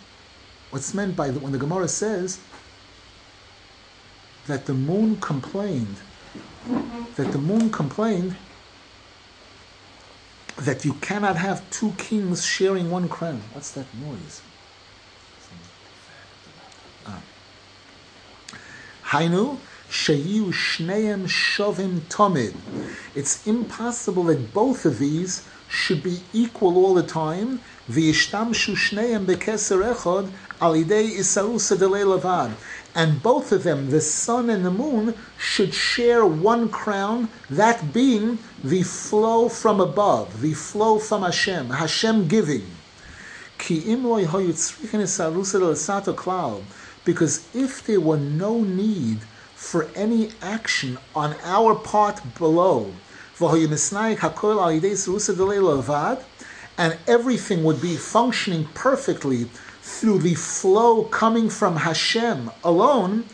What's 0.75 0.93
meant 0.93 1.15
by 1.15 1.31
the, 1.31 1.39
when 1.39 1.53
the 1.53 1.59
Gemara 1.59 1.87
says 1.87 2.41
that 4.49 4.67
the 4.67 4.75
moon 4.75 5.19
complained, 5.21 5.99
that 7.15 7.31
the 7.31 7.39
moon 7.39 7.71
complained 7.71 8.35
that 10.57 10.85
you 10.85 10.95
cannot 10.95 11.37
have 11.37 11.71
two 11.71 11.93
kings 11.97 12.45
sharing 12.45 12.91
one 12.91 13.09
crown. 13.09 13.41
What's 13.53 13.71
that 13.71 13.87
noise? 13.95 14.43
Ah. 17.07 17.21
Sheyu 19.95 20.47
shneim 20.53 21.29
shovim 21.29 22.01
tomid. 22.11 22.53
It's 23.15 23.47
impossible 23.47 24.25
that 24.25 24.53
both 24.53 24.85
of 24.85 24.99
these 24.99 25.47
should 25.69 26.03
be 26.03 26.19
equal 26.33 26.77
all 26.77 26.95
the 26.95 27.05
time. 27.05 27.61
V'yishtamshu 27.89 28.75
shneim 28.75 29.25
bekeser 29.25 29.95
echad 29.95 30.33
alidei 30.61 31.15
isarusa 31.17 31.77
lavad. 31.79 32.51
And 32.93 33.23
both 33.23 33.53
of 33.53 33.63
them, 33.63 33.91
the 33.91 34.01
sun 34.01 34.51
and 34.51 34.67
the 34.67 34.73
moon, 34.73 35.15
should 35.39 35.73
share 35.73 36.27
one 36.27 36.69
crown, 36.71 37.29
that 37.49 37.93
being 37.93 38.41
the 38.65 38.83
flow 38.83 39.49
from 39.49 39.81
above, 39.81 40.41
the 40.41 40.55
flow 40.55 40.99
from 40.99 41.23
Hashem, 41.23 41.71
Hashem 41.71 42.27
giving. 42.27 42.67
Because 47.05 47.55
if 47.55 47.87
there 47.87 48.01
were 48.01 48.19
no 48.19 48.61
need 48.61 49.21
for 49.65 49.89
any 49.97 50.29
action 50.43 50.99
on 51.15 51.35
our 51.43 51.75
part 51.75 52.21
below, 52.39 52.93
and 56.77 56.97
everything 57.07 57.65
would 57.65 57.81
be 57.81 57.97
functioning 57.97 58.69
perfectly 58.75 59.49
through 59.83 60.19
the 60.19 60.35
flow 60.35 61.05
coming 61.05 61.49
from 61.51 61.77
Hashem 61.77 62.51
alone, 62.63 63.25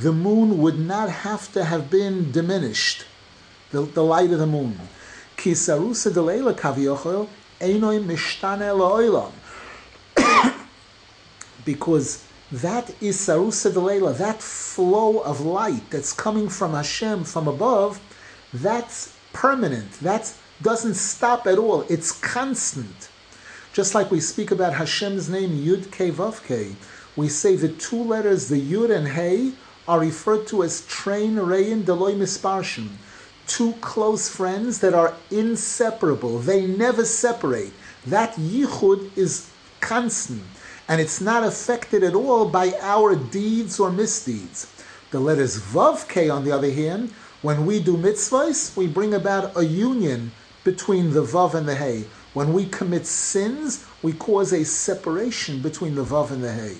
the 0.00 0.12
moon 0.12 0.58
would 0.58 0.78
not 0.78 1.08
have 1.10 1.52
to 1.52 1.64
have 1.64 1.90
been 1.90 2.30
diminished, 2.30 3.04
the, 3.72 3.82
the 3.82 4.02
light 4.02 4.30
of 4.32 4.38
the 4.38 4.46
moon. 4.46 4.78
Because 11.68 12.24
that 12.50 12.88
is 12.98 13.14
Sarusa 13.18 13.70
Delela, 13.70 14.16
that 14.16 14.40
flow 14.40 15.18
of 15.18 15.42
light 15.42 15.82
that's 15.90 16.14
coming 16.14 16.48
from 16.48 16.72
Hashem 16.72 17.24
from 17.24 17.46
above, 17.46 18.00
that's 18.54 19.14
permanent. 19.34 19.92
That 20.00 20.32
doesn't 20.62 20.94
stop 20.94 21.46
at 21.46 21.58
all. 21.58 21.82
It's 21.90 22.10
constant. 22.10 23.10
Just 23.74 23.94
like 23.94 24.10
we 24.10 24.18
speak 24.20 24.50
about 24.50 24.72
Hashem's 24.72 25.28
name 25.28 25.50
Yud 25.50 25.84
Ke 25.92 26.74
we 27.18 27.28
say 27.28 27.54
the 27.54 27.68
two 27.68 28.02
letters, 28.02 28.48
the 28.48 28.62
Yud 28.72 28.90
and 28.96 29.08
Hey, 29.08 29.52
are 29.86 30.00
referred 30.00 30.46
to 30.46 30.62
as 30.62 30.86
Train 30.86 31.36
Rein 31.36 31.82
Deloy 31.82 32.16
Misparshim, 32.16 32.92
two 33.46 33.74
close 33.82 34.26
friends 34.30 34.78
that 34.78 34.94
are 34.94 35.12
inseparable. 35.30 36.38
They 36.38 36.66
never 36.66 37.04
separate. 37.04 37.74
That 38.06 38.36
Yichud 38.36 39.18
is 39.18 39.50
constant 39.80 40.44
and 40.88 41.00
it's 41.00 41.20
not 41.20 41.44
affected 41.44 42.02
at 42.02 42.14
all 42.14 42.48
by 42.48 42.72
our 42.80 43.14
deeds 43.14 43.78
or 43.78 43.92
misdeeds. 43.92 44.66
The 45.10 45.20
letters 45.20 45.60
Vav 45.60 46.08
K, 46.08 46.28
on 46.28 46.44
the 46.44 46.52
other 46.52 46.70
hand, 46.70 47.12
when 47.42 47.66
we 47.66 47.80
do 47.80 47.96
mitzvahs, 47.96 48.76
we 48.76 48.86
bring 48.86 49.14
about 49.14 49.56
a 49.56 49.64
union 49.64 50.32
between 50.64 51.12
the 51.12 51.22
Vav 51.22 51.54
and 51.54 51.68
the 51.68 51.74
Hey. 51.74 52.04
When 52.34 52.52
we 52.52 52.66
commit 52.66 53.06
sins, 53.06 53.86
we 54.02 54.12
cause 54.12 54.52
a 54.52 54.64
separation 54.64 55.62
between 55.62 55.94
the 55.94 56.04
Vav 56.04 56.30
and 56.30 56.42
the 56.42 56.52
Hey. 56.52 56.76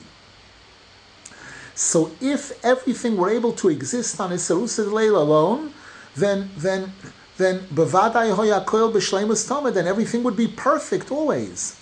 So 1.74 2.11
if 2.20 2.64
everything 2.64 3.16
were 3.16 3.30
able 3.30 3.52
to 3.52 3.68
exist 3.68 4.20
on 4.20 4.30
Isarusa 4.30 4.90
Leil 4.90 5.16
alone, 5.16 5.72
then 6.16 6.50
then 6.56 6.92
then 7.36 7.61
bevadai 7.72 8.34
hoyakoil 8.34 8.92
b'shleimus 8.92 9.48
tamid, 9.48 9.74
then 9.74 9.86
everything 9.86 10.24
would 10.24 10.36
be 10.36 10.48
perfect 10.48 11.12
always. 11.12 11.78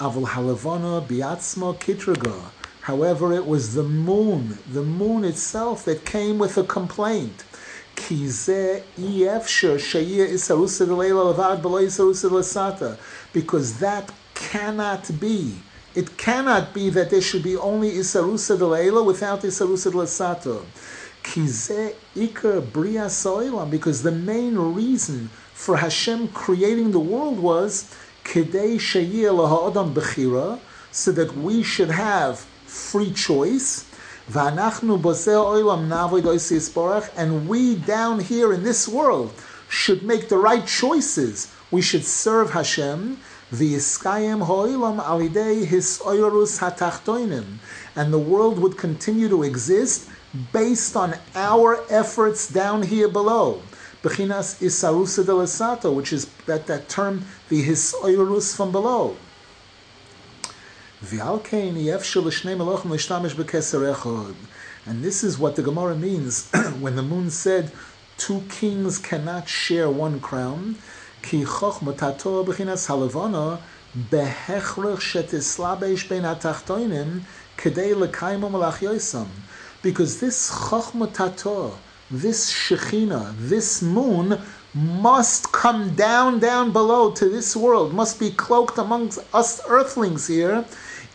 Avul 0.00 0.26
halavana 0.28 1.04
biatzma 1.04 1.76
kitraga. 1.76 2.52
However, 2.82 3.32
it 3.32 3.46
was 3.46 3.74
the 3.74 3.82
moon, 3.82 4.58
the 4.72 4.84
moon 4.84 5.24
itself, 5.24 5.84
that 5.86 6.04
came 6.04 6.38
with 6.38 6.56
a 6.56 6.62
complaint. 6.62 7.44
Because 7.98 8.46
that 13.80 14.10
cannot 14.34 15.20
be. 15.20 15.60
It 15.96 16.16
cannot 16.16 16.72
be 16.72 16.90
that 16.90 17.10
there 17.10 17.20
should 17.20 17.42
be 17.42 17.56
only 17.56 17.90
Isarusa 17.90 18.56
de 18.56 18.66
Leila 18.66 19.02
without 19.02 19.42
Isarusa 19.42 19.90
de 19.90 19.96
Lasata. 19.98 20.62
Because 23.70 24.02
the 24.02 24.12
main 24.12 24.56
reason 24.56 25.30
for 25.52 25.76
Hashem 25.76 26.28
creating 26.28 26.92
the 26.92 27.00
world 27.00 27.40
was 27.40 27.92
so 30.90 31.12
that 31.12 31.36
we 31.36 31.62
should 31.62 31.90
have 31.90 32.38
free 32.66 33.12
choice. 33.12 33.84
And 37.16 37.48
we 37.48 37.76
down 37.76 38.20
here 38.20 38.52
in 38.52 38.62
this 38.62 38.86
world 38.88 39.32
should 39.68 40.02
make 40.02 40.28
the 40.28 40.36
right 40.36 40.66
choices. 40.66 41.48
We 41.70 41.80
should 41.82 42.04
serve 42.04 42.50
Hashem. 42.50 43.18
And 47.96 48.12
the 48.12 48.18
world 48.18 48.58
would 48.58 48.76
continue 48.76 49.28
to 49.28 49.42
exist 49.42 50.08
based 50.52 50.96
on 50.96 51.14
our 51.34 51.78
efforts 51.88 52.48
down 52.48 52.82
here 52.82 53.08
below. 53.08 53.62
Bechinas 54.02 54.60
isarusa 54.62 55.80
de 55.80 55.90
which 55.90 56.12
is 56.12 56.26
that, 56.46 56.66
that 56.66 56.88
term, 56.88 57.24
the 57.48 57.64
hisoirus 57.64 58.56
from 58.56 58.70
below. 58.70 59.16
And 64.86 65.04
this 65.04 65.24
is 65.24 65.38
what 65.38 65.56
the 65.56 65.62
Gemara 65.62 65.96
means 65.96 66.50
when 66.80 66.96
the 66.96 67.02
moon 67.02 67.30
said, 67.30 67.72
two 68.16 68.42
kings 68.48 68.98
cannot 68.98 69.48
share 69.48 69.88
one 69.88 70.20
crown. 70.20 70.76
Ki 71.22 71.44
chochmatato 71.44 72.44
bechinas 72.44 72.88
halavana 72.88 73.60
behechrech 73.96 74.98
shetislabesh 74.98 76.08
ben 76.08 76.22
atachtoinim 76.22 77.22
kedei 77.56 77.94
lekaimom 77.94 78.52
malach 78.52 79.28
Because 79.82 80.20
this 80.20 80.50
chochmatato, 80.50 81.78
this 82.10 82.52
Shekhinah, 82.52 83.34
this 83.38 83.82
moon, 83.82 84.40
must 84.74 85.52
come 85.52 85.94
down, 85.94 86.38
down 86.38 86.72
below 86.72 87.10
to 87.12 87.28
this 87.28 87.56
world, 87.56 87.92
must 87.92 88.18
be 88.20 88.30
cloaked 88.30 88.78
amongst 88.78 89.18
us 89.34 89.60
earthlings 89.68 90.26
here, 90.26 90.64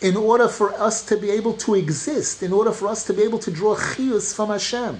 in 0.01 0.17
order 0.17 0.47
for 0.47 0.73
us 0.73 1.03
to 1.05 1.17
be 1.17 1.29
able 1.31 1.53
to 1.53 1.75
exist, 1.75 2.43
in 2.43 2.51
order 2.51 2.71
for 2.71 2.87
us 2.87 3.05
to 3.05 3.13
be 3.13 3.23
able 3.23 3.39
to 3.39 3.51
draw 3.51 3.75
chiyus 3.75 4.35
from 4.35 4.49
Hashem. 4.49 4.99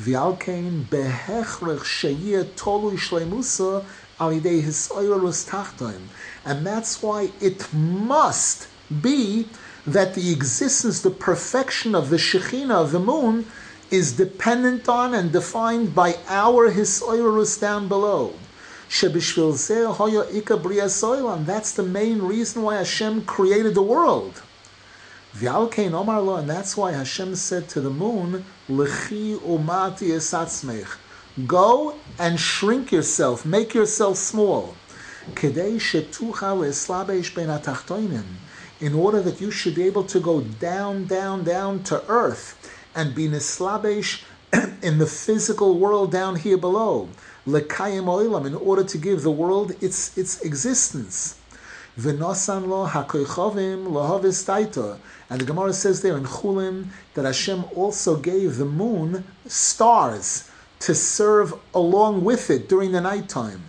V'alkein 0.00 0.84
behechrech 0.84 1.80
sheyir 1.80 2.54
tolu 2.54 2.96
shleimusa 2.96 3.84
alidei 4.18 4.62
hisoyrus 4.62 5.48
tachtoim. 5.48 6.02
And 6.44 6.66
that's 6.66 7.02
why 7.02 7.30
it 7.40 7.72
must 7.72 8.68
be 9.00 9.48
that 9.86 10.14
the 10.14 10.32
existence, 10.32 11.00
the 11.00 11.10
perfection 11.10 11.94
of 11.94 12.10
the 12.10 12.16
Shekhinah, 12.16 12.82
of 12.82 12.92
the 12.92 13.00
moon, 13.00 13.46
is 13.90 14.12
dependent 14.12 14.88
on 14.88 15.14
and 15.14 15.32
defined 15.32 15.94
by 15.94 16.16
our 16.28 16.70
hisoirus 16.70 17.60
down 17.60 17.88
below. 17.88 18.32
Bria 18.88 20.88
That's 20.88 21.72
the 21.72 21.82
main 21.82 22.22
reason 22.22 22.62
why 22.62 22.76
Hashem 22.76 23.24
created 23.24 23.74
the 23.74 23.82
world. 23.82 24.42
And 25.42 26.50
that's 26.50 26.76
why 26.76 26.92
Hashem 26.92 27.36
said 27.36 27.68
to 27.68 27.80
the 27.80 27.90
moon. 27.90 28.44
Go 31.46 31.94
and 32.18 32.40
shrink 32.40 32.92
yourself, 32.92 33.46
make 33.46 33.74
yourself 33.74 34.16
small. 34.16 34.74
In 38.80 38.94
order 38.94 39.22
that 39.22 39.40
you 39.40 39.50
should 39.50 39.74
be 39.74 39.84
able 39.84 40.04
to 40.04 40.20
go 40.20 40.40
down, 40.40 41.06
down, 41.06 41.44
down 41.44 41.82
to 41.84 42.02
earth 42.08 42.59
and 42.94 43.14
be 43.14 43.28
nislabesh 43.28 44.22
in 44.82 44.98
the 44.98 45.06
physical 45.06 45.78
world 45.78 46.10
down 46.10 46.36
here 46.36 46.58
below. 46.58 47.08
Lekayim 47.46 48.04
oilam, 48.04 48.46
in 48.46 48.54
order 48.54 48.84
to 48.84 48.98
give 48.98 49.22
the 49.22 49.30
world 49.30 49.72
its, 49.80 50.16
its 50.18 50.40
existence. 50.42 51.38
V'nosan 51.98 52.66
lo 52.66 52.86
hakoichovim 52.86 53.88
lohavis 53.88 54.44
taito. 54.44 54.98
And 55.28 55.40
the 55.40 55.44
Gemara 55.44 55.72
says 55.72 56.02
there 56.02 56.16
in 56.16 56.24
Chulin 56.24 56.86
that 57.14 57.24
Hashem 57.24 57.64
also 57.74 58.16
gave 58.16 58.56
the 58.56 58.64
moon 58.64 59.24
stars 59.46 60.50
to 60.80 60.94
serve 60.94 61.54
along 61.74 62.24
with 62.24 62.50
it 62.50 62.68
during 62.68 62.92
the 62.92 63.00
nighttime. 63.00 63.62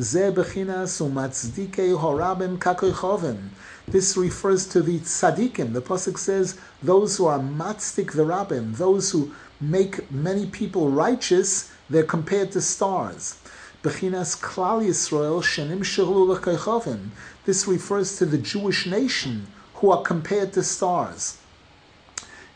Ze 0.00 0.30
bechinas 0.30 1.00
umatzdike 1.00 1.98
horabim 1.98 2.58
kakoichovim. 2.58 3.50
This 3.90 4.16
refers 4.16 4.68
to 4.68 4.82
the 4.82 5.00
tzaddikim. 5.00 5.72
The 5.72 5.82
pasuk 5.82 6.16
says 6.16 6.56
those 6.80 7.16
who 7.16 7.26
are 7.26 7.40
matzdik 7.40 8.12
the 8.12 8.22
rabbim, 8.22 8.76
those 8.76 9.10
who 9.10 9.32
make 9.60 10.08
many 10.12 10.46
people 10.46 10.90
righteous, 10.90 11.72
they're 11.88 12.04
compared 12.04 12.52
to 12.52 12.60
stars. 12.60 13.40
Bechinas 13.82 14.40
klal 14.40 14.86
Yisrael 14.86 15.42
shenim 15.42 17.10
This 17.44 17.66
refers 17.66 18.16
to 18.18 18.26
the 18.26 18.38
Jewish 18.38 18.86
nation 18.86 19.48
who 19.74 19.90
are 19.90 20.02
compared 20.02 20.52
to 20.52 20.62
stars. 20.62 21.38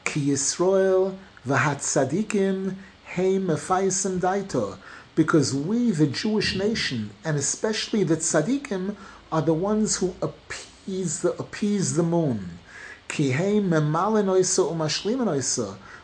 Ki 0.04 0.28
Yisrael 0.28 1.16
v'hat 1.44 1.78
tzaddikim 1.78 2.76
heim 3.06 3.48
daito. 3.48 4.78
Because 5.16 5.52
we, 5.52 5.90
the 5.90 6.06
Jewish 6.06 6.54
nation, 6.54 7.10
and 7.24 7.36
especially 7.36 8.04
the 8.04 8.18
tzaddikim, 8.18 8.94
are 9.32 9.42
the 9.42 9.54
ones 9.54 9.96
who 9.96 10.14
appear 10.22 10.63
appease 10.84 11.22
the, 11.22 11.32
appease 11.38 11.96
the 11.96 12.02
moon. 12.02 12.58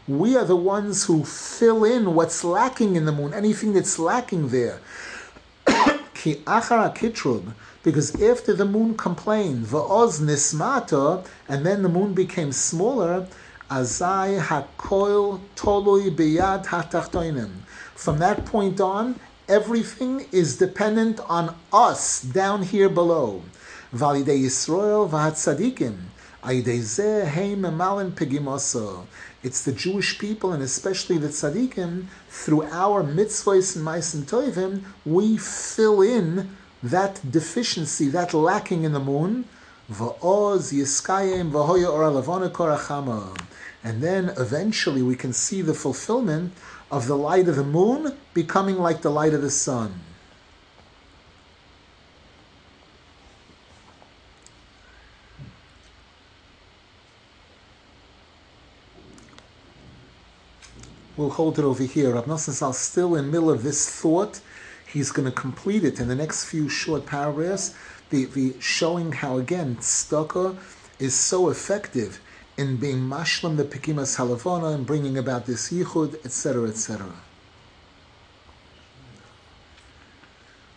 We 0.08 0.36
are 0.36 0.44
the 0.44 0.56
ones 0.56 1.04
who 1.04 1.24
fill 1.24 1.84
in 1.84 2.14
what's 2.14 2.42
lacking 2.42 2.96
in 2.96 3.04
the 3.04 3.12
moon, 3.12 3.34
anything 3.34 3.74
that's 3.74 3.98
lacking 3.98 4.48
there. 4.48 4.80
Because 7.82 8.22
after 8.22 8.54
the 8.54 8.64
moon 8.64 8.96
complained, 8.96 9.66
and 9.70 11.66
then 11.66 11.82
the 11.82 11.88
moon 11.88 12.14
became 12.14 12.52
smaller, 12.52 13.26
azai. 13.70 14.40
From 17.94 18.18
that 18.18 18.46
point 18.46 18.80
on, 18.80 19.20
everything 19.46 20.26
is 20.32 20.56
dependent 20.56 21.20
on 21.28 21.54
us 21.70 22.22
down 22.22 22.62
here 22.62 22.88
below. 22.88 23.42
Validei 23.92 24.44
Yisrael 24.44 25.08
v'hatzadikim. 25.10 25.96
It's 29.42 29.64
the 29.64 29.72
Jewish 29.72 30.18
people 30.18 30.52
and 30.52 30.62
especially 30.62 31.18
the 31.18 31.28
tzaddikim, 31.28 32.06
through 32.30 32.62
our 32.62 33.02
mitzvahs 33.02 33.76
and 33.76 33.84
ma'asim 33.84 34.22
tovim, 34.22 34.82
we 35.04 35.36
fill 35.36 36.00
in 36.00 36.56
that 36.82 37.20
deficiency, 37.30 38.08
that 38.08 38.32
lacking 38.32 38.84
in 38.84 38.92
the 38.94 39.00
moon. 39.00 39.44
And 43.84 44.02
then 44.02 44.28
eventually 44.38 45.02
we 45.02 45.16
can 45.16 45.32
see 45.34 45.60
the 45.60 45.74
fulfillment 45.74 46.52
of 46.90 47.06
the 47.06 47.16
light 47.16 47.48
of 47.48 47.56
the 47.56 47.64
moon 47.64 48.16
becoming 48.32 48.78
like 48.78 49.02
the 49.02 49.10
light 49.10 49.34
of 49.34 49.42
the 49.42 49.50
sun. 49.50 49.92
We'll 61.16 61.30
hold 61.30 61.58
it 61.58 61.64
over 61.64 61.82
here. 61.82 62.14
Rav 62.14 62.26
Nosson 62.26 62.52
Zal 62.52 62.72
still 62.72 63.14
in 63.16 63.30
middle 63.30 63.50
of 63.50 63.62
this 63.62 63.88
thought. 63.88 64.40
He's 64.86 65.10
going 65.10 65.26
to 65.26 65.34
complete 65.34 65.84
it 65.84 66.00
in 66.00 66.08
the 66.08 66.14
next 66.14 66.44
few 66.44 66.68
short 66.68 67.06
paragraphs, 67.06 67.74
the, 68.10 68.24
the 68.24 68.54
showing 68.60 69.12
how 69.12 69.38
again 69.38 69.76
tzedakah 69.76 70.56
is 70.98 71.14
so 71.14 71.48
effective 71.48 72.20
in 72.56 72.76
being 72.76 72.98
mashlam 72.98 73.56
the 73.56 73.64
pikimas 73.64 74.18
halavona 74.18 74.74
and 74.74 74.86
bringing 74.86 75.16
about 75.16 75.46
this 75.46 75.72
yichud, 75.72 76.24
etc., 76.24 76.68
etc. 76.68 77.06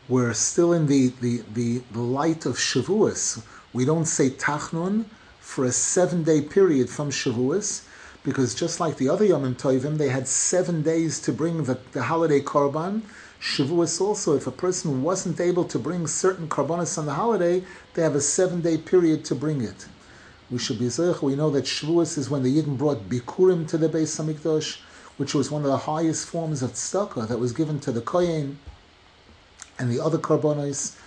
We're 0.07 0.33
still 0.33 0.73
in 0.73 0.87
the, 0.87 1.07
the, 1.21 1.43
the, 1.53 1.81
the 1.91 1.99
light 1.99 2.45
of 2.45 2.57
Shavuos. 2.57 3.43
We 3.71 3.85
don't 3.85 4.05
say 4.05 4.29
Tachnun 4.29 5.05
for 5.39 5.65
a 5.65 5.71
seven 5.71 6.23
day 6.23 6.41
period 6.41 6.89
from 6.89 7.09
Shavuos 7.09 7.83
because 8.23 8.55
just 8.55 8.79
like 8.79 8.97
the 8.97 9.09
other 9.09 9.25
Yom 9.25 9.55
Tovim, 9.55 9.97
they 9.97 10.09
had 10.09 10.27
seven 10.27 10.81
days 10.81 11.19
to 11.19 11.33
bring 11.33 11.65
the, 11.65 11.77
the 11.91 12.03
holiday 12.03 12.39
Korban. 12.39 13.01
Shavuos 13.41 13.99
also, 13.99 14.35
if 14.37 14.47
a 14.47 14.51
person 14.51 15.03
wasn't 15.03 15.41
able 15.41 15.65
to 15.65 15.77
bring 15.77 16.07
certain 16.07 16.47
Korbanos 16.47 16.97
on 16.97 17.05
the 17.05 17.13
holiday, 17.13 17.63
they 17.93 18.01
have 18.01 18.15
a 18.15 18.21
seven 18.21 18.61
day 18.61 18.77
period 18.77 19.25
to 19.25 19.35
bring 19.35 19.61
it. 19.61 19.87
We 20.49 20.57
should 20.57 20.79
be 20.79 20.87
zech. 20.87 21.21
We 21.21 21.35
know 21.35 21.49
that 21.49 21.65
Shavuos 21.65 22.17
is 22.17 22.29
when 22.29 22.43
the 22.43 22.61
Yidden 22.61 22.77
brought 22.77 23.09
Bikurim 23.09 23.67
to 23.67 23.77
the 23.77 23.89
Beis 23.89 24.17
Hamikdash, 24.17 24.79
which 25.17 25.33
was 25.33 25.51
one 25.51 25.63
of 25.63 25.71
the 25.71 25.77
highest 25.77 26.25
forms 26.25 26.63
of 26.63 26.71
tzedakah 26.71 27.27
that 27.27 27.39
was 27.39 27.51
given 27.51 27.81
to 27.81 27.91
the 27.91 28.01
Kohen 28.01 28.57
and 29.77 29.91
the 29.91 30.01
other 30.01 30.17
Korbanos. 30.17 30.97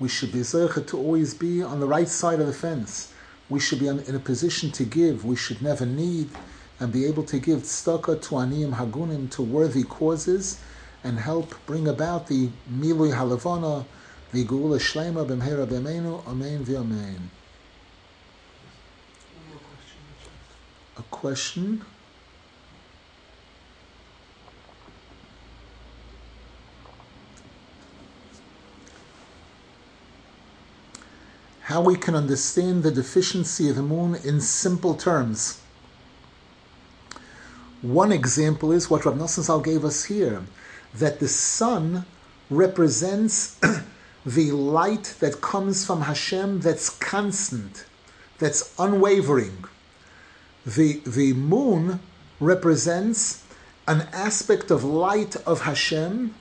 We 0.00 0.08
should 0.08 0.32
be 0.32 0.42
zech 0.42 0.88
to 0.88 0.98
always 0.98 1.34
be 1.34 1.62
on 1.62 1.78
the 1.78 1.86
right 1.86 2.08
side 2.08 2.40
of 2.40 2.48
the 2.48 2.52
fence. 2.52 3.12
We 3.48 3.60
should 3.60 3.78
be 3.78 3.86
in 3.86 4.14
a 4.14 4.18
position 4.18 4.72
to 4.72 4.84
give. 4.84 5.24
We 5.24 5.36
should 5.36 5.62
never 5.62 5.86
need 5.86 6.30
and 6.80 6.92
be 6.92 7.06
able 7.06 7.22
to 7.24 7.38
give 7.38 7.60
tzedakah 7.60 8.20
to 8.22 8.34
aniyim 8.34 8.74
hagunim 8.74 9.30
to 9.30 9.42
worthy 9.42 9.84
causes 9.84 10.60
and 11.04 11.18
help 11.18 11.54
bring 11.66 11.86
about 11.86 12.26
the 12.26 12.48
milui 12.72 13.14
halavana, 13.14 13.84
the 14.32 14.44
geula 14.44 14.78
shlema 14.78 15.26
b'mhera 15.26 15.66
b'meinu, 15.66 16.26
amen 16.26 16.64
v'amen. 16.64 17.20
A 20.96 21.02
question? 21.10 21.84
How 31.62 31.80
we 31.80 31.96
can 31.96 32.14
understand 32.14 32.82
the 32.82 32.90
deficiency 32.90 33.68
of 33.70 33.76
the 33.76 33.82
moon 33.82 34.14
in 34.16 34.40
simple 34.40 34.94
terms. 34.94 35.60
One 37.84 38.12
example 38.12 38.72
is 38.72 38.88
what 38.88 39.04
Rav 39.04 39.14
Nosson 39.14 39.42
Zal 39.42 39.60
gave 39.60 39.84
us 39.84 40.04
here, 40.04 40.42
that 40.94 41.20
the 41.20 41.28
sun 41.28 42.06
represents 42.48 43.60
the 44.26 44.52
light 44.52 45.14
that 45.20 45.42
comes 45.42 45.84
from 45.84 46.00
Hashem 46.00 46.60
that's 46.60 46.88
constant, 46.88 47.84
that's 48.38 48.74
unwavering. 48.78 49.64
The, 50.64 51.02
the 51.04 51.34
moon 51.34 52.00
represents 52.40 53.44
an 53.86 54.08
aspect 54.14 54.70
of 54.70 54.82
light 54.82 55.36
of 55.46 55.60
Hashem 55.60 56.34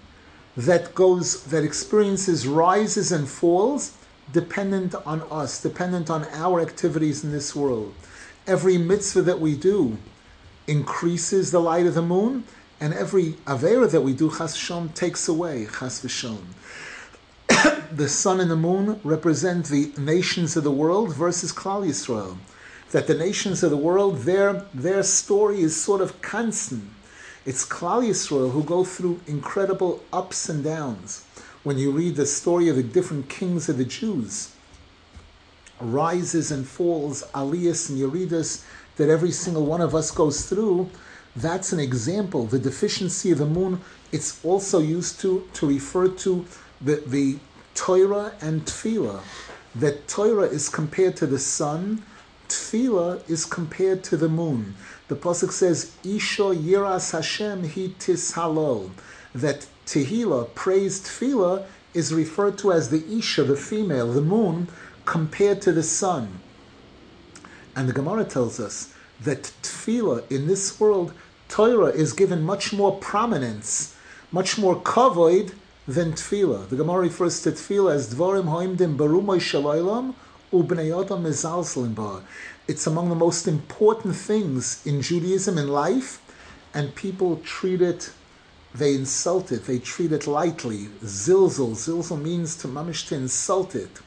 that 0.56 0.96
goes, 0.96 1.44
that 1.48 1.66
experiences 1.66 2.48
rises 2.48 3.12
and 3.12 3.28
falls 3.28 3.91
dependent 4.32 4.96
on 5.06 5.24
us, 5.30 5.62
dependent 5.62 6.10
on 6.10 6.24
our 6.32 6.62
activities 6.62 7.22
in 7.22 7.34
this 7.34 7.54
world. 7.54 7.94
Every 8.48 8.78
mitzvah 8.78 9.24
that 9.24 9.41
we 9.41 9.58
do, 9.58 9.98
increases 10.68 11.51
the 11.51 11.59
light 11.59 11.86
of 11.86 11.93
the 11.93 12.01
moon, 12.01 12.43
and 12.80 12.93
every 12.93 13.34
avera 13.45 13.89
that 13.91 14.01
we 14.01 14.14
do, 14.14 14.30
chas 14.30 14.55
v'shom, 14.57 14.93
takes 14.93 15.28
away 15.28 15.68
chas 15.80 16.01
v'shom. 16.01 16.39
the 17.91 18.09
sun 18.09 18.39
and 18.39 18.49
the 18.49 18.55
moon 18.55 18.99
represent 19.03 19.68
the 19.68 19.91
nations 19.97 20.55
of 20.55 20.64
the 20.64 20.72
world 20.72 21.16
versus 21.16 21.51
Klal 21.51 21.86
Yisrael. 21.88 22.38
That 22.91 23.07
the 23.07 23.16
nations 23.16 23.64
of 23.64 23.72
the 23.72 23.78
world, 23.78 24.20
their 24.20 24.66
their 24.74 25.03
story 25.03 25.61
is 25.61 25.80
sort 25.80 26.01
of 26.01 26.22
constant. 26.22 26.89
It's 27.45 27.66
Klal 27.66 28.07
Yisrael 28.07 28.51
who 28.51 28.64
go 28.64 28.84
through 28.84 29.20
incredible 29.28 30.03
ups 30.14 30.49
and 30.49 30.64
downs. 30.64 31.26
When 31.64 31.78
you 31.78 31.91
read 31.91 32.16
the 32.16 32.26
story 32.26 32.70
of 32.70 32.76
the 32.76 32.84
different 32.84 33.30
kings 33.30 33.70
of 33.70 33.78
the 33.78 33.86
Jews, 33.86 34.53
rises 35.80 36.51
and 36.51 36.68
falls, 36.68 37.24
aliyas 37.34 37.89
and 37.89 37.99
yeridas, 37.99 38.64
that 38.98 39.10
every 39.10 39.32
single 39.32 39.66
one 39.66 39.82
of 39.82 39.96
us 39.96 40.12
goes 40.12 40.46
through, 40.46 40.89
That's 41.36 41.74
an 41.74 41.80
example. 41.80 42.46
The 42.46 42.60
deficiency 42.60 43.32
of 43.32 43.39
the 43.39 43.48
moon, 43.48 43.82
it's 44.12 44.44
also 44.46 44.80
used 44.80 45.20
to, 45.22 45.48
to 45.54 45.68
refer 45.68 46.10
to 46.10 46.46
the, 46.80 47.02
the 47.08 47.39
Torah 47.74 48.34
and 48.39 48.66
Tefillah. 48.66 49.22
That 49.74 50.08
Torah 50.08 50.46
is 50.46 50.70
compared 50.70 51.18
to 51.18 51.26
the 51.26 51.39
sun, 51.39 52.04
Tefillah 52.48 53.28
is 53.28 53.46
compared 53.46 54.04
to 54.06 54.18
the 54.18 54.30
moon. 54.30 54.76
The 55.08 55.16
Pasuk 55.16 55.52
says, 55.52 55.96
Isha 56.04 56.54
Yiras 56.54 57.12
Hashem 57.12 57.64
Hi 57.64 57.88
Tishalol. 57.98 58.91
That 59.34 59.66
Tehillah, 59.88 60.54
praised 60.54 61.08
Tefillah, 61.08 61.66
is 61.96 62.14
referred 62.14 62.60
to 62.60 62.72
as 62.72 62.89
the 62.91 63.04
Isha, 63.18 63.44
the 63.44 63.56
female, 63.56 64.14
the 64.14 64.22
moon, 64.22 64.68
compared 65.06 65.64
to 65.64 65.72
the 65.72 65.84
sun. 65.84 66.39
And 67.76 67.89
the 67.89 67.93
Gemara 67.93 68.26
tells 68.26 68.59
us 68.59 68.93
that 69.21 69.51
Tefillah 69.61 70.30
in 70.32 70.47
this 70.47 70.80
world, 70.80 71.13
Torah 71.49 71.88
is 71.88 72.13
given 72.13 72.43
much 72.43 72.74
more 72.74 72.97
prominence, 72.97 73.95
much 74.32 74.57
more 74.57 74.76
kavod 74.82 75.53
than 75.88 76.13
Tefillah. 76.13 76.69
The 76.69 76.76
Gemara 76.76 77.01
refers 77.01 77.41
to 77.43 77.51
Tefillah 77.51 77.95
as 77.95 78.13
Dvorim 78.13 78.45
Hoimdim 78.45 78.97
Barumoy 78.97 79.39
Shalaylam 79.39 80.13
Mezalslim 80.51 82.24
It's 82.67 82.86
among 82.86 83.09
the 83.09 83.15
most 83.15 83.47
important 83.47 84.15
things 84.15 84.86
in 84.86 85.01
Judaism 85.01 85.57
in 85.57 85.67
life, 85.67 86.21
and 86.74 86.93
people 86.95 87.38
treat 87.38 87.82
it 87.82 88.11
they 88.76 88.95
insult 88.95 89.51
it, 89.51 89.65
they 89.65 89.78
treat 89.78 90.11
it 90.11 90.26
lightly. 90.26 90.88
Zilzal, 91.03 91.74
zilzal 91.74 92.19
means 92.19 92.55
to 92.57 92.67
mamish 92.67 93.07
to 93.09 93.15
insult 93.15 93.76
it. 93.76 93.99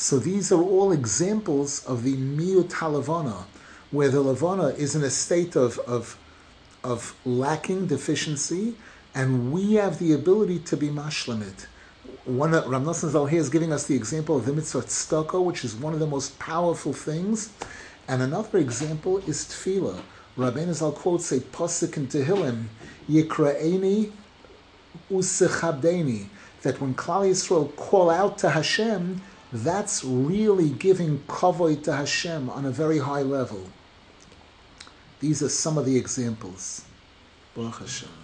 So 0.00 0.20
these 0.20 0.52
are 0.52 0.62
all 0.62 0.92
examples 0.92 1.84
of 1.84 2.04
the 2.04 2.16
miut 2.16 2.68
halavana, 2.68 3.46
where 3.90 4.08
the 4.08 4.22
lavana 4.22 4.78
is 4.78 4.94
in 4.94 5.02
a 5.02 5.10
state 5.10 5.56
of, 5.56 5.76
of, 5.80 6.16
of 6.84 7.16
lacking 7.24 7.88
deficiency, 7.88 8.76
and 9.12 9.52
we 9.52 9.72
have 9.72 9.98
the 9.98 10.12
ability 10.12 10.60
to 10.60 10.76
be 10.76 10.88
mashlamit. 10.88 11.66
One 12.26 12.52
Ram 12.52 12.84
Nosson 12.84 13.10
Zalhe 13.10 13.32
is 13.32 13.48
giving 13.48 13.72
us 13.72 13.86
the 13.88 13.96
example 13.96 14.36
of 14.36 14.46
the 14.46 14.52
mitzvah 14.52 14.82
tzedakah, 14.82 15.44
which 15.44 15.64
is 15.64 15.74
one 15.74 15.94
of 15.94 15.98
the 15.98 16.06
most 16.06 16.38
powerful 16.38 16.92
things. 16.92 17.50
And 18.06 18.22
another 18.22 18.58
example 18.58 19.18
is 19.26 19.46
tefillah. 19.46 20.00
Rabbeinu 20.36 20.74
Zal 20.74 20.92
quotes 20.92 21.32
a 21.32 21.40
pasuk 21.40 21.96
in 21.96 22.06
Tehillim, 22.06 22.66
Yikraeni 23.10 24.12
usechabdeni, 25.10 26.28
that 26.62 26.80
when 26.80 26.94
Klal 26.94 27.28
Yisrael 27.28 27.74
call 27.74 28.10
out 28.10 28.38
to 28.38 28.50
Hashem, 28.50 29.20
that's 29.52 30.04
really 30.04 30.70
giving 30.70 31.18
kavod 31.20 31.84
to 31.84 31.96
Hashem 31.96 32.50
on 32.50 32.64
a 32.64 32.70
very 32.70 32.98
high 32.98 33.22
level. 33.22 33.64
These 35.20 35.42
are 35.42 35.48
some 35.48 35.78
of 35.78 35.84
the 35.84 35.96
examples. 35.96 36.84
Baruch 37.54 37.76
Hashem. 37.76 38.17